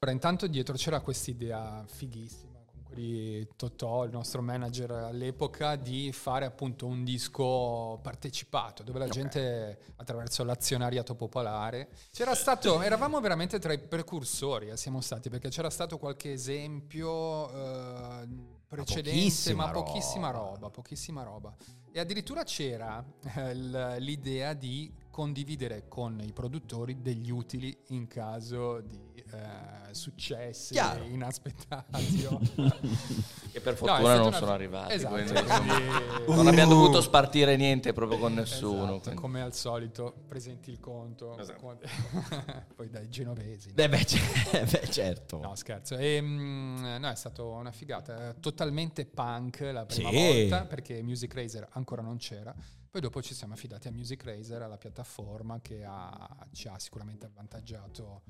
Allora, 0.01 0.11
intanto 0.11 0.49
dietro 0.49 0.75
c'era 0.75 0.99
questa 1.01 1.31
idea 1.31 1.85
fighissima, 1.87 2.52
di 2.93 3.47
Totò, 3.57 4.05
il 4.05 4.11
nostro 4.11 4.43
manager 4.43 4.91
all'epoca, 4.91 5.77
di 5.77 6.13
fare 6.13 6.45
appunto 6.45 6.87
un 6.87 7.05
disco 7.05 7.99
partecipato, 8.03 8.83
dove 8.83 8.99
la 8.99 9.09
gente 9.09 9.79
attraverso 9.97 10.45
l'azionariato 10.45 11.15
popolare 11.15 11.89
c'era 12.13 12.35
stato, 12.35 12.81
eravamo 12.83 13.21
veramente 13.21 13.59
tra 13.59 13.73
i 13.73 13.79
precursori, 13.79 14.69
eh, 14.69 14.77
siamo 14.77 15.01
stati, 15.01 15.29
perché 15.29 15.49
c'era 15.49 15.71
stato 15.71 15.99
qualche 15.99 16.33
esempio 16.33 17.51
eh, 17.51 18.27
precedente, 18.69 19.11
pochissima 19.11 19.67
ma 19.67 19.73
pochissima 19.73 20.31
roba. 20.31 20.49
roba, 20.49 20.71
pochissima 20.71 21.23
roba. 21.23 21.55
E 21.93 22.01
addirittura 22.01 22.43
c'era 22.45 23.05
eh, 23.37 23.55
l'idea 24.01 24.55
di 24.55 24.93
condividere 25.11 25.89
con 25.89 26.19
i 26.21 26.33
produttori 26.33 27.03
degli 27.03 27.31
utili 27.31 27.77
in 27.89 28.07
caso 28.07 28.81
di 28.81 29.12
eh, 29.33 29.95
successi 29.95 30.73
Chiaro. 30.75 31.05
inaspettati. 31.05 32.27
Che 33.53 33.61
per 33.61 33.73
No, 33.73 33.79
fortuna 33.79 33.99
stata 34.01 34.17
non 34.17 34.27
una- 34.29 34.37
sono 34.39 34.51
arrivati. 34.53 34.93
Esatto, 34.95 35.13
quindi, 35.15 35.33
quindi- 35.33 36.35
non 36.35 36.47
abbiamo 36.49 36.73
dovuto 36.73 37.01
spartire 37.03 37.57
niente 37.57 37.93
proprio 37.93 38.19
con 38.19 38.33
nessuno. 38.33 38.97
Esatto, 38.97 39.15
come 39.15 39.43
al 39.43 39.53
solito, 39.55 40.15
presenti 40.27 40.71
il 40.71 40.81
conto, 40.81 41.39
con- 41.61 41.79
poi 42.75 42.89
dai 42.89 43.11
genovesi. 43.11 43.73
Eh 43.75 43.89
beh, 43.91 44.05
c- 44.05 44.71
beh, 44.71 44.89
certo. 44.91 45.39
No, 45.41 45.55
scherzo. 45.55 45.97
E, 45.99 46.19
mm, 46.23 46.97
no, 46.99 47.09
è 47.11 47.15
stata 47.15 47.43
una 47.43 47.73
figata. 47.73 48.31
eh, 48.31 48.41
Totalmente 48.41 49.05
punk 49.05 49.61
la 49.61 49.85
prima 49.85 50.09
Sì. 50.09 50.17
volta 50.49 50.65
perché 50.65 51.03
Music 51.03 51.35
Razer 51.35 51.69
ancora 51.73 52.01
non 52.01 52.17
c'era. 52.17 52.55
Poi 52.91 53.01
dopo 53.03 53.21
ci 53.23 53.35
siamo 53.35 53.53
affidati 53.55 53.89
a 53.89 53.91
Music 53.91 54.23
Razer, 54.25 54.63
alla 54.63 54.77
piattaforma 54.79 55.61
che 55.61 55.85
ha- 55.85 56.47
ci 56.53 56.69
ha 56.69 56.79
sicuramente 56.79 57.27
avvantaggiato 57.27 58.23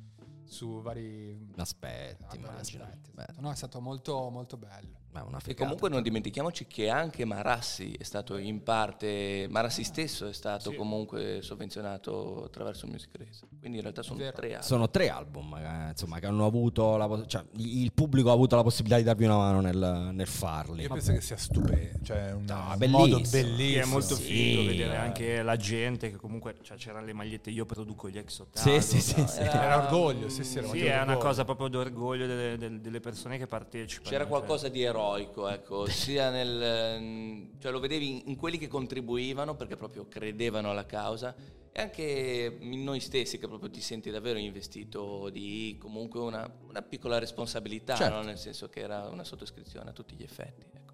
su 0.44 0.80
vari 0.82 1.50
Aspetti, 1.56 2.24
Ah, 2.42 2.54
aspetti, 2.58 3.10
esatto. 3.14 3.40
No, 3.40 3.50
è 3.50 3.56
stato 3.56 3.80
molto, 3.80 4.28
molto 4.30 4.56
bello. 4.56 5.00
Una 5.14 5.38
E 5.44 5.52
comunque 5.52 5.90
non 5.90 6.00
dimentichiamoci 6.00 6.66
che 6.66 6.88
anche 6.88 7.26
Marassi 7.26 7.92
è 7.92 8.02
stato 8.02 8.38
in 8.38 8.62
parte, 8.62 9.46
Marassi 9.50 9.84
stesso 9.84 10.26
è 10.26 10.32
stato 10.32 10.70
Sì. 10.70 10.76
comunque 10.76 11.42
sovvenzionato 11.42 12.44
attraverso 12.44 12.86
Music 12.86 13.10
Race. 13.18 13.40
Quindi 13.58 13.76
in 13.76 13.82
realtà 13.82 14.02
sono 14.02 14.16
Vero. 14.18 14.32
tre 14.32 14.46
album. 14.54 14.62
Sono 14.66 14.88
tre 14.90 15.10
album, 15.10 15.54
eh, 15.56 15.88
insomma, 15.90 16.18
che 16.18 16.24
hanno 16.24 16.46
avuto 16.46 16.96
la 16.96 17.06
pos- 17.06 17.24
cioè, 17.26 17.44
il 17.56 17.92
pubblico 17.92 18.30
ha 18.30 18.32
avuto 18.32 18.56
la 18.56 18.62
possibilità 18.62 18.96
di 18.96 19.04
darvi 19.04 19.24
una 19.26 19.36
mano 19.36 19.60
nel, 19.60 20.10
nel 20.14 20.26
farli. 20.26 20.80
Io 20.84 20.88
penso 20.88 21.12
che 21.12 21.20
sia 21.20 21.36
stupendo, 21.36 21.98
cioè 22.02 22.32
un 22.32 22.44
No, 22.46 22.54
un 22.72 22.78
bellissimo. 22.78 22.98
modo 22.98 23.20
bellissimo. 23.30 23.82
è 23.82 23.86
molto 23.86 24.14
Sì, 24.14 24.22
figo 24.22 24.64
vedere 24.64 24.96
anche 24.96 25.42
la 25.42 25.56
gente 25.56 26.10
che 26.10 26.16
comunque 26.16 26.56
cioè, 26.62 26.78
c'erano 26.78 27.04
le 27.04 27.12
magliette 27.12 27.50
io 27.50 27.66
produco 27.66 28.08
gli 28.08 28.16
ex 28.16 28.44
Sì, 28.54 28.80
sì, 28.80 28.98
sì, 29.02 29.26
sì. 29.28 29.40
Era 29.40 29.76
orgoglio, 29.84 30.30
sì, 30.32 30.44
sì, 30.44 30.58
era 30.58 30.66
Sì, 30.68 30.84
è 30.84 31.00
una 31.02 31.16
cosa 31.16 31.44
proprio 31.44 31.68
d'orgoglio 31.68 32.26
delle, 32.26 32.56
delle- 32.56 32.80
delle 32.80 33.00
persone 33.00 33.38
che 33.38 33.46
partecipano. 33.46 34.08
C'era 34.10 34.24
cioè. 34.24 34.32
qualcosa 34.32 34.68
di 34.68 34.82
eroico, 34.82 35.48
ecco, 35.48 35.86
sia 35.88 36.30
nel... 36.30 36.62
ehm, 36.62 37.58
cioè 37.60 37.70
lo 37.70 37.78
vedevi 37.80 38.28
in- 38.30 38.36
quelli 38.36 38.58
che 38.58 38.68
contribuivano 38.68 39.54
perché 39.54 39.76
proprio 39.76 40.06
credevano 40.08 40.70
alla 40.70 40.86
causa 40.86 41.34
e 41.74 41.80
anche 41.80 42.58
in 42.60 42.82
noi 42.84 43.00
stessi 43.00 43.38
che 43.38 43.48
proprio 43.48 43.70
ti 43.70 43.80
senti 43.80 44.10
davvero 44.10 44.38
investito 44.38 45.30
di 45.30 45.76
comunque 45.80 46.20
una, 46.20 46.50
una 46.68 46.82
piccola 46.82 47.18
responsabilità, 47.18 47.94
Certo. 47.94 48.14
no? 48.16 48.22
nel 48.22 48.36
senso 48.38 48.68
che 48.68 48.80
era 48.80 49.08
una 49.08 49.24
sottoscrizione 49.24 49.90
a 49.90 49.92
tutti 49.92 50.14
gli 50.14 50.22
effetti. 50.22 50.66
ecco. 50.74 50.92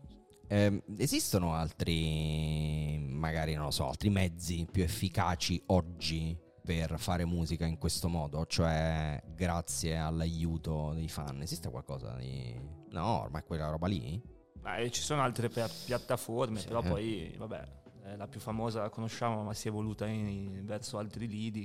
Ehm, 0.51 0.83
esistono 0.99 1.55
altri, 1.55 2.97
magari 3.11 3.55
non 3.55 3.65
lo 3.65 3.71
so, 3.71 3.89
altri 3.89 4.09
mezzi 4.09 4.67
più 4.71 4.83
efficaci 4.83 5.61
oggi 5.67 6.37
per 6.69 6.99
fare 6.99 7.25
musica 7.25 7.65
in 7.65 7.79
questo 7.79 8.09
modo? 8.11 8.45
Cioè, 8.45 9.23
grazie 9.35 9.97
all'aiuto 9.97 10.93
dei 10.93 11.09
fan, 11.09 11.41
esiste 11.41 11.71
qualcosa 11.71 12.15
di. 12.17 12.61
No, 12.91 13.23
ormai 13.23 13.43
quella 13.43 13.71
roba 13.71 13.87
lì? 13.87 14.21
Ma, 14.61 14.77
eh, 14.77 14.91
ci 14.91 15.01
sono 15.01 15.23
altre 15.23 15.49
pia- 15.49 15.67
piattaforme, 15.87 16.61
Sì. 16.61 16.67
però 16.67 16.83
poi, 16.83 17.35
vabbè, 17.39 17.69
eh, 18.05 18.17
la 18.19 18.29
più 18.29 18.39
famosa 18.39 18.83
la 18.83 18.91
conosciamo, 18.91 19.43
ma 19.45 19.55
si 19.55 19.69
è 19.69 19.71
evoluta 19.71 20.05
in- 20.07 20.61
verso 20.67 20.99
altri 20.99 21.27
lidi, 21.27 21.65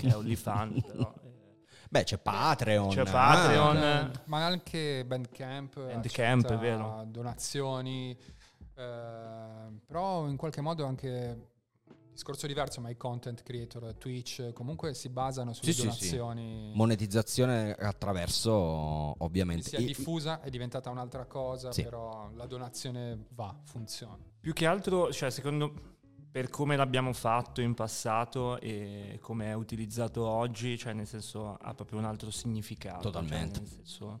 che 0.00 0.08
è 0.08 0.16
OnlyFans, 0.16 0.82
però... 0.84 1.14
eh, 1.22 1.38
Beh, 1.88 2.02
c'è 2.02 2.18
Patreon. 2.18 2.88
C'è 2.90 3.02
ah, 3.02 3.04
Patreon. 3.04 3.76
Eh, 3.76 4.10
ma 4.24 4.44
anche 4.46 5.04
Bandcamp, 5.06 5.80
Bandcamp, 5.80 6.46
è 6.50 6.58
vero. 6.58 7.04
donazioni, 7.06 8.16
eh, 8.74 9.80
però 9.86 10.26
in 10.26 10.36
qualche 10.36 10.60
modo 10.60 10.84
anche 10.86 11.49
discorso 12.20 12.46
diverso, 12.46 12.82
ma 12.82 12.90
i 12.90 12.96
content 12.98 13.42
creator, 13.42 13.94
Twitch, 13.94 14.52
comunque 14.52 14.92
si 14.92 15.08
basano 15.08 15.54
sulle 15.54 15.72
Sì, 15.72 15.80
sì, 15.80 15.80
sì. 15.80 15.86
donazioni. 15.86 16.72
Monetizzazione 16.74 17.72
attraverso, 17.72 18.52
ovviamente. 19.24 19.68
si 19.70 19.76
è 19.76 19.82
diffusa, 19.82 20.42
è 20.42 20.50
diventata 20.50 20.90
un'altra 20.90 21.24
cosa, 21.24 21.72
Sì. 21.72 21.82
però 21.82 22.30
la 22.34 22.44
donazione 22.44 23.24
va, 23.30 23.56
funziona. 23.64 24.18
Più 24.38 24.52
che 24.52 24.66
altro, 24.66 25.10
cioè, 25.12 25.30
secondo 25.30 25.98
per 26.30 26.48
come 26.50 26.76
l'abbiamo 26.76 27.12
fatto 27.14 27.60
in 27.62 27.74
passato 27.74 28.60
e 28.60 29.18
come 29.20 29.46
è 29.46 29.52
utilizzato 29.54 30.24
oggi, 30.26 30.76
cioè 30.78 30.92
nel 30.92 31.06
senso 31.06 31.54
ha 31.54 31.74
proprio 31.74 31.98
un 31.98 32.04
altro 32.04 32.30
significato. 32.30 33.02
cioè, 33.02 33.12
Totalmente. 33.12 33.58
nel 33.60 33.68
senso, 33.68 34.20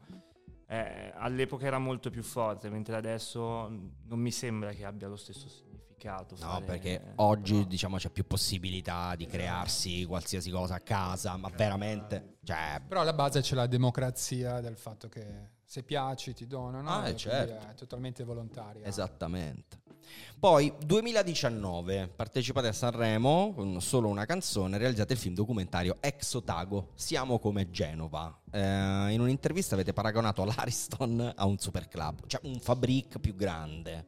eh, 0.66 1.12
all'epoca 1.14 1.66
era 1.66 1.78
molto 1.78 2.08
più 2.10 2.22
forte, 2.22 2.70
mentre 2.70 2.96
adesso 2.96 3.68
non 3.68 4.18
mi 4.18 4.30
sembra 4.32 4.72
che 4.72 4.84
abbia 4.86 5.06
lo 5.06 5.16
stesso 5.16 5.40
significato. 5.48 5.68
No, 6.08 6.36
fare- 6.36 6.64
perché 6.64 7.12
oggi 7.16 7.66
diciamo 7.66 7.96
c'è 7.96 8.10
più 8.10 8.26
possibilità 8.26 9.14
di 9.16 9.26
crearsi 9.26 10.04
qualsiasi 10.04 10.50
cosa 10.50 10.76
a 10.76 10.80
casa, 10.80 11.36
ma 11.36 11.48
veramente, 11.50 12.36
cioè, 12.44 12.80
Però 12.86 13.00
alla 13.00 13.12
base 13.12 13.40
c'è 13.40 13.54
la 13.54 13.66
democrazia 13.66 14.60
del 14.60 14.76
fatto 14.76 15.08
che 15.08 15.58
se 15.64 15.82
piaci 15.82 16.32
ti 16.34 16.46
donano, 16.46 16.90
Ah, 16.90 17.08
eh, 17.08 17.10
e 17.12 17.16
certo. 17.16 17.68
è 17.68 17.74
totalmente 17.74 18.24
volontaria. 18.24 18.84
esattamente. 18.86 19.79
Poi 20.38 20.72
2019 20.84 22.08
partecipate 22.16 22.68
a 22.68 22.72
Sanremo 22.72 23.52
con 23.54 23.80
solo 23.82 24.08
una 24.08 24.24
canzone, 24.24 24.78
realizzate 24.78 25.12
il 25.12 25.18
film 25.18 25.34
documentario 25.34 25.98
Ex 26.00 26.32
Otago, 26.34 26.92
Siamo 26.94 27.38
come 27.38 27.70
Genova. 27.70 28.40
Eh, 28.50 29.12
in 29.12 29.20
un'intervista 29.20 29.74
avete 29.74 29.92
paragonato 29.92 30.44
l'Ariston 30.44 31.32
a 31.36 31.44
un 31.44 31.58
super 31.58 31.88
club, 31.88 32.26
cioè 32.26 32.40
un 32.44 32.58
fabric 32.58 33.18
più 33.18 33.34
grande. 33.34 34.06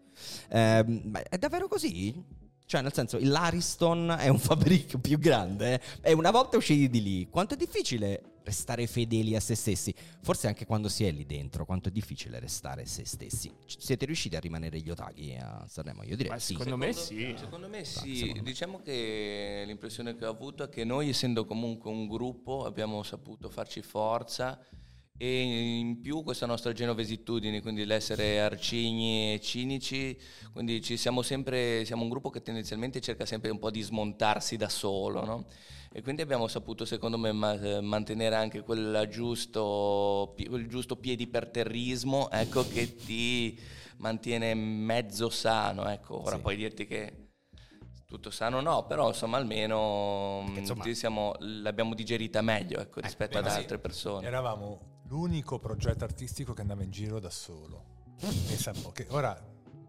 Ma 0.50 1.22
è 1.28 1.36
davvero 1.38 1.68
così? 1.68 2.40
Cioè, 2.64 2.80
nel 2.80 2.94
senso, 2.94 3.18
l'Ariston 3.20 4.16
è 4.18 4.28
un 4.28 4.38
fabric 4.40 4.96
più 4.98 5.18
grande 5.18 5.80
e 6.00 6.14
una 6.14 6.30
volta 6.30 6.56
usciti 6.56 6.88
di 6.88 7.02
lì, 7.02 7.28
quanto 7.28 7.52
è 7.52 7.56
difficile 7.58 8.31
restare 8.44 8.86
fedeli 8.86 9.34
a 9.36 9.40
se 9.40 9.54
stessi? 9.54 9.94
Forse 10.22 10.46
anche 10.46 10.66
quando 10.66 10.88
si 10.88 11.04
è 11.04 11.10
lì 11.10 11.24
dentro, 11.26 11.64
quanto 11.64 11.88
è 11.88 11.92
difficile 11.92 12.38
restare 12.40 12.86
se 12.86 13.04
stessi. 13.04 13.50
C- 13.66 13.76
Siete 13.78 14.04
riusciti 14.06 14.36
a 14.36 14.40
rimanere 14.40 14.78
gli 14.80 14.90
otaghi 14.90 15.34
a 15.36 15.64
Sanremo? 15.68 16.02
Io 16.04 16.16
direi 16.16 16.32
Ma 16.32 16.38
sì. 16.38 16.54
secondo 16.54 16.76
me 16.76 16.92
sì. 16.92 17.34
Secondo 17.38 17.68
me 17.68 17.84
Sì, 17.84 17.98
sì, 18.00 18.16
secondo 18.16 18.36
me. 18.36 18.42
diciamo 18.42 18.80
che 18.82 19.64
l'impressione 19.66 20.14
che 20.16 20.26
ho 20.26 20.30
avuto 20.30 20.64
è 20.64 20.68
che 20.68 20.84
noi 20.84 21.08
essendo 21.08 21.44
comunque 21.44 21.90
un 21.90 22.06
gruppo 22.06 22.64
abbiamo 22.64 23.02
saputo 23.02 23.48
farci 23.50 23.82
forza 23.82 24.58
e 25.16 25.78
in 25.78 26.00
più 26.00 26.22
questa 26.24 26.46
nostra 26.46 26.72
genovesitudine, 26.72 27.60
quindi 27.60 27.84
l'essere 27.84 28.40
arcigni 28.40 29.34
e 29.34 29.40
cinici, 29.40 30.18
quindi 30.52 30.80
ci 30.82 30.96
siamo 30.96 31.22
sempre, 31.22 31.84
siamo 31.84 32.02
un 32.02 32.08
gruppo 32.08 32.28
che 32.30 32.42
tendenzialmente 32.42 33.00
cerca 33.00 33.24
sempre 33.24 33.50
un 33.50 33.58
po' 33.60 33.70
di 33.70 33.82
smontarsi 33.82 34.56
da 34.56 34.68
solo, 34.68 35.24
no? 35.24 35.46
E 35.94 36.00
quindi 36.02 36.22
abbiamo 36.22 36.48
saputo 36.48 36.84
secondo 36.86 37.18
me 37.18 37.32
ma- 37.32 37.52
eh, 37.60 37.80
mantenere 37.82 38.34
anche 38.34 38.62
quel 38.62 39.06
giusto, 39.10 40.34
quel 40.48 40.66
giusto 40.66 40.96
piediperterrismo, 40.96 42.30
ecco, 42.30 42.66
che 42.66 42.94
ti 42.94 43.60
mantiene 43.98 44.54
mezzo 44.54 45.28
sano, 45.28 45.86
ecco, 45.88 46.22
ora 46.22 46.36
Sì. 46.36 46.40
puoi 46.42 46.56
dirti 46.56 46.86
che 46.86 47.28
tutto 48.06 48.30
sano 48.30 48.60
no, 48.60 48.86
però 48.86 49.08
insomma 49.08 49.36
almeno 49.36 50.42
mm, 50.48 50.56
insomma- 50.56 50.92
siamo- 50.94 51.34
l'abbiamo 51.40 51.94
digerita 51.94 52.40
meglio 52.42 52.80
ecco, 52.80 53.00
rispetto 53.00 53.38
ad 53.38 53.44
beh, 53.44 53.50
sì. 53.50 53.56
altre 53.58 53.78
persone. 53.78 54.26
Eravamo 54.26 55.00
l'unico 55.08 55.58
progetto 55.58 56.04
artistico 56.04 56.54
che 56.54 56.62
andava 56.62 56.82
in 56.82 56.90
giro 56.90 57.20
da 57.20 57.30
solo. 57.30 58.00
Pensa 58.18 58.72
un 58.74 58.80
po' 58.82 58.92
che 58.92 59.06
ora 59.10 59.38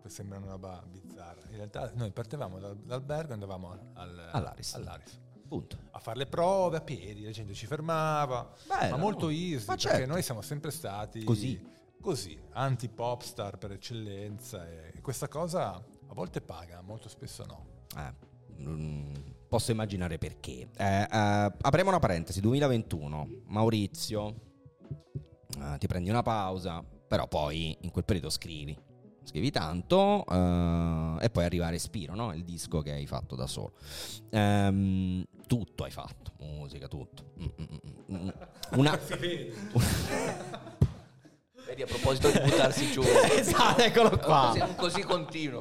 sembra 0.07 0.37
una 0.37 0.51
roba 0.51 0.83
bizzarra. 0.85 1.41
In 1.49 1.55
realtà 1.55 1.91
noi 1.95 2.11
partevamo 2.11 2.59
dal- 2.59 2.77
dall'albergo 2.77 3.29
e 3.31 3.33
andavamo 3.33 3.71
al, 3.93 4.29
All'Aris. 4.31 4.73
all'Aris. 4.73 5.21
Punto. 5.53 5.77
a 5.91 5.99
fare 5.99 6.17
le 6.17 6.25
prove 6.25 6.77
a 6.77 6.81
piedi, 6.81 7.23
la 7.23 7.29
gente 7.29 7.53
ci 7.53 7.67
fermava, 7.67 8.51
Bello, 8.67 8.95
ma 8.95 8.97
molto 8.97 9.29
easy, 9.29 9.65
Ma 9.67 9.75
perché 9.75 9.89
certo. 9.89 10.11
noi 10.11 10.23
siamo 10.23 10.41
sempre 10.41 10.71
stati 10.71 11.23
Così. 11.23 11.63
così, 12.01 12.39
anti-popstar 12.53 13.59
per 13.59 13.73
eccellenza 13.73 14.67
e 14.67 14.99
questa 15.01 15.27
cosa 15.27 15.75
a 15.75 16.13
volte 16.15 16.41
paga, 16.41 16.81
molto 16.81 17.07
spesso 17.07 17.45
no. 17.45 17.65
Eh, 17.95 18.63
mm, 18.63 19.13
posso 19.47 19.69
immaginare 19.69 20.17
perché. 20.17 20.69
Eh, 20.75 21.01
eh, 21.01 21.07
apriamo 21.61 21.89
una 21.89 21.99
parentesi, 21.99 22.41
2021, 22.41 23.27
Maurizio, 23.45 24.35
eh, 25.59 25.77
ti 25.77 25.85
prendi 25.85 26.09
una 26.09 26.23
pausa, 26.23 26.83
però 27.07 27.27
poi 27.27 27.77
in 27.81 27.91
quel 27.91 28.05
periodo 28.05 28.31
scrivi. 28.31 28.75
Scrivi 29.25 29.51
tanto 29.51 30.25
eh, 30.25 31.17
e 31.21 31.29
poi 31.29 31.45
arriva 31.45 31.69
Respiro, 31.69 32.13
no? 32.13 32.33
il 32.33 32.43
disco 32.43 32.81
che 32.81 32.91
hai 32.91 33.07
fatto 33.07 33.35
da 33.35 33.47
solo. 33.47 33.73
Ehm, 34.31 35.23
tutto 35.47 35.83
hai 35.83 35.91
fatto, 35.91 36.33
musica, 36.39 36.87
tutto. 36.87 37.33
Mm, 37.39 37.45
mm, 37.45 37.65
mm, 38.11 38.15
mm. 38.15 38.29
Una... 38.71 38.99
Vedi 41.65 41.81
a 41.81 41.85
proposito 41.85 42.29
di 42.29 42.39
buttarsi 42.39 42.91
giù. 42.91 43.01
esatto, 43.31 43.81
eccolo 43.81 44.17
qua. 44.17 44.49
Così, 44.49 44.59
un 44.59 44.75
così 44.75 45.01
continuo. 45.01 45.59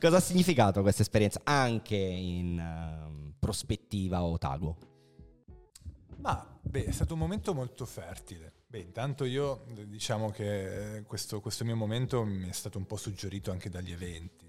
Cosa 0.00 0.16
ha 0.16 0.20
significato 0.20 0.82
questa 0.82 1.02
esperienza 1.02 1.40
anche 1.44 1.96
in 1.96 2.58
ehm, 2.58 3.34
prospettiva 3.38 4.22
Otago? 4.22 4.76
Ma 6.18 6.58
beh, 6.60 6.84
è 6.84 6.90
stato 6.90 7.14
un 7.14 7.20
momento 7.20 7.54
molto 7.54 7.86
fertile. 7.86 8.52
Beh, 8.66 8.80
intanto 8.80 9.24
io 9.24 9.64
diciamo 9.86 10.30
che 10.30 10.96
eh, 10.96 11.02
questo, 11.04 11.40
questo 11.40 11.64
mio 11.64 11.76
momento 11.76 12.24
mi 12.24 12.48
è 12.48 12.52
stato 12.52 12.78
un 12.78 12.86
po' 12.86 12.96
suggerito 12.96 13.50
anche 13.50 13.70
dagli 13.70 13.92
eventi, 13.92 14.46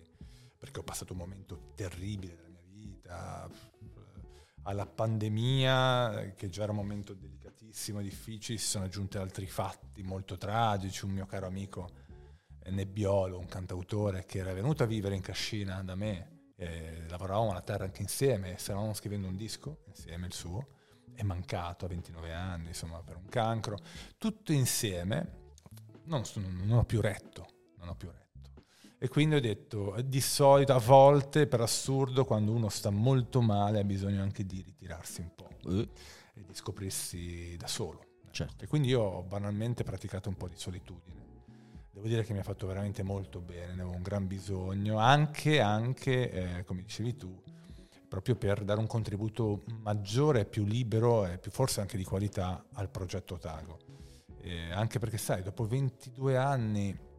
perché 0.58 0.80
ho 0.80 0.84
passato 0.84 1.14
un 1.14 1.20
momento 1.20 1.72
terribile 1.76 2.36
della 2.36 2.50
mia 2.50 2.66
vita, 2.70 3.50
alla 4.64 4.86
pandemia, 4.86 6.34
che 6.36 6.50
già 6.50 6.64
era 6.64 6.72
un 6.72 6.78
momento 6.78 7.14
delicatissimo, 7.14 8.02
difficile, 8.02 8.58
si 8.58 8.66
sono 8.66 8.86
aggiunti 8.86 9.18
altri 9.18 9.48
fatti 9.48 10.04
molto 10.04 10.38
tragici, 10.38 11.06
un 11.06 11.12
mio 11.12 11.26
caro 11.26 11.48
amico 11.48 12.02
Nebbiolo, 12.66 13.38
un 13.38 13.48
cantautore 13.48 14.26
che 14.26 14.40
era 14.40 14.54
venuto 14.54 14.84
a 14.84 14.86
vivere 14.86 15.16
in 15.16 15.22
Cascina 15.22 15.84
da 15.84 15.96
me, 15.96 16.52
eh, 16.56 17.04
lavoravamo 17.10 17.52
alla 17.52 17.62
terra 17.62 17.84
anche 17.84 18.02
insieme, 18.02 18.58
stavamo 18.58 18.94
scrivendo 18.94 19.28
un 19.28 19.36
disco 19.36 19.84
insieme, 19.88 20.28
il 20.28 20.34
suo, 20.34 20.68
è 21.14 21.24
mancato 21.24 21.86
a 21.86 21.90
29 21.90 22.34
anni, 22.34 22.68
insomma, 22.70 23.02
per 23.04 23.18
un 23.18 23.28
cancro. 23.28 23.78
Tutto 24.18 24.54
insieme 24.54 25.42
non, 26.06 26.24
non 26.36 26.78
ho 26.78 26.86
più 26.86 27.02
retto, 27.02 27.48
non 27.78 27.90
ho 27.90 27.96
più 27.96 28.10
retto. 28.10 28.23
E 29.04 29.10
quindi 29.10 29.36
ho 29.36 29.42
detto, 29.42 29.98
di 30.06 30.22
solito 30.22 30.72
a 30.72 30.80
volte, 30.80 31.46
per 31.46 31.60
assurdo, 31.60 32.24
quando 32.24 32.54
uno 32.54 32.70
sta 32.70 32.90
molto 32.90 33.42
male 33.42 33.80
ha 33.80 33.84
bisogno 33.84 34.22
anche 34.22 34.46
di 34.46 34.62
ritirarsi 34.62 35.20
un 35.20 35.32
po' 35.36 35.50
Eh, 35.66 35.90
e 36.36 36.46
di 36.46 36.54
scoprirsi 36.54 37.58
da 37.58 37.68
solo. 37.68 38.06
certo. 38.32 38.64
E 38.64 38.68
quindi 38.68 38.88
io 38.88 39.02
ho 39.02 39.24
banalmente 39.24 39.84
praticato 39.84 40.30
un 40.30 40.36
po' 40.36 40.48
di 40.48 40.56
solitudine. 40.56 41.22
devo 41.92 42.08
dire 42.08 42.24
che 42.24 42.32
mi 42.32 42.40
ha 42.40 42.44
fatto 42.44 42.66
veramente 42.66 43.04
molto 43.04 43.42
bene, 43.42 43.74
ne 43.76 43.82
avevo 43.82 43.94
un 43.94 44.04
gran 44.04 44.26
bisogno, 44.26 45.00
anche, 45.00 45.60
anche 45.60 46.32
eh, 46.32 46.64
come 46.64 46.82
dicevi 46.84 47.18
tu, 47.18 47.44
proprio 48.08 48.38
per 48.38 48.64
dare 48.64 48.80
un 48.80 48.88
contributo 48.88 49.64
maggiore, 49.82 50.46
più 50.46 50.64
libero 50.64 51.26
e 51.26 51.40
più, 51.40 51.52
forse 51.52 51.82
anche 51.82 51.98
di 51.98 52.06
qualità 52.06 52.68
al 52.72 52.90
progetto 52.90 53.34
Otago. 53.34 53.80
Eh, 54.40 54.72
anche 54.72 54.98
perché 54.98 55.18
sai, 55.18 55.44
dopo 55.44 55.68
22 55.68 56.38
anni 56.38 57.12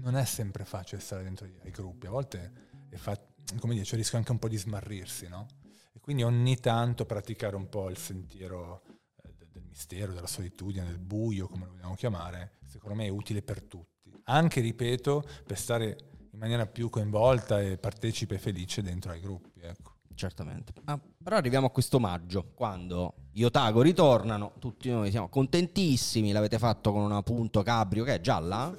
non 0.00 0.16
è 0.16 0.24
sempre 0.24 0.64
facile 0.64 1.00
stare 1.00 1.22
dentro 1.22 1.46
ai 1.46 1.70
gruppi, 1.70 2.06
a 2.06 2.10
volte 2.10 2.52
è 2.88 2.96
fa- 2.96 3.20
come 3.58 3.74
dire, 3.74 3.84
c'è 3.84 3.92
il 3.92 3.98
rischio 3.98 4.18
anche 4.18 4.32
un 4.32 4.38
po' 4.38 4.48
di 4.48 4.56
smarrirsi, 4.56 5.28
no? 5.28 5.46
E 5.92 6.00
quindi 6.00 6.22
ogni 6.22 6.56
tanto 6.56 7.04
praticare 7.04 7.56
un 7.56 7.68
po' 7.68 7.90
il 7.90 7.98
sentiero 7.98 8.82
eh, 9.22 9.34
del 9.52 9.64
mistero, 9.68 10.12
della 10.12 10.26
solitudine, 10.26 10.84
del 10.86 10.98
buio, 10.98 11.48
come 11.48 11.66
lo 11.66 11.72
vogliamo 11.72 11.94
chiamare, 11.94 12.58
secondo 12.66 12.96
me 12.96 13.06
è 13.06 13.10
utile 13.10 13.42
per 13.42 13.62
tutti. 13.62 14.12
Anche, 14.24 14.60
ripeto, 14.60 15.24
per 15.46 15.58
stare 15.58 15.96
in 16.32 16.38
maniera 16.38 16.66
più 16.66 16.88
coinvolta 16.88 17.60
e 17.60 17.76
partecipe 17.76 18.36
e 18.36 18.38
felice 18.38 18.82
dentro 18.82 19.12
ai 19.12 19.20
gruppi, 19.20 19.60
ecco. 19.60 19.96
Certamente. 20.14 20.72
Ah, 20.84 21.00
però 21.22 21.36
arriviamo 21.36 21.66
a 21.66 21.70
questo 21.70 21.98
maggio, 21.98 22.52
quando 22.54 23.14
gli 23.32 23.42
Otago 23.42 23.80
ritornano, 23.80 24.52
tutti 24.58 24.90
noi 24.90 25.10
siamo 25.10 25.28
contentissimi, 25.28 26.32
l'avete 26.32 26.58
fatto 26.58 26.92
con 26.92 27.02
una 27.02 27.22
punto 27.22 27.62
cabrio 27.62 28.04
che 28.04 28.14
è 28.14 28.20
gialla? 28.20 28.74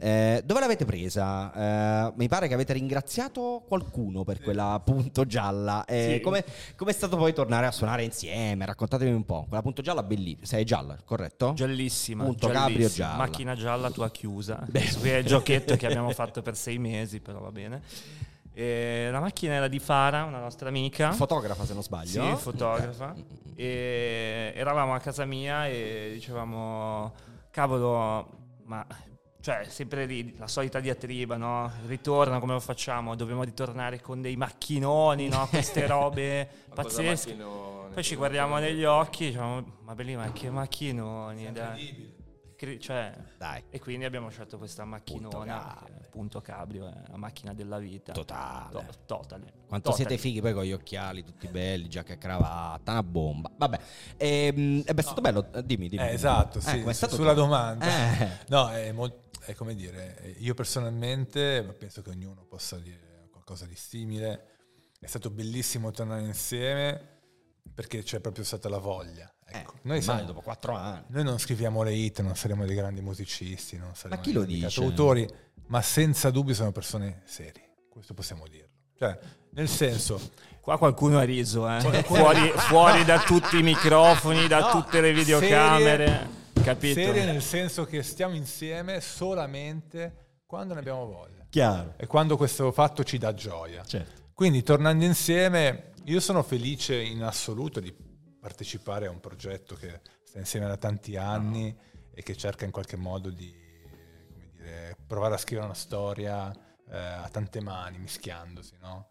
Eh, 0.00 0.42
dove 0.44 0.60
l'avete 0.60 0.84
presa? 0.84 1.52
Eh, 2.08 2.12
mi 2.16 2.28
pare 2.28 2.46
che 2.46 2.54
avete 2.54 2.72
ringraziato 2.72 3.64
qualcuno 3.66 4.22
per 4.22 4.40
quella 4.40 4.80
punto 4.84 5.24
gialla. 5.26 5.84
Eh, 5.86 6.14
Sì. 6.16 6.20
come, 6.20 6.44
è 6.44 6.92
stato 6.92 7.16
poi 7.16 7.32
tornare 7.32 7.66
a 7.66 7.72
suonare 7.72 8.04
insieme? 8.04 8.64
Raccontatemi 8.64 9.10
un 9.10 9.24
po'. 9.24 9.44
Quella 9.48 9.62
punto 9.62 9.82
gialla 9.82 10.04
bellissima. 10.04 10.46
Sei 10.46 10.64
gialla, 10.64 10.96
corretto? 11.04 11.52
Giallissima, 11.54 12.22
Punto 12.24 12.46
giallissima. 12.46 12.68
cabrio 12.68 12.88
gialla. 12.88 13.16
macchina 13.16 13.54
gialla 13.56 13.90
tua 13.90 14.10
chiusa. 14.10 14.64
Beh. 14.68 14.88
Qui 15.00 15.08
è 15.10 15.16
il 15.16 15.26
giochetto 15.26 15.74
che 15.76 15.86
abbiamo 15.86 16.10
fatto 16.10 16.42
per 16.42 16.54
sei 16.56 16.78
mesi, 16.78 17.18
però 17.20 17.40
va 17.40 17.50
bene. 17.50 17.82
E 18.52 19.08
la 19.10 19.20
macchina 19.20 19.54
era 19.54 19.68
di 19.68 19.78
Fara, 19.80 20.24
una 20.24 20.38
nostra 20.40 20.68
amica. 20.68 21.10
Fotografa 21.12 21.64
se 21.64 21.74
non 21.74 21.82
sbaglio. 21.82 22.36
Sì, 22.36 22.42
fotografa. 22.42 23.14
E 23.56 24.52
eravamo 24.54 24.94
a 24.94 24.98
casa 25.00 25.24
mia 25.24 25.66
e 25.66 26.10
dicevamo, 26.14 27.12
cavolo, 27.50 28.28
ma 28.64 28.84
cioè, 29.40 29.64
sempre 29.68 30.04
lì, 30.06 30.36
la 30.36 30.48
solita 30.48 30.80
diatriba, 30.80 31.36
no? 31.36 31.70
Ritorna, 31.86 32.38
come 32.40 32.54
lo 32.54 32.60
facciamo? 32.60 33.14
Dobbiamo 33.14 33.44
ritornare 33.44 34.00
con 34.00 34.20
dei 34.20 34.36
macchinoni, 34.36 35.28
no? 35.28 35.46
Queste 35.48 35.86
robe 35.86 36.48
pazzesche. 36.74 37.34
Poi 37.34 38.02
ci 38.02 38.16
guardiamo 38.16 38.58
negli 38.58 38.84
occhi 38.84 39.24
e 39.24 39.28
diciamo, 39.28 39.64
ma 39.82 39.94
belli, 39.94 40.16
ma 40.16 40.30
che 40.32 40.50
macchinoni, 40.50 41.52
dai. 41.52 42.16
Cioè, 42.80 43.16
Dai. 43.36 43.62
e 43.70 43.78
quindi 43.78 44.04
abbiamo 44.04 44.30
scelto 44.30 44.58
questa 44.58 44.84
macchinona, 44.84 45.30
Punto 45.30 45.84
che 45.84 45.92
è 45.92 46.08
punto 46.10 46.40
cabrio, 46.40 46.88
è 46.88 46.92
la 47.08 47.16
macchina 47.16 47.54
della 47.54 47.78
vita. 47.78 48.12
Totale. 48.12 48.72
To- 48.72 48.84
totale. 49.06 49.52
Quanto 49.68 49.90
Totale. 49.90 50.08
siete 50.08 50.18
fighi 50.18 50.40
poi 50.40 50.52
con 50.52 50.64
gli 50.64 50.72
occhiali 50.72 51.22
tutti 51.22 51.46
belli, 51.46 51.88
giacca 51.88 52.14
e 52.14 52.18
cravatta, 52.18 52.90
una 52.90 53.04
bomba. 53.04 53.48
Vabbè, 53.56 53.78
ehm, 54.16 54.82
eh 54.84 54.92
beh, 54.92 55.00
è 55.00 55.04
stato 55.04 55.20
bello, 55.20 55.46
eh, 55.52 55.64
dimmi, 55.64 55.88
dimmi. 55.88 56.02
Eh, 56.02 56.12
esatto, 56.14 56.58
sì, 56.58 56.78
Eh, 56.78 56.82
com'è 56.82 56.92
stato 56.94 57.14
sulla 57.14 57.32
domanda. 57.34 57.86
Eh. 57.86 58.28
No, 58.48 58.68
è, 58.70 58.90
mol- 58.90 59.26
è 59.48 59.54
come 59.54 59.74
dire, 59.74 60.18
eh, 60.20 60.30
io 60.40 60.52
personalmente, 60.52 61.62
ma 61.64 61.72
penso 61.72 62.02
che 62.02 62.10
ognuno 62.10 62.44
possa 62.44 62.76
dire 62.76 63.28
qualcosa 63.30 63.64
di 63.64 63.74
simile, 63.76 64.56
è 65.00 65.06
stato 65.06 65.30
bellissimo 65.30 65.90
tornare 65.90 66.20
insieme 66.22 67.16
perché 67.74 68.02
c'è 68.02 68.20
proprio 68.20 68.44
stata 68.44 68.68
la 68.68 68.76
voglia. 68.78 69.32
Ecco. 69.46 69.74
Eh, 69.76 69.80
noi, 69.84 70.02
siamo- 70.02 70.22
dopo 70.24 70.42
quattro 70.42 70.74
anni. 70.74 71.04
noi 71.08 71.24
non 71.24 71.38
scriviamo 71.38 71.82
le 71.82 71.94
hit, 71.94 72.20
non 72.20 72.36
saremo 72.36 72.66
dei 72.66 72.74
grandi 72.76 73.00
musicisti, 73.00 73.78
non 73.78 73.94
saremo 73.94 74.20
chi 74.20 74.32
lo 74.32 74.40
dei 74.44 74.58
grandi 74.58 74.66
dice? 74.66 74.80
cantautori, 74.80 75.26
ma 75.68 75.80
senza 75.80 76.30
dubbio 76.30 76.52
siamo 76.52 76.72
persone 76.72 77.22
serie, 77.24 77.70
questo 77.88 78.12
possiamo 78.12 78.46
dirlo. 78.48 78.68
Cioè, 78.98 79.18
nel 79.52 79.68
senso, 79.68 80.20
Qua 80.60 80.76
qualcuno 80.76 81.18
ha 81.18 81.22
riso, 81.22 81.66
eh. 81.66 81.80
fuori, 82.02 82.50
fuori 82.54 83.02
da 83.06 83.20
tutti 83.20 83.56
i 83.56 83.62
microfoni, 83.62 84.46
da 84.46 84.58
No, 84.58 84.70
tutte 84.72 85.00
le 85.00 85.14
videocamere. 85.14 86.06
serie- 86.06 86.28
capito? 86.74 87.00
serie 87.00 87.24
nel 87.24 87.42
senso 87.42 87.84
che 87.84 88.02
stiamo 88.02 88.34
insieme 88.34 89.00
solamente 89.00 90.40
quando 90.46 90.74
ne 90.74 90.80
abbiamo 90.80 91.06
voglia. 91.06 91.46
Chiaro. 91.50 91.94
e 91.96 92.06
quando 92.06 92.36
questo 92.36 92.70
fatto 92.72 93.04
ci 93.04 93.18
dà 93.18 93.32
gioia. 93.34 93.82
Certo. 93.84 94.30
Quindi 94.34 94.62
tornando 94.62 95.04
insieme, 95.04 95.92
io 96.04 96.20
sono 96.20 96.42
felice 96.42 97.00
in 97.00 97.22
assoluto 97.22 97.80
di 97.80 97.94
partecipare 98.38 99.06
a 99.06 99.10
un 99.10 99.20
progetto 99.20 99.74
che 99.74 100.00
sta 100.22 100.38
insieme 100.38 100.66
da 100.66 100.76
tanti 100.76 101.16
anni 101.16 101.76
e 102.14 102.22
che 102.22 102.36
cerca 102.36 102.64
in 102.64 102.70
qualche 102.70 102.96
modo 102.96 103.30
di 103.30 103.52
come 104.30 104.50
dire, 104.54 104.96
provare 105.06 105.34
a 105.34 105.38
scrivere 105.38 105.66
una 105.66 105.74
storia 105.74 106.50
eh, 106.90 106.96
a 106.96 107.28
tante 107.30 107.60
mani, 107.60 107.98
mischiandosi, 107.98 108.76
no? 108.80 109.08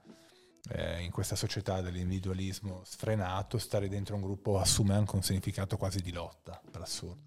Eh, 0.70 1.02
in 1.02 1.12
questa 1.12 1.36
società 1.36 1.82
dell'individualismo 1.82 2.82
sfrenato, 2.84 3.58
stare 3.58 3.88
dentro 3.88 4.16
un 4.16 4.22
gruppo 4.22 4.60
assume 4.60 4.96
anche 4.96 5.16
un 5.16 5.24
significato 5.24 5.78
quasi 5.78 6.02
di 6.02 6.12
lotta, 6.12 6.62
per 6.70 6.82
assurdo. 6.82 7.27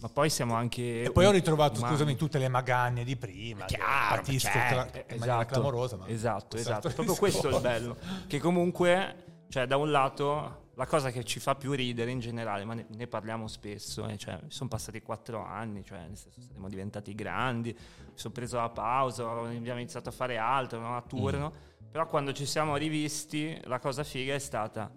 Ma 0.00 0.08
poi 0.08 0.30
siamo 0.30 0.54
anche... 0.54 1.02
E 1.02 1.10
poi 1.10 1.24
ho 1.26 1.32
ritrovato, 1.32 1.78
umani. 1.78 1.92
scusami, 1.94 2.14
tutte 2.16 2.38
le 2.38 2.48
magagne 2.48 3.02
di 3.02 3.16
prima. 3.16 3.64
Chiaro, 3.64 4.22
cla- 4.22 4.90
Eh, 4.92 5.14
in 5.14 5.18
maniera 5.18 5.44
clamorosa. 5.44 5.96
Ma 5.96 6.06
esatto, 6.08 6.56
esatto. 6.56 6.88
Proprio 6.90 7.16
questo 7.16 7.48
è 7.48 7.54
il 7.54 7.60
bello. 7.60 7.96
Che 8.28 8.38
comunque, 8.38 9.24
cioè, 9.48 9.66
da 9.66 9.76
un 9.76 9.90
lato, 9.90 10.66
la 10.74 10.86
cosa 10.86 11.10
che 11.10 11.24
ci 11.24 11.40
fa 11.40 11.56
più 11.56 11.72
ridere 11.72 12.12
in 12.12 12.20
generale, 12.20 12.64
ma 12.64 12.74
ne, 12.74 12.86
ne 12.88 13.06
parliamo 13.08 13.48
spesso, 13.48 14.06
eh, 14.06 14.16
cioè, 14.16 14.38
sono 14.46 14.68
passati 14.68 15.02
quattro 15.02 15.44
anni, 15.44 15.82
cioè, 15.84 15.98
nel 16.06 16.16
senso, 16.16 16.40
siamo 16.48 16.68
diventati 16.68 17.12
grandi, 17.16 17.72
mi 17.76 18.12
sono 18.14 18.32
preso 18.32 18.56
la 18.60 18.68
pausa, 18.68 19.28
abbiamo 19.28 19.80
iniziato 19.80 20.10
a 20.10 20.12
fare 20.12 20.36
altro, 20.38 20.78
no? 20.78 20.96
a 20.96 21.02
turno, 21.02 21.50
Mm. 21.52 21.90
però 21.90 22.06
quando 22.06 22.32
ci 22.32 22.46
siamo 22.46 22.76
rivisti, 22.76 23.58
la 23.64 23.80
cosa 23.80 24.04
figa 24.04 24.34
è 24.34 24.38
stata... 24.38 24.88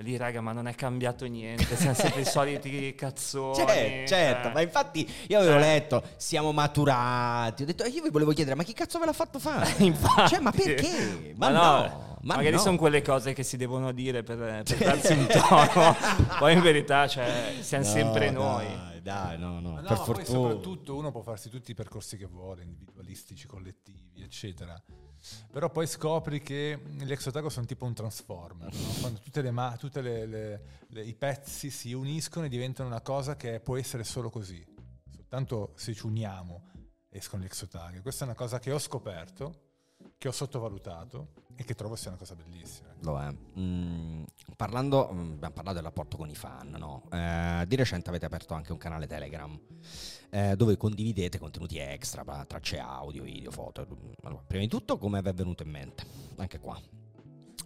Lì, 0.00 0.16
raga, 0.16 0.40
ma 0.40 0.52
non 0.52 0.68
è 0.68 0.74
cambiato 0.76 1.24
niente. 1.26 1.76
Siamo 1.76 1.94
sempre 1.94 2.20
i 2.20 2.24
soliti 2.26 2.94
cazzoni. 2.94 3.56
Cioè, 3.56 4.04
certo, 4.06 4.42
cioè. 4.44 4.52
ma 4.52 4.60
infatti 4.60 5.12
io 5.26 5.38
avevo 5.40 5.56
Eh. 5.56 5.60
letto, 5.60 6.02
siamo 6.16 6.52
maturati. 6.52 7.64
Ho 7.64 7.66
detto, 7.66 7.84
io 7.84 8.02
vi 8.02 8.10
volevo 8.10 8.32
chiedere, 8.32 8.54
ma 8.54 8.62
chi 8.62 8.74
cazzo 8.74 9.00
ve 9.00 9.06
l'ha 9.06 9.12
fatto 9.12 9.38
fare? 9.40 9.74
Infatti. 9.82 10.28
Cioè, 10.34 10.40
ma 10.40 10.52
perché? 10.52 11.34
Ma, 11.36 11.50
Ma 11.50 11.58
no, 11.58 11.62
no, 11.88 12.18
ma 12.22 12.34
magari 12.36 12.54
no. 12.54 12.60
sono 12.60 12.76
quelle 12.76 13.02
cose 13.02 13.32
che 13.32 13.42
si 13.42 13.56
devono 13.56 13.90
dire 13.90 14.22
per, 14.22 14.62
per 14.62 14.78
darsi 14.78 15.12
un 15.14 15.26
tono. 15.26 15.96
Poi 16.38 16.52
in 16.52 16.60
verità, 16.60 17.08
cioè, 17.08 17.56
siamo 17.60 17.84
No, 17.84 17.90
sempre 17.90 18.30
noi. 18.30 18.66
Dai, 18.66 19.02
dai, 19.02 19.38
no, 19.38 19.58
no, 19.58 19.70
Ma 19.72 19.80
no, 19.80 19.86
per 19.88 19.96
fortuna. 19.96 20.24
soprattutto 20.24 20.94
uno 20.94 21.10
può 21.10 21.22
farsi 21.22 21.48
tutti 21.50 21.72
i 21.72 21.74
percorsi 21.74 22.16
che 22.16 22.26
vuole, 22.26 22.62
individualistici, 22.62 23.46
collettivi, 23.48 24.22
eccetera. 24.22 24.80
Però 25.50 25.70
poi 25.70 25.86
scopri 25.86 26.40
che 26.42 26.80
gli 26.86 27.10
ex 27.10 27.26
otago 27.26 27.48
sono 27.48 27.66
tipo 27.66 27.84
un 27.84 27.94
transformer, 27.94 28.72
no? 28.72 28.88
quando 29.00 29.20
tutte 29.20 29.42
le 29.42 29.50
ma- 29.50 29.76
i 30.90 31.14
pezzi 31.14 31.70
si 31.70 31.92
uniscono 31.92 32.46
e 32.46 32.48
diventano 32.48 32.88
una 32.88 33.00
cosa 33.00 33.36
che 33.36 33.60
può 33.60 33.76
essere 33.76 34.04
solo 34.04 34.30
così. 34.30 34.64
Soltanto 35.10 35.72
se 35.76 35.94
ci 35.94 36.06
uniamo 36.06 36.70
escono 37.10 37.42
gli 37.42 37.46
ex 37.46 37.62
otago. 37.62 38.00
Questa 38.00 38.24
è 38.24 38.28
una 38.28 38.36
cosa 38.36 38.58
che 38.58 38.72
ho 38.72 38.78
scoperto, 38.78 39.67
che 40.18 40.28
ho 40.28 40.32
sottovalutato 40.32 41.28
e 41.54 41.64
che 41.64 41.74
trovo 41.74 41.94
sia 41.94 42.10
una 42.10 42.18
cosa 42.18 42.34
bellissima. 42.34 42.88
Lo 43.02 43.20
è. 43.20 43.32
Mm, 43.58 44.24
parlando, 44.56 45.10
mm, 45.12 45.32
abbiamo 45.32 45.54
parlato 45.54 45.74
del 45.74 45.84
rapporto 45.84 46.16
con 46.16 46.28
i 46.28 46.34
fan, 46.34 46.70
no? 46.76 47.04
Eh, 47.10 47.64
di 47.66 47.76
recente 47.76 48.08
avete 48.08 48.26
aperto 48.26 48.54
anche 48.54 48.72
un 48.72 48.78
canale 48.78 49.06
Telegram 49.06 49.58
eh, 50.30 50.56
dove 50.56 50.76
condividete 50.76 51.38
contenuti 51.38 51.78
extra, 51.78 52.24
tracce 52.46 52.78
audio, 52.78 53.22
video, 53.22 53.50
foto. 53.50 53.86
Allora, 54.22 54.42
prima 54.46 54.62
di 54.62 54.68
tutto, 54.68 54.98
come 54.98 55.22
vi 55.22 55.28
è 55.28 55.34
venuto 55.34 55.62
in 55.62 55.70
mente? 55.70 56.04
Anche 56.36 56.58
qua. 56.58 56.80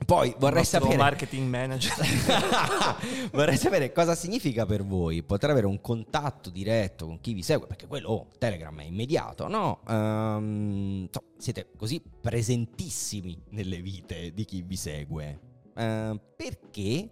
Poi 0.04 0.34
vorrei 0.38 0.64
sapere. 0.64 0.96
marketing 0.96 1.48
manager. 1.48 1.92
Vorrei 3.30 3.56
sapere 3.56 3.92
cosa 3.92 4.14
significa 4.14 4.66
per 4.66 4.84
voi 4.84 5.22
poter 5.22 5.50
avere 5.50 5.66
un 5.66 5.80
contatto 5.80 6.50
diretto 6.50 7.06
con 7.06 7.20
chi 7.20 7.32
vi 7.32 7.42
segue, 7.42 7.66
perché 7.66 7.86
quello 7.86 8.08
oh, 8.08 8.28
Telegram 8.38 8.80
è 8.80 8.84
immediato, 8.84 9.46
no? 9.46 9.80
Ehm, 9.88 11.08
so, 11.10 11.22
siete 11.38 11.68
così 11.76 12.02
presentissimi 12.20 13.40
nelle 13.50 13.80
vite 13.80 14.32
di 14.32 14.44
chi 14.44 14.62
vi 14.62 14.76
segue. 14.76 15.38
Ehm, 15.76 16.20
perché? 16.36 17.10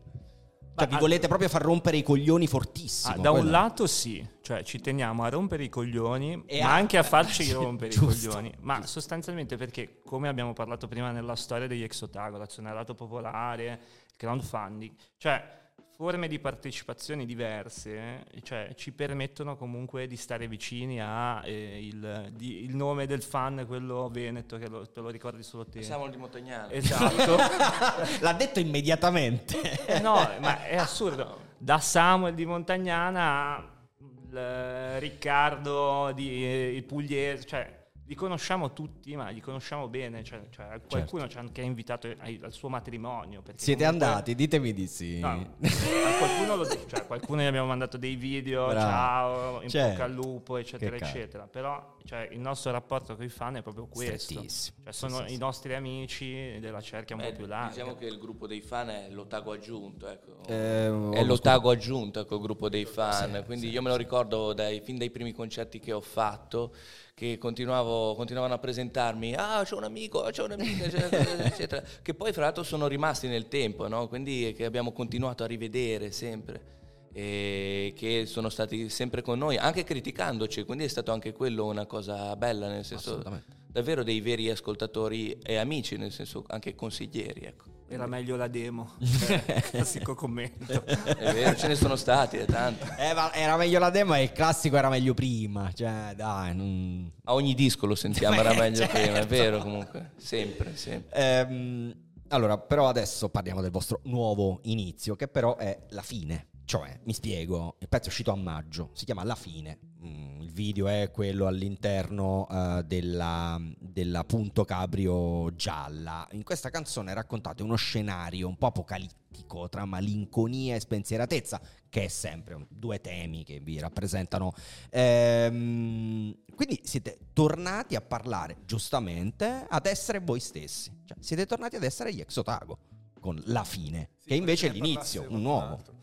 Cioè, 0.80 0.88
Ma 0.88 0.94
vi 0.96 1.00
volete 1.00 1.26
proprio 1.28 1.48
far 1.48 1.62
rompere 1.62 1.96
i 1.96 2.02
coglioni 2.02 2.46
fortissimo? 2.46 3.14
Ah, 3.14 3.18
da 3.18 3.30
un 3.30 3.36
quello- 3.40 3.50
lato 3.50 3.86
sì, 3.86 4.26
cioè 4.42 4.62
ci 4.62 4.80
teniamo 4.80 5.22
a 5.22 5.28
rompere 5.28 5.64
i 5.64 5.68
coglioni, 5.68 6.42
E 6.46 6.62
ma 6.62 6.70
a- 6.70 6.74
anche 6.74 6.98
a 6.98 7.02
farci 7.02 7.50
rompere 7.52 7.90
Giusto, 7.90 8.28
i 8.28 8.32
coglioni. 8.32 8.54
Ma 8.60 8.84
sostanzialmente 8.86 9.56
perché, 9.56 10.00
come 10.04 10.28
abbiamo 10.28 10.52
parlato 10.52 10.88
prima 10.88 11.10
nella 11.10 11.36
storia 11.36 11.66
degli 11.66 11.82
ex 11.82 12.00
otago, 12.02 12.36
l'azionariato 12.38 12.94
popolare, 12.94 13.80
crowdfunding, 14.16 14.92
cioè 15.16 15.58
forme 16.00 16.28
di 16.28 16.38
partecipazione 16.38 17.26
diverse 17.26 18.24
eh, 18.30 18.40
cioè, 18.42 18.72
ci 18.74 18.90
permettono 18.90 19.54
comunque 19.54 20.06
di 20.06 20.16
stare 20.16 20.48
vicini 20.48 20.98
a 20.98 21.42
eh, 21.44 21.86
il, 21.86 22.30
di- 22.32 22.64
il 22.64 22.74
nome 22.74 23.06
del 23.06 23.22
fan, 23.22 23.66
quello 23.66 24.08
veneto, 24.10 24.56
che 24.56 24.66
lo, 24.66 24.88
te 24.88 25.00
lo 25.00 25.10
ricordi 25.10 25.42
solo 25.42 25.66
te. 25.66 25.80
Pensavamo 25.80 26.08
di 26.08 26.16
Montagnano. 26.16 26.70
Esatto. 26.70 27.36
L'ha 28.18 28.32
detto 28.32 28.60
immediatamente. 28.60 29.60
Eh 29.84 30.00
no, 30.00 30.14
ma 30.40 30.64
è 30.64 30.76
assurdo. 30.76 31.48
Da 31.58 31.78
Samuel 31.78 32.32
di 32.32 32.46
Montagnana 32.46 33.56
a 33.56 33.68
il 33.98 35.00
Riccardo, 35.00 36.12
di, 36.14 36.28
il 36.28 36.84
Pugliese, 36.84 37.44
cioè 37.44 37.79
li 38.10 38.16
conosciamo 38.16 38.72
tutti, 38.72 39.14
ma 39.14 39.28
li 39.28 39.40
conosciamo 39.40 39.86
bene. 39.86 40.24
Cioè, 40.24 40.48
cioè 40.50 40.80
qualcuno 40.88 41.28
ci 41.28 41.36
ha 41.36 41.40
anche 41.40 41.60
invitato 41.62 42.12
ai- 42.18 42.40
al 42.42 42.52
suo 42.52 42.68
matrimonio. 42.68 43.40
Siete 43.54 43.84
comunque- 43.84 44.06
andati? 44.08 44.34
Ditemi 44.34 44.72
di 44.72 44.88
sì. 44.88 45.20
No, 45.20 45.28
a 45.28 46.16
qualcuno, 46.18 46.56
lo, 46.56 46.66
cioè, 46.88 47.06
qualcuno 47.06 47.42
gli 47.42 47.44
abbiamo 47.44 47.68
mandato 47.68 47.96
dei 47.98 48.16
video, 48.16 48.66
Bravo. 48.66 48.80
ciao, 48.80 49.62
in 49.62 49.68
Cioè, 49.68 49.90
bocca 49.90 50.04
al 50.04 50.12
lupo, 50.12 50.56
eccetera, 50.56 50.96
eccetera. 50.96 51.46
Però 51.46 51.98
cioè, 52.04 52.28
il 52.32 52.40
nostro 52.40 52.72
rapporto 52.72 53.14
con 53.14 53.24
i 53.24 53.28
fan 53.28 53.54
è 53.58 53.62
proprio 53.62 53.86
questo. 53.86 54.34
Cioè, 54.44 54.92
sono 54.92 55.18
Sì, 55.18 55.28
sì, 55.28 55.34
i 55.34 55.38
nostri 55.38 55.72
amici 55.76 56.58
della 56.58 56.80
cerchia 56.80 57.14
un 57.14 57.22
Beh, 57.22 57.28
po' 57.30 57.36
più 57.36 57.46
larga. 57.46 57.68
diciamo 57.74 57.94
che 57.94 58.06
il 58.06 58.18
gruppo 58.18 58.48
dei 58.48 58.60
fan 58.60 58.88
è 58.88 59.06
l'ottago 59.10 59.52
aggiunto, 59.52 60.08
ecco. 60.08 60.40
Eh, 60.48 61.10
è 61.12 61.22
l'ottago 61.22 61.70
aggiunto, 61.70 62.18
ecco, 62.18 62.34
il 62.34 62.40
gruppo 62.42 62.68
dei 62.68 62.86
fan. 62.86 63.34
Sì, 63.36 63.42
Quindi 63.44 63.66
sì, 63.68 63.72
io 63.72 63.82
me 63.82 63.90
lo 63.90 63.96
ricordo 63.96 64.52
dai, 64.52 64.80
fin 64.80 64.98
dai 64.98 65.10
primi 65.10 65.30
concerti 65.32 65.78
che 65.78 65.92
ho 65.92 66.00
fatto, 66.00 66.74
che 67.20 67.36
continuavo, 67.36 68.14
continuavano 68.14 68.54
a 68.54 68.58
presentarmi, 68.58 69.34
ah 69.34 69.62
c'è 69.62 69.74
un 69.74 69.84
amico, 69.84 70.22
ah, 70.22 70.30
c'è 70.30 70.42
un 70.42 70.52
amico, 70.52 70.84
eccetera, 70.84 71.44
eccetera, 71.44 71.82
che 72.00 72.14
poi 72.14 72.32
fra 72.32 72.44
l'altro 72.44 72.62
sono 72.62 72.86
rimasti 72.86 73.28
nel 73.28 73.46
tempo, 73.46 73.86
no? 73.88 74.08
quindi 74.08 74.54
che 74.56 74.64
abbiamo 74.64 74.92
continuato 74.92 75.44
a 75.44 75.46
rivedere 75.46 76.12
sempre. 76.12 76.78
E 77.12 77.92
che 77.94 78.24
sono 78.24 78.48
stati 78.48 78.88
sempre 78.88 79.20
con 79.20 79.36
noi, 79.36 79.58
anche 79.58 79.84
criticandoci, 79.84 80.64
quindi 80.64 80.84
è 80.84 80.88
stato 80.88 81.12
anche 81.12 81.32
quello 81.32 81.66
una 81.66 81.84
cosa 81.84 82.34
bella, 82.36 82.68
nel 82.68 82.86
senso 82.86 83.22
davvero 83.66 84.02
dei 84.02 84.22
veri 84.22 84.48
ascoltatori 84.48 85.36
e 85.42 85.56
amici, 85.56 85.98
nel 85.98 86.12
senso 86.12 86.44
anche 86.46 86.74
consiglieri. 86.74 87.42
Ecco. 87.42 87.69
Era 87.92 88.06
meglio 88.06 88.36
la 88.36 88.46
demo. 88.46 88.92
Cioè, 89.02 89.42
classico 89.62 90.14
commento. 90.14 90.84
È 90.84 91.32
vero, 91.32 91.56
ce 91.56 91.66
ne 91.66 91.74
sono 91.74 91.96
stati, 91.96 92.36
è 92.36 92.44
tanto. 92.44 92.86
Eh, 92.96 93.12
ma 93.14 93.32
era 93.34 93.56
meglio 93.56 93.80
la 93.80 93.90
demo 93.90 94.14
e 94.14 94.22
il 94.22 94.32
classico 94.32 94.76
era 94.76 94.88
meglio 94.88 95.12
prima. 95.12 95.72
Cioè, 95.72 96.12
dai, 96.14 96.54
non... 96.54 97.10
A 97.24 97.34
ogni 97.34 97.52
disco 97.54 97.86
lo 97.86 97.96
sentiamo, 97.96 98.38
era 98.38 98.50
Beh, 98.50 98.58
meglio 98.70 98.86
prima, 98.86 99.00
è 99.00 99.12
certo. 99.14 99.28
vero 99.28 99.58
comunque, 99.58 100.12
sempre, 100.18 100.76
sempre. 100.76 101.18
Ehm, 101.20 101.94
allora, 102.28 102.58
però 102.58 102.88
adesso 102.88 103.28
parliamo 103.28 103.60
del 103.60 103.72
vostro 103.72 104.00
nuovo 104.04 104.60
inizio, 104.62 105.16
che 105.16 105.26
però 105.26 105.56
è 105.56 105.76
la 105.90 106.02
fine. 106.02 106.46
Cioè, 106.70 107.00
mi 107.02 107.12
spiego, 107.12 107.78
il 107.80 107.88
pezzo 107.88 108.04
è 108.04 108.08
uscito 108.10 108.30
a 108.30 108.36
maggio, 108.36 108.90
si 108.92 109.04
chiama 109.04 109.24
La 109.24 109.34
fine. 109.34 109.76
Mm, 110.06 110.40
il 110.40 110.52
video 110.52 110.86
è 110.86 111.10
quello 111.10 111.48
all'interno 111.48 112.46
eh, 112.48 112.84
della, 112.86 113.60
della 113.76 114.22
Punto 114.22 114.64
Cabrio 114.64 115.52
gialla. 115.56 116.28
In 116.30 116.44
questa 116.44 116.70
canzone 116.70 117.12
raccontate 117.12 117.64
uno 117.64 117.74
scenario 117.74 118.46
un 118.46 118.56
po' 118.56 118.66
apocalittico 118.66 119.68
tra 119.68 119.84
malinconia 119.84 120.76
e 120.76 120.80
spensieratezza, 120.80 121.60
che 121.88 122.04
è 122.04 122.08
sempre 122.08 122.54
un- 122.54 122.66
due 122.68 123.00
temi 123.00 123.42
che 123.42 123.58
vi 123.58 123.80
rappresentano. 123.80 124.52
Ehm, 124.90 126.32
quindi 126.54 126.80
siete 126.84 127.18
tornati 127.32 127.96
a 127.96 128.00
parlare 128.00 128.58
giustamente 128.64 129.66
ad 129.68 129.86
essere 129.86 130.20
voi 130.20 130.38
stessi. 130.38 130.92
Cioè, 131.04 131.16
siete 131.18 131.46
tornati 131.46 131.74
ad 131.74 131.82
essere 131.82 132.14
gli 132.14 132.20
ex 132.20 132.36
Otago 132.36 132.78
con 133.18 133.42
la 133.46 133.64
fine, 133.64 134.10
che 134.24 134.36
invece 134.36 134.68
è 134.68 134.70
l'inizio, 134.70 135.26
un 135.28 135.42
nuovo. 135.42 135.98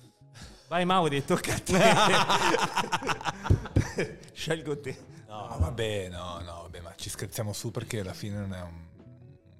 Vai 0.67 0.83
Mauri, 0.85 1.23
tocca 1.23 1.53
a 1.55 1.59
te. 1.59 1.79
Scelgo 4.33 4.79
te. 4.79 4.97
No, 5.27 5.55
vabbè, 5.59 6.09
no, 6.09 6.41
no, 6.43 6.61
vabbè, 6.63 6.81
ma 6.81 6.93
ci 6.95 7.09
scherziamo 7.09 7.53
su 7.53 7.71
perché 7.71 8.01
alla 8.01 8.13
fine 8.13 8.37
non 8.37 8.53
è 8.53 8.61
un 8.61 8.85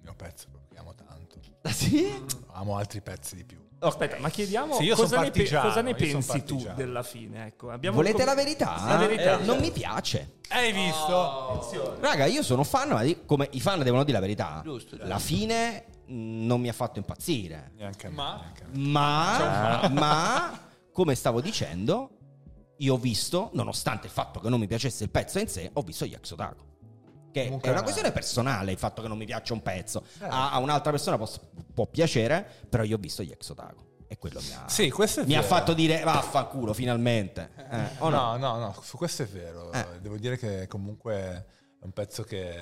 mio 0.01 0.14
pezzo, 0.16 0.47
perché 0.51 0.78
amo 0.78 0.93
tanto. 0.95 1.39
Ah, 1.62 1.72
sì? 1.72 2.14
Amo 2.53 2.76
altri 2.78 3.01
pezzi 3.01 3.36
di 3.38 3.43
più. 3.45 3.66
Aspetta, 3.80 4.18
ma 4.20 4.30
chiediamo 4.30 4.74
Sì, 4.74 4.89
cosa, 4.89 5.18
ne, 5.20 5.26
pe- 5.26 5.32
partigiano, 5.32 5.68
cosa 5.68 5.82
ne 5.82 5.93
pensi 5.93 6.43
tu 6.43 6.68
della 6.76 7.03
fine? 7.03 7.45
Ecco, 7.45 7.72
Volete 7.91 8.14
com- 8.16 8.26
la 8.26 8.34
verità? 8.34 8.84
La 8.88 8.97
verità. 8.97 9.39
Eh, 9.39 9.43
non 9.43 9.60
mi 9.60 9.72
piace. 9.72 10.39
Hai 10.49 10.72
visto? 10.74 11.97
Raga, 12.01 12.26
io 12.26 12.41
sono 12.43 12.64
fan, 12.64 12.89
ma 12.89 13.03
come 13.26 13.47
i 13.51 13.62
fan 13.62 13.82
devono 13.84 14.03
dire 14.03 14.18
la 14.18 14.22
verità. 14.24 14.62
Giusto, 14.64 14.91
giusto. 14.95 15.08
La 15.08 15.20
fine 15.20 15.86
mh, 16.08 16.45
non 16.45 16.60
mi 16.60 16.70
ha 16.70 16.74
fatto 16.74 16.97
impazzire. 16.99 17.72
Neanche 17.78 18.08
a 18.08 18.10
me. 18.10 18.16
Ma- 18.16 18.39
neanche 18.41 18.64
a 18.64 18.68
me. 18.68 18.80
Ma, 18.89 19.89
ma, 19.91 20.60
come 20.98 21.14
stavo 21.14 21.41
dicendo, 21.41 22.10
io 22.78 22.95
ho 22.95 22.98
visto, 22.98 23.52
nonostante 23.54 24.08
il 24.08 24.12
fatto 24.12 24.39
che 24.39 24.50
non 24.50 24.60
mi 24.60 24.66
piacesse 24.66 25.04
il 25.04 25.12
pezzo 25.12 25.38
in 25.38 25.48
sé, 25.48 25.70
ho 25.72 25.84
visto 25.84 26.08
gli 26.08 26.14
ex 26.16 26.32
Otaku. 26.32 26.64
Che 27.32 27.43
Comunque 27.43 27.70
è 27.70 27.72
una 27.72 27.84
questione 27.84 28.12
personale 28.12 28.72
il 28.72 28.80
fatto 28.80 29.04
che 29.04 29.08
non 29.08 29.16
mi 29.16 29.26
piaccia 29.26 29.54
un 29.54 29.62
pezzo. 29.62 30.04
A, 30.22 30.54
a 30.54 30.58
un'altra 30.58 30.89
persona 30.89 31.16
poss- 31.16 31.39
può 31.72 31.86
piacere, 31.86 32.43
però 32.68 32.82
io 32.82 32.95
ho 32.95 33.00
visto 33.00 33.22
gli 33.22 33.30
ex 33.30 33.48
Otaku. 33.48 33.86
E 34.08 34.18
quello 34.18 34.39
mi 34.41 34.52
ha, 34.54 34.68
Sì, 34.68 34.91
mi 35.26 35.36
ha 35.36 35.43
fatto 35.43 35.76
dire 35.76 36.02
vaffanculo 36.02 36.74
finalmente. 36.74 37.52
Eh, 37.70 37.89
o 38.00 38.10
no? 38.10 38.36
No, 38.36 38.56
no, 38.56 38.58
no, 38.58 38.76
su 38.82 38.98
questo 38.98 39.22
è 39.22 39.28
vero. 39.28 39.72
Eh. 39.74 40.00
Devo 40.02 40.18
dire 40.18 40.36
che 40.36 40.66
comunque 40.66 41.14
è 41.80 41.84
un 41.84 41.91
pezzo 41.91 42.24
che 42.24 42.56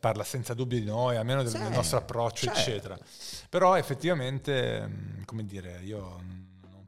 parla 0.00 0.24
senza 0.24 0.54
dubbio 0.54 0.76
di 0.76 0.86
noi, 0.86 1.14
almeno 1.14 1.44
del, 1.44 1.52
Sì, 1.52 1.58
del 1.58 1.70
nostro 1.70 1.98
approccio, 1.98 2.46
certo. 2.46 2.58
eccetera. 2.58 2.98
Però 3.48 3.76
effettivamente, 3.76 4.88
mh, 4.88 5.24
come 5.24 5.44
dire, 5.44 5.78
io 5.84 5.98
non 6.00 6.39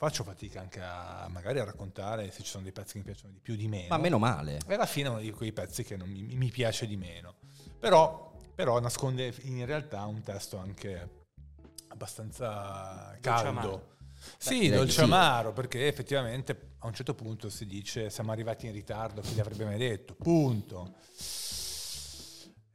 faccio 0.02 0.24
fatica 0.24 0.58
anche 0.58 0.80
a 0.80 1.28
magari 1.30 1.60
a 1.60 1.64
raccontare 1.64 2.32
se 2.32 2.42
ci 2.42 2.48
sono 2.48 2.64
dei 2.64 2.72
pezzi 2.72 2.94
che 2.94 2.98
mi 2.98 3.04
piacciono 3.04 3.32
di 3.34 3.38
più 3.38 3.54
o 3.54 3.56
di 3.56 3.68
meno. 3.68 3.86
Ma 3.90 3.98
meno 3.98 4.18
male. 4.18 4.58
E 4.66 4.74
alla 4.74 4.84
fine 4.84 5.06
è 5.06 5.10
uno 5.10 5.20
di 5.20 5.30
quei 5.30 5.52
pezzi 5.52 5.84
che 5.84 5.96
non 5.96 6.08
mi, 6.08 6.22
mi 6.22 6.50
piace 6.50 6.88
di 6.88 6.96
meno. 6.96 7.36
Però, 7.78 8.32
però 8.52 8.80
nasconde 8.80 9.32
in 9.42 9.64
realtà 9.64 10.04
un 10.06 10.20
testo 10.20 10.58
anche 10.58 11.26
abbastanza 11.86 13.16
caldo. 13.20 13.90
Sì, 14.38 14.58
direi 14.58 14.78
dolce 14.78 14.92
sì. 14.92 15.00
amaro, 15.02 15.52
perché 15.52 15.86
effettivamente 15.86 16.72
a 16.78 16.88
un 16.88 16.94
certo 16.94 17.14
punto 17.14 17.48
si 17.48 17.64
dice 17.64 18.10
siamo 18.10 18.32
arrivati 18.32 18.66
in 18.66 18.72
ritardo, 18.72 19.20
chi 19.20 19.36
l'avrebbe 19.36 19.66
mai 19.66 19.78
detto? 19.78 20.14
Punto. 20.14 20.94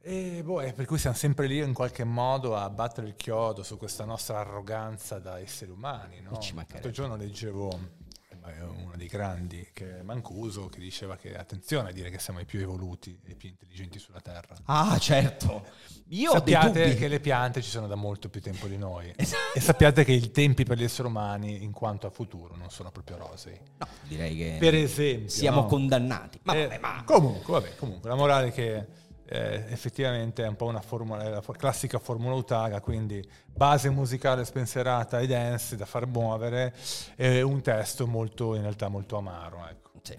E 0.08 0.42
boh, 0.42 0.62
per 0.72 0.86
cui 0.86 0.96
siamo 0.96 1.14
sempre 1.14 1.46
lì 1.46 1.58
in 1.58 1.74
qualche 1.74 2.02
modo 2.02 2.56
a 2.56 2.70
battere 2.70 3.08
il 3.08 3.14
chiodo 3.14 3.62
su 3.62 3.76
questa 3.76 4.06
nostra 4.06 4.38
arroganza 4.38 5.18
da 5.18 5.38
esseri 5.38 5.70
umani. 5.70 6.22
No? 6.22 6.38
L'altro 6.54 6.90
giorno 6.90 7.14
leggevo 7.14 7.78
eh, 8.46 8.62
uno 8.62 8.92
dei 8.96 9.06
grandi, 9.06 9.68
che 9.74 9.98
è 9.98 10.02
Mancuso, 10.02 10.70
che 10.70 10.80
diceva 10.80 11.16
che 11.16 11.36
attenzione 11.36 11.90
a 11.90 11.92
dire 11.92 12.08
che 12.08 12.18
siamo 12.18 12.40
i 12.40 12.46
più 12.46 12.58
evoluti 12.58 13.20
e 13.22 13.32
i 13.32 13.34
più 13.34 13.50
intelligenti 13.50 13.98
sulla 13.98 14.22
Terra. 14.22 14.56
Ah, 14.64 14.96
certo. 14.98 15.66
Io 16.12 16.30
sappiate 16.30 16.94
che 16.94 17.06
le 17.06 17.20
piante 17.20 17.60
ci 17.60 17.68
sono 17.68 17.86
da 17.86 17.94
molto 17.94 18.30
più 18.30 18.40
tempo 18.40 18.66
di 18.66 18.78
noi 18.78 19.12
e 19.14 19.60
sappiate 19.60 20.04
che 20.04 20.12
i 20.12 20.30
tempi 20.30 20.64
per 20.64 20.78
gli 20.78 20.84
esseri 20.84 21.06
umani 21.06 21.62
in 21.62 21.72
quanto 21.72 22.06
a 22.06 22.10
futuro 22.10 22.56
non 22.56 22.70
sono 22.70 22.90
proprio 22.90 23.18
rosei. 23.18 23.60
No, 23.76 23.86
direi 24.04 24.34
che 24.34 24.56
Per 24.58 24.74
esempio, 24.74 25.28
siamo 25.28 25.60
no? 25.60 25.66
condannati. 25.66 26.40
Ma 26.44 26.54
Eh, 26.54 26.62
vabbè, 26.62 26.78
ma 26.78 27.02
Comunque, 27.04 27.52
vabbè, 27.52 27.74
comunque, 27.74 28.08
la 28.08 28.16
morale 28.16 28.46
è 28.48 28.52
che 28.52 28.97
eh, 29.28 29.64
effettivamente 29.68 30.42
è 30.42 30.48
un 30.48 30.56
po' 30.56 30.66
una 30.66 30.80
formula, 30.80 31.28
la 31.28 31.42
classica 31.56 31.98
formula 31.98 32.34
Utaga, 32.34 32.80
quindi 32.80 33.22
base 33.46 33.90
musicale 33.90 34.44
spensierata 34.44 35.20
e 35.20 35.26
dance 35.26 35.76
da 35.76 35.84
far 35.84 36.06
muovere 36.06 36.74
e 37.16 37.42
un 37.42 37.60
testo 37.60 38.06
molto, 38.06 38.54
in 38.54 38.62
realtà 38.62 38.88
molto 38.88 39.16
amaro. 39.16 39.66
Ecco. 39.68 39.90
Sì. 40.02 40.18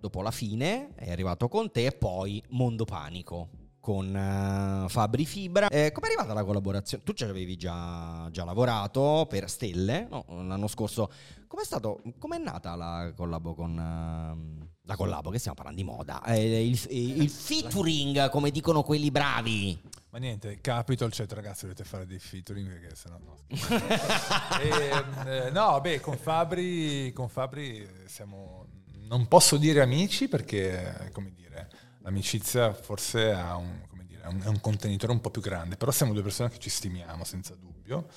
Dopo 0.00 0.20
la 0.20 0.32
fine 0.32 0.94
è 0.96 1.10
arrivato 1.12 1.48
con 1.48 1.70
te 1.70 1.86
e 1.86 1.92
poi 1.92 2.42
Mondo 2.48 2.84
Panico 2.84 3.61
con 3.82 4.16
eh, 4.16 4.88
Fabri 4.88 5.26
Fibra. 5.26 5.68
Eh, 5.68 5.90
Come 5.92 6.06
è 6.06 6.10
arrivata 6.10 6.32
la 6.32 6.44
collaborazione? 6.44 7.02
Tu 7.02 7.12
ci 7.12 7.24
avevi 7.24 7.56
già, 7.56 8.28
già 8.30 8.44
lavorato 8.44 9.26
per 9.28 9.50
Stelle 9.50 10.06
no? 10.08 10.24
l'anno 10.28 10.68
scorso. 10.68 11.10
Com'è 11.48 11.64
stato? 11.64 12.00
Com'è 12.16 12.38
nata 12.38 12.76
la 12.76 13.12
collabo 13.14 13.54
con 13.54 13.76
ehm, 13.76 14.68
la 14.84 14.96
collabo? 14.96 15.30
Che 15.30 15.38
stiamo 15.38 15.56
parlando 15.56 15.82
di 15.82 15.86
moda? 15.86 16.22
Eh, 16.24 16.64
il, 16.66 16.80
il 16.90 17.28
featuring, 17.28 18.30
come 18.30 18.50
dicono 18.50 18.82
quelli 18.84 19.10
bravi. 19.10 19.78
Ma 20.10 20.18
niente, 20.18 20.60
Capitol, 20.60 21.10
cioè 21.10 21.26
ragazzi 21.30 21.62
dovete 21.62 21.82
fare 21.84 22.06
dei 22.06 22.20
featuring 22.20 22.68
perché 22.68 22.94
sennò 22.94 23.18
no. 23.18 23.36
Ehm, 24.62 25.26
eh, 25.26 25.50
no, 25.50 25.80
beh, 25.80 26.00
con 26.00 26.16
Fabri, 26.16 27.12
con 27.12 27.28
Fabri 27.28 27.86
siamo, 28.06 28.66
non 29.08 29.26
posso 29.26 29.56
dire 29.56 29.80
amici 29.80 30.28
perché, 30.28 31.10
come 31.12 31.32
dire, 31.34 31.68
l'amicizia 32.02 32.72
forse 32.72 33.32
ha 33.32 33.56
un, 33.56 33.80
dire, 34.04 34.26
un- 34.26 34.42
un 34.46 34.60
contenitore 34.60 35.12
un 35.12 35.20
po' 35.20 35.30
più 35.30 35.40
grande, 35.40 35.76
però 35.76 35.90
siamo 35.90 36.12
due 36.12 36.22
persone 36.22 36.50
che 36.50 36.58
ci 36.58 36.70
stimiamo 36.70 37.24
senza 37.24 37.54
dubbio. 37.54 38.08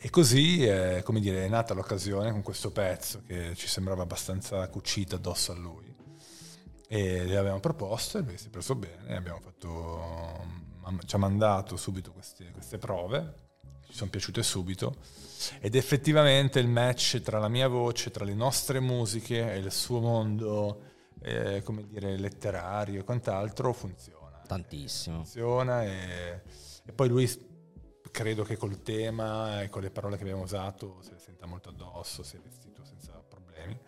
E 0.00 0.10
così, 0.10 0.64
eh, 0.64 1.02
dire, 1.20 1.44
è 1.44 1.48
nata 1.48 1.74
l'occasione 1.74 2.30
con 2.30 2.42
questo 2.42 2.70
pezzo 2.70 3.22
che 3.26 3.54
ci 3.56 3.66
sembrava 3.66 4.02
abbastanza 4.02 4.68
cucito 4.68 5.16
addosso 5.16 5.50
a 5.52 5.56
lui. 5.56 5.92
E 6.86 7.24
le 7.24 7.36
abbiamo 7.36 7.60
proposto 7.60 8.18
e 8.18 8.22
lui 8.22 8.38
si 8.38 8.46
è 8.46 8.50
preso 8.50 8.74
bene, 8.74 9.20
fatto, 9.42 10.46
ci 11.04 11.14
ha 11.16 11.18
mandato 11.18 11.76
subito 11.76 12.12
queste, 12.12 12.50
queste 12.52 12.78
prove, 12.78 13.34
ci 13.88 13.94
sono 13.94 14.10
piaciute 14.10 14.42
subito 14.42 14.96
ed 15.60 15.74
effettivamente 15.74 16.58
il 16.58 16.68
match 16.68 17.20
tra 17.20 17.38
la 17.38 17.48
mia 17.48 17.68
voce, 17.68 18.10
tra 18.10 18.24
le 18.24 18.34
nostre 18.34 18.80
musiche 18.80 19.52
e 19.52 19.58
il 19.58 19.70
suo 19.72 20.00
mondo, 20.00 20.82
eh, 21.22 21.62
come 21.62 21.86
dire, 21.86 22.16
letterario 22.16 23.00
e 23.00 23.04
quant'altro 23.04 23.72
funziona. 23.72 24.42
Tantissimo. 24.46 25.16
Funziona 25.16 25.84
e, 25.84 26.42
e 26.84 26.92
poi 26.92 27.08
lui 27.08 27.26
credo 28.10 28.42
che 28.42 28.56
col 28.56 28.82
tema 28.82 29.62
e 29.62 29.68
con 29.68 29.82
le 29.82 29.90
parole 29.90 30.16
che 30.16 30.22
abbiamo 30.22 30.42
usato 30.42 30.98
se 31.02 31.12
le 31.12 31.18
senta 31.18 31.46
molto 31.46 31.68
addosso, 31.68 32.22
si 32.22 32.36
è 32.36 32.40
vestito 32.40 32.84
senza 32.84 33.12
problemi 33.28 33.78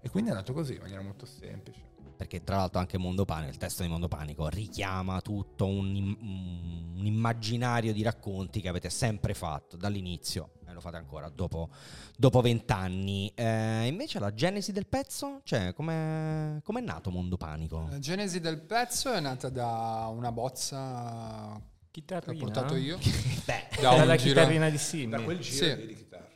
E 0.00 0.10
quindi 0.10 0.30
è 0.30 0.32
nato 0.32 0.52
così, 0.52 0.74
in 0.74 0.80
maniera 0.80 1.02
molto 1.02 1.26
semplice. 1.26 1.88
Perché 2.16 2.44
tra 2.44 2.56
l'altro 2.56 2.80
anche 2.80 2.98
Mondo 2.98 3.24
Panico, 3.24 3.50
il 3.50 3.56
testo 3.56 3.82
di 3.82 3.88
Mondo 3.88 4.06
Panico 4.06 4.46
richiama 4.48 5.22
tutto 5.22 5.66
un, 5.66 6.16
un 6.94 7.06
immaginario 7.06 7.94
di 7.94 8.02
racconti 8.02 8.60
che 8.60 8.68
avete 8.68 8.90
sempre 8.90 9.32
fatto 9.32 9.78
dall'inizio 9.78 10.50
e 10.70 10.74
lo 10.74 10.80
fate 10.80 10.96
ancora 10.96 11.28
dopo 11.28 11.68
dopo 12.16 12.40
vent'anni. 12.40 13.30
Eh, 13.34 13.86
invece 13.86 14.18
la 14.18 14.32
genesi 14.34 14.72
del 14.72 14.86
pezzo, 14.86 15.40
cioè 15.44 15.72
come 15.74 16.60
è 16.64 16.80
nato 16.82 17.10
Mondo 17.10 17.36
Panico? 17.36 17.86
La 17.90 17.98
genesi 17.98 18.40
del 18.40 18.60
pezzo 18.60 19.12
è 19.12 19.20
nata 19.20 19.48
da 19.48 20.10
una 20.14 20.32
bozza 20.32 21.60
che 21.90 22.00
Chitarrina. 22.00 22.42
ho 22.42 22.46
portato 22.46 22.76
io. 22.76 22.98
Beh, 23.44 23.68
Da 23.80 23.96
Dalla 23.96 24.16
chitarrina 24.16 24.68
di 24.70 24.78
Simmi. 24.78 25.10
Da 25.10 25.20
quel 25.22 25.38
giro 25.40 25.76
Sì. 25.76 25.86
di 25.86 25.94
chitarra. 25.94 26.28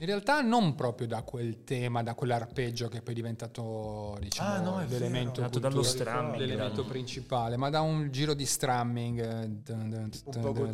In 0.00 0.08
realtà 0.08 0.40
non 0.40 0.74
proprio 0.74 1.06
da 1.06 1.22
quel 1.22 1.62
tema, 1.62 2.02
da 2.02 2.14
quell'arpeggio 2.14 2.88
che 2.88 3.02
poi 3.02 3.12
è 3.12 3.16
diventato 3.16 4.16
diciamo, 4.20 4.48
Ah, 4.54 4.58
no, 4.60 4.80
è 4.80 4.86
l'elemento, 4.86 5.48
strumming, 5.84 6.36
l'elemento 6.36 6.84
principale, 6.84 7.56
ma 7.56 7.70
da 7.70 7.82
un 7.82 8.10
giro 8.10 8.34
di 8.34 8.44
strumming. 8.44 9.20
eh, 9.20 9.72
Un 9.72 10.10
po' 10.40 10.50
dun 10.50 10.72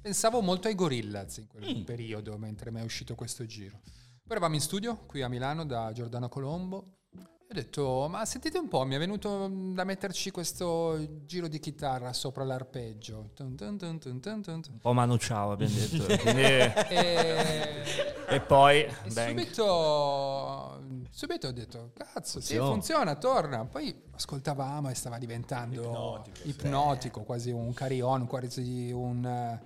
Pensavo 0.00 0.40
molto 0.40 0.68
ai 0.68 0.74
Gorillaz 0.74 1.38
in 1.38 1.46
quel 1.48 1.76
Mm. 1.78 1.82
periodo, 1.82 2.36
mentre 2.38 2.70
mi 2.70 2.80
è 2.80 2.84
uscito 2.84 3.14
questo 3.14 3.44
giro. 3.46 3.80
Poi 3.82 4.36
eravamo 4.36 4.54
in 4.54 4.60
studio 4.60 4.96
qui 5.06 5.22
a 5.22 5.28
Milano 5.28 5.64
da 5.64 5.90
Giordano 5.92 6.28
Colombo. 6.28 6.92
E 7.50 7.52
ho 7.52 7.54
detto, 7.54 8.06
ma 8.10 8.26
sentite 8.26 8.58
un 8.58 8.68
po', 8.68 8.84
mi 8.84 8.94
è 8.94 8.98
venuto 8.98 9.48
mm, 9.48 9.74
da 9.74 9.84
metterci 9.84 10.30
questo 10.30 11.24
giro 11.24 11.48
di 11.48 11.58
chitarra 11.58 12.12
sopra 12.12 12.44
l'arpeggio. 12.44 13.30
Dun 13.34 13.54
dun 13.54 13.76
dun. 13.78 14.60
Un 14.70 14.78
po' 14.80 14.92
Manu 14.92 15.16
Ciao 15.16 15.52
abbiamo 15.52 15.74
detto. 15.74 16.04
E, 18.28 18.34
e 18.36 18.40
poi 18.40 18.82
e 18.84 19.10
subito, 19.10 20.82
subito 21.10 21.46
ho 21.48 21.52
detto, 21.52 21.92
cazzo, 21.94 22.40
sì, 22.42 22.56
Funziona. 22.56 23.14
torna. 23.16 23.64
Poi 23.64 23.98
ascoltavamo 24.12 24.90
e 24.90 24.94
stava 24.94 25.16
diventando 25.16 25.80
Ipnotico, 25.80 26.36
sì. 26.36 26.48
ipnotico, 26.50 27.22
quasi 27.22 27.50
un 27.50 27.72
carillon, 27.72 28.26
quasi 28.26 28.90
un... 28.92 29.58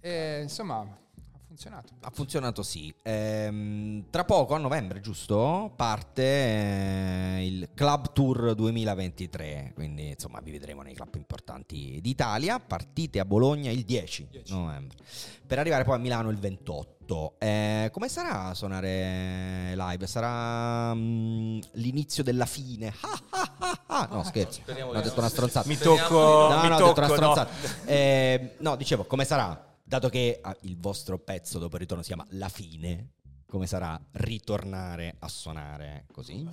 eh, 0.00 0.38
e, 0.38 0.42
insomma, 0.42 0.80
ha 0.80 1.40
funzionato. 1.46 1.92
Ha 2.00 2.10
funzionato 2.10 2.62
sì. 2.62 2.94
Ehm, 3.02 4.04
tra 4.10 4.24
poco, 4.24 4.54
a 4.54 4.58
novembre, 4.58 5.00
giusto? 5.00 5.72
Parte 5.74 6.22
eh, 6.22 7.46
il 7.46 7.70
Club 7.74 8.12
Tour 8.12 8.54
2023. 8.54 9.72
Quindi, 9.74 10.10
insomma, 10.10 10.40
vi 10.40 10.50
vedremo 10.50 10.82
nei 10.82 10.94
club 10.94 11.14
importanti 11.16 11.98
d'Italia. 12.00 12.60
Partite 12.60 13.18
a 13.18 13.24
Bologna 13.24 13.70
il 13.70 13.84
10, 13.84 14.28
10. 14.30 14.52
novembre. 14.52 14.98
Per 15.46 15.58
arrivare 15.58 15.84
poi 15.84 15.94
a 15.94 15.98
Milano 15.98 16.30
il 16.30 16.38
28. 16.38 17.36
Eh, 17.38 17.88
come 17.90 18.08
sarà 18.08 18.52
suonare 18.52 19.72
live? 19.74 20.06
Sarà 20.06 20.92
mm, 20.94 21.60
l'inizio 21.72 22.22
della 22.22 22.44
fine? 22.44 22.92
Ah, 23.00 23.20
ah, 23.30 23.82
ah. 23.86 24.08
No, 24.10 24.22
scherzo. 24.22 24.60
Speriamo 24.60 24.90
Ho 24.90 24.94
detto 24.94 25.14
no. 25.14 25.20
una 25.20 25.28
stronzata. 25.28 25.66
Mi 25.66 25.78
tocco, 25.78 26.48
No, 26.48 26.68
no, 26.68 26.74
ho 26.74 26.88
detto 26.88 26.98
una 26.98 27.06
no. 27.06 27.14
stronzata. 27.14 27.50
Eh, 27.86 28.56
no, 28.58 28.76
dicevo, 28.76 29.04
come 29.04 29.24
sarà? 29.24 29.67
Dato 29.88 30.10
che 30.10 30.38
ah, 30.42 30.54
il 30.62 30.76
vostro 30.76 31.18
pezzo 31.18 31.58
dopo 31.58 31.76
il 31.76 31.80
ritorno 31.80 32.02
si 32.02 32.12
chiama 32.12 32.26
La 32.32 32.50
fine, 32.50 33.12
come 33.46 33.66
sarà 33.66 33.98
ritornare 34.12 35.16
a 35.20 35.28
suonare 35.28 36.04
così? 36.12 36.46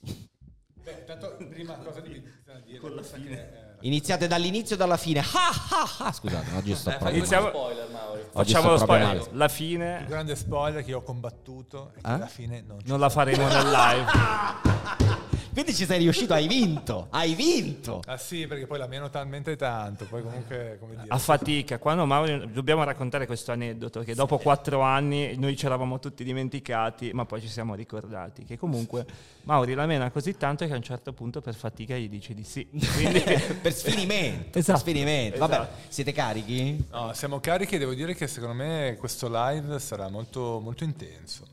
Beh, 0.00 1.02
tanto 1.04 1.34
prima 1.48 1.74
cosa 1.78 1.98
di 1.98 2.22
dire 2.64 2.78
con 2.78 2.94
la 2.94 3.02
fine. 3.02 3.76
Iniziate 3.80 4.28
dall'inizio 4.28 4.76
e 4.76 4.78
dalla 4.78 4.96
fine. 4.96 5.18
Ah, 5.18 5.26
ah, 5.70 5.96
ah. 6.06 6.12
Scusate, 6.12 6.52
oggi 6.54 6.76
sto 6.76 6.90
Eh, 6.90 6.96
proprio 6.96 7.18
Iniziamo- 7.18 7.48
spoiler, 7.48 7.88
Mauri. 7.90 8.22
Facciamo 8.30 8.70
lo 8.70 8.76
spoiler. 8.78 9.06
male. 9.06 9.28
La 9.32 9.44
Il 9.46 9.50
fine 9.50 10.04
grande 10.06 10.36
spoiler 10.36 10.84
che 10.84 10.90
io 10.90 10.98
ho 10.98 11.02
combattuto 11.02 11.88
è 11.88 12.00
che 12.00 12.06
Eh? 12.08 12.12
alla 12.12 12.26
fine 12.28 12.60
non 12.60 12.78
ci 12.78 12.86
non 12.86 13.00
la 13.00 13.08
faremo 13.08 13.48
nel 13.48 13.68
live. 13.68 15.32
Quindi 15.54 15.72
ci 15.72 15.86
sei 15.86 16.00
riuscito, 16.00 16.34
hai 16.34 16.48
vinto, 16.48 17.06
hai 17.10 17.32
vinto. 17.36 18.02
Ah 18.06 18.16
sì, 18.16 18.44
perché 18.48 18.66
poi 18.66 18.76
la 18.76 18.88
meno 18.88 19.08
talmente 19.08 19.54
tanto, 19.54 20.04
poi 20.04 20.20
comunque, 20.20 20.78
come 20.80 20.96
dire... 20.96 21.06
A 21.08 21.16
fatica, 21.18 21.78
quando 21.78 22.04
Mauri, 22.06 22.50
dobbiamo 22.52 22.82
raccontare 22.82 23.24
questo 23.24 23.52
aneddoto 23.52 24.00
che 24.00 24.16
dopo 24.16 24.38
quattro 24.38 24.80
anni 24.80 25.36
noi 25.36 25.56
ci 25.56 25.66
eravamo 25.66 26.00
tutti 26.00 26.24
dimenticati, 26.24 27.12
ma 27.12 27.24
poi 27.24 27.40
ci 27.40 27.46
siamo 27.46 27.76
ricordati 27.76 28.42
che 28.42 28.58
comunque 28.58 29.06
Mauri 29.44 29.74
la 29.74 29.86
mena 29.86 30.10
così 30.10 30.36
tanto 30.36 30.66
che 30.66 30.72
a 30.72 30.76
un 30.76 30.82
certo 30.82 31.12
punto 31.12 31.40
per 31.40 31.54
fatica 31.54 31.96
gli 31.96 32.08
dice 32.08 32.34
di 32.34 32.42
sì. 32.42 32.68
Quindi 32.68 33.20
per 33.62 33.72
sfinimento. 33.72 34.58
Esatto. 34.58 34.82
Per 34.82 34.90
sfinimento. 34.92 35.38
Vabbè, 35.38 35.54
Esatto. 35.54 35.76
siete 35.86 36.10
carichi? 36.12 36.84
No, 36.90 37.12
siamo 37.12 37.38
carichi 37.38 37.76
e 37.76 37.78
devo 37.78 37.94
dire 37.94 38.16
che 38.16 38.26
secondo 38.26 38.54
me 38.54 38.96
questo 38.98 39.28
live 39.30 39.78
sarà 39.78 40.08
molto, 40.08 40.58
molto 40.60 40.82
intenso. 40.82 41.46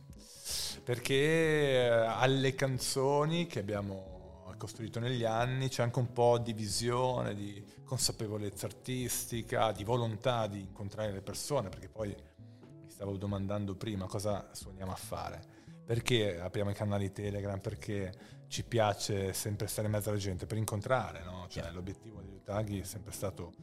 Perché 0.84 1.13
eh, 1.15 1.88
alle 1.88 2.55
canzoni 2.55 3.47
che 3.47 3.59
abbiamo 3.59 4.11
costruito 4.61 4.99
negli 4.99 5.23
anni 5.23 5.69
c'è 5.69 5.82
anche 5.82 5.97
un 5.97 6.13
po' 6.13 6.38
di 6.38 6.53
visione, 6.53 7.34
di 7.34 7.65
consapevolezza 7.84 8.67
artistica, 8.67 9.71
di 9.71 9.84
volontà 9.84 10.45
di 10.45 10.59
incontrare 10.59 11.11
le 11.11 11.21
persone, 11.21 11.69
perché 11.69 11.89
poi 11.89 12.09
mi 12.09 12.89
stavo 12.89 13.17
domandando 13.17 13.75
prima 13.75 14.05
cosa 14.05 14.49
suoniamo 14.51 14.91
a 14.91 14.95
fare. 14.95 15.41
Perché 15.84 16.39
apriamo 16.39 16.69
i 16.69 16.75
canali 16.75 17.11
Telegram? 17.11 17.59
Perché 17.59 18.13
ci 18.47 18.63
piace 18.63 19.34
sempre 19.34 19.65
stare 19.65 19.88
in 19.88 19.93
mezzo 19.93 20.09
alla 20.09 20.19
gente 20.19 20.45
per 20.45 20.57
incontrare, 20.57 21.23
no? 21.23 21.47
Cioè, 21.49 21.63
Chiaro. 21.63 21.73
l'obiettivo 21.73 22.21
degli 22.21 22.36
Utaghi 22.36 22.79
è 22.82 22.84
sempre 22.84 23.11
stato 23.13 23.53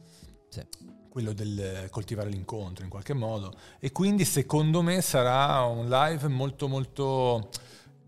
Sì. 0.49 0.67
Quello 1.09 1.33
del 1.33 1.87
coltivare 1.89 2.29
l'incontro 2.29 2.83
in 2.83 2.89
qualche 2.89 3.13
modo. 3.13 3.53
E 3.79 3.91
quindi 3.91 4.25
secondo 4.25 4.81
me 4.81 5.01
sarà 5.01 5.63
un 5.63 5.89
live 5.89 6.27
molto 6.27 6.67
molto 6.67 7.49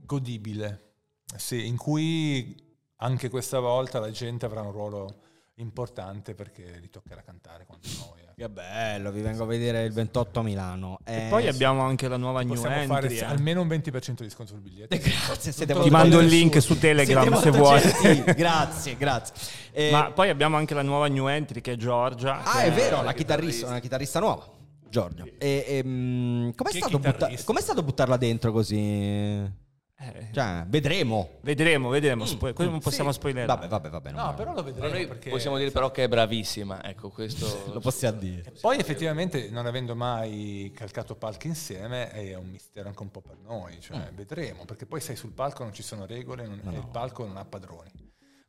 godibile 0.06 0.90
sì, 1.38 1.68
in 1.68 1.78
cui 1.78 2.56
anche 2.98 3.30
questa 3.30 3.60
volta 3.60 4.00
la 4.00 4.12
gente 4.12 4.46
avrà 4.46 4.62
un 4.62 4.72
ruolo 4.72 5.16
importante 5.56 6.34
perché 6.34 6.80
gli 6.82 6.90
toccherà 6.90 7.22
cantare 7.22 7.66
quanto 7.66 7.88
noi 8.00 8.20
eh. 8.22 8.30
Che 8.36 8.50
bello, 8.50 9.12
vi 9.12 9.22
vengo 9.22 9.44
a 9.44 9.46
vedere 9.46 9.84
il 9.84 9.92
28 9.94 10.40
a 10.40 10.44
Milano. 10.44 10.98
e 11.06 11.26
Eh, 11.26 11.30
poi 11.30 11.48
abbiamo 11.48 11.82
anche 11.84 12.08
la 12.08 12.18
nuova 12.18 12.42
new 12.42 12.54
possiamo 12.56 12.76
entry. 12.76 13.16
fare 13.16 13.16
eh. 13.16 13.24
almeno 13.26 13.62
un 13.62 13.68
20% 13.68 14.22
di 14.24 14.30
sconto 14.32 14.54
sul 14.54 14.62
biglietto 14.62 14.96
Grazie, 14.98 15.52
siete 15.52 15.74
Ti 15.74 15.80
molto 15.80 15.92
mando 15.96 16.20
il 16.20 16.28
link 16.28 16.60
su 16.62 16.80
Telegram 16.80 17.24
Siete 17.38 17.40
se 17.42 17.50
molto 17.52 17.64
vuoi. 17.64 17.82
gentili. 17.82 18.24
Grazie, 18.34 18.98
grazie. 18.98 19.36
Eh, 19.72 19.92
Ma 19.92 20.12
poi 20.12 20.30
abbiamo 20.30 20.58
anche 20.58 20.74
la 20.74 20.82
nuova 20.82 21.08
new 21.08 21.28
entry 21.28 21.62
che 21.62 21.74
è 21.74 21.76
Giorgia. 21.76 22.42
Ah, 22.44 22.62
che 22.62 22.66
è 22.66 22.72
vero, 22.72 23.04
la 23.04 23.14
chitarrista, 23.14 23.14
chitarrista. 23.14 23.68
una 23.68 23.80
chitarrista 23.80 24.20
nuova, 24.20 24.50
Giorgia. 24.90 25.24
E, 25.38 25.66
ehm, 25.68 26.56
com'è, 26.56 26.70
Che 26.72 26.78
stato 26.78 26.98
butta- 26.98 27.30
com'è 27.44 27.62
stato 27.62 27.84
buttarla 27.84 28.18
dentro 28.18 28.52
così? 28.52 29.60
Eh, 30.04 30.30
Cioè, 30.32 30.64
vedremo. 30.68 31.38
vedremo, 31.42 31.90
vedremo. 31.90 32.26
Spo- 32.26 32.52
questo 32.54 32.70
non 32.70 32.80
possiamo 32.80 33.12
Sì. 33.12 33.20
spoilerare. 33.20 33.68
Vabbè, 33.68 33.90
vabbè, 33.90 33.90
vabbè. 33.90 34.12
no 34.12 34.34
però 34.34 34.54
lo 34.54 34.64
vedremo 34.64 34.92
noi 34.94 35.06
perché 35.08 35.30
possiamo 35.30 35.58
dire 35.58 35.70
però 35.70 35.92
che 35.92 36.06
è 36.06 36.08
bravissima, 36.08 36.84
ecco 36.84 37.10
questo... 37.10 37.46
Lo 37.72 37.80
possiamo 37.80 38.18
dire. 38.20 38.52
poi 38.62 38.80
effettivamente 38.80 39.50
non 39.52 39.66
avendo 39.68 39.96
mai 39.96 40.72
calcato 40.76 41.16
palchi 41.16 41.48
insieme 41.48 42.10
è 42.12 42.34
un 42.36 42.48
mistero 42.50 42.88
anche 42.88 43.02
un 43.04 43.12
po' 43.12 43.22
per 43.22 43.38
noi 43.44 43.80
cioè 43.80 44.10
vedremo 44.16 44.66
perché 44.66 44.86
poi 44.88 45.00
sei 45.02 45.16
sul 45.16 45.32
palco 45.34 45.64
non 45.64 45.74
ci 45.74 45.84
sono 45.84 46.06
regole 46.08 46.48
non- 46.48 46.62
e 46.74 46.78
il 46.78 46.88
palco 46.92 47.26
non 47.26 47.38
ha 47.38 47.46
padroni 47.46 47.92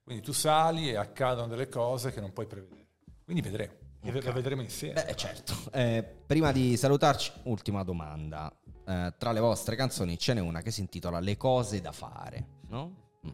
quindi 0.02 0.22
tu 0.22 0.32
sali 0.32 0.88
e 0.90 0.96
accadono 0.96 1.48
delle 1.48 1.68
cose 1.68 2.12
che 2.12 2.20
non 2.20 2.32
puoi 2.32 2.46
prevedere 2.46 2.86
quindi 3.24 3.42
vedremo 3.42 3.72
ve- 4.00 4.20
lo 4.22 4.32
vedremo 4.32 4.62
insieme 4.62 5.04
Beh, 5.04 5.14
certo. 5.14 5.54
Eh, 5.72 6.04
prima 6.26 6.50
di 6.50 6.76
salutarci, 6.76 7.30
ultima 7.44 7.84
domanda. 7.84 8.52
Eh, 8.92 9.14
tra 9.16 9.32
le 9.32 9.40
vostre 9.40 9.74
canzoni 9.76 10.18
ce 10.18 10.34
n'è 10.34 10.40
una 10.40 10.60
che 10.60 10.70
si 10.70 10.80
intitola 10.80 11.18
Le 11.20 11.36
cose 11.36 11.80
da 11.80 11.92
fare, 11.92 12.46
no? 12.68 12.94
Mm. 13.26 13.30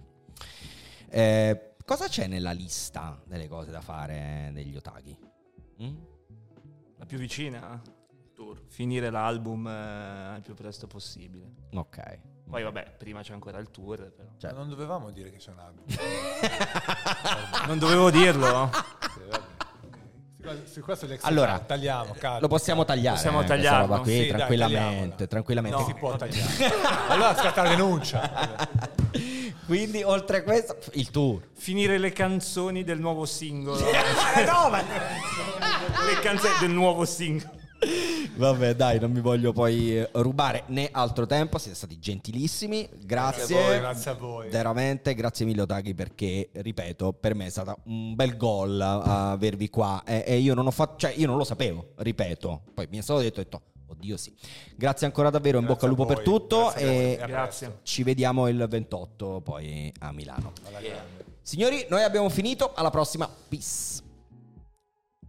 Eh, 1.09 1.75
cosa 1.85 2.07
c'è 2.07 2.27
nella 2.27 2.53
lista 2.53 3.21
delle 3.27 3.49
cose 3.49 3.71
da 3.71 3.81
fare 3.81 4.51
degli 4.53 4.77
Otaghi? 4.77 5.19
Mm? 5.83 5.97
La 6.97 7.07
più 7.07 7.19
vicina? 7.19 7.81
Tour. 8.35 8.63
Finire 8.69 9.11
l'album 9.11 9.67
eh, 9.67 10.37
il 10.37 10.43
più 10.43 10.55
presto 10.55 10.87
possibile. 10.87 11.51
Ok. 11.73 12.19
Poi 12.49 12.63
vabbè, 12.63 12.95
prima 12.97 13.21
c'è 13.21 13.33
ancora 13.33 13.59
il 13.59 13.71
tour. 13.71 14.11
Però. 14.13 14.29
Cioè- 14.39 14.53
non 14.53 14.69
dovevamo 14.69 15.11
dire 15.11 15.31
che 15.31 15.39
c'è 15.39 15.51
un 15.51 15.59
album 15.59 15.85
Non 17.67 17.79
dovevo 17.79 18.11
dirlo? 18.11 18.71
Su 20.49 20.55
questo- 20.55 20.73
su 20.73 20.81
questo 20.81 21.07
l'ex 21.07 21.21
Allora, 21.25 21.59
tagliamo 21.59 22.15
calma. 22.19 22.39
Lo 22.41 22.49
possiamo 22.49 22.85
tagliare. 22.85 23.17
Possiamo 23.17 23.43
eh, 23.43 23.45
tagliarlo? 23.45 23.87
roba 23.87 23.99
qui, 24.01 24.13
Sì, 24.13 24.19
dai, 24.19 24.29
tranquillamente, 24.29 25.27
tagliamola. 25.27 25.27
tranquillamente. 25.27 25.77
non 25.77 25.87
si 25.87 25.95
può 25.95 26.17
tagliare 26.17 26.73
allora 27.09 27.37
scatta 27.37 27.63
la 27.63 27.69
denuncia 27.69 28.69
Quindi, 29.67 30.03
oltre 30.03 30.39
a 30.39 30.43
questo, 30.43 30.79
il 30.93 31.11
tour. 31.11 31.43
Finire 31.55 31.99
le 31.99 32.11
canzoni 32.13 32.85
del 32.85 32.99
nuovo 33.01 33.27
singolo. 33.27 33.79
no, 34.47 34.69
ma... 34.71 34.79
le 34.83 36.21
canzoni 36.23 36.55
del 36.61 36.71
nuovo 36.71 37.05
singolo. 37.05 37.57
Vabbè, 38.37 38.75
dai, 38.75 38.99
non 38.99 39.11
mi 39.13 39.21
voglio 39.21 39.53
poi 39.53 39.99
eh, 39.99 40.09
rubare 40.15 40.65
né 40.69 40.89
altro 40.93 41.27
tempo. 41.27 41.59
Siete 41.59 41.77
stati 41.77 41.99
gentilissimi. 41.99 42.89
Grazie. 43.05 43.47
Grazie 43.47 43.57
a 43.59 43.63
voi, 43.69 43.79
grazie 43.79 44.11
a 44.11 44.15
voi. 44.15 44.49
Veramente, 44.49 45.15
grazie 45.15 45.45
mille, 45.47 45.63
Otaghi, 45.63 45.95
perché 45.95 46.49
ripeto, 46.53 47.13
per 47.13 47.35
me 47.35 47.47
è 47.47 47.51
stato 47.51 47.79
un 47.85 48.15
bel 48.15 48.37
gol 48.37 48.81
a- 48.81 49.31
avervi 49.33 49.69
qua. 49.71 50.03
E, 50.05 50.25
e 50.27 50.39
io 50.39 50.55
non 50.55 50.67
ho 50.67 50.71
fatto, 50.71 50.97
cioè, 50.99 51.13
io 51.17 51.27
non 51.27 51.37
lo 51.37 51.45
sapevo, 51.45 51.93
ripeto. 51.97 52.63
Poi 52.75 52.87
mi 52.91 52.99
è 52.99 53.01
stato 53.03 53.21
detto, 53.21 53.41
ho 53.41 53.43
detto, 53.43 53.63
Oddio 53.91 54.19
sì. 54.19 54.35
Grazie 54.77 55.07
ancora 55.07 55.31
davvero, 55.31 55.59
in 55.59 55.65
Grazie 55.65 55.87
bocca 55.89 55.91
al 55.91 55.97
lupo 55.99 56.15
per 56.15 56.23
tutto 56.23 56.65
grazie 56.75 57.19
e 57.19 57.27
Grazie. 57.27 57.79
ci 57.85 58.03
vediamo 58.03 58.47
il 58.47 58.67
28 58.69 59.41
poi 59.43 59.91
a 60.01 60.13
Milano. 60.13 60.53
Alla 60.67 60.81
Yeah. 60.81 60.93
grande. 60.93 61.25
Signori, 61.41 61.87
noi 61.89 62.03
abbiamo 62.03 62.29
finito, 62.29 62.75
alla 62.75 62.91
prossima, 62.91 63.27
peace. 63.49 64.03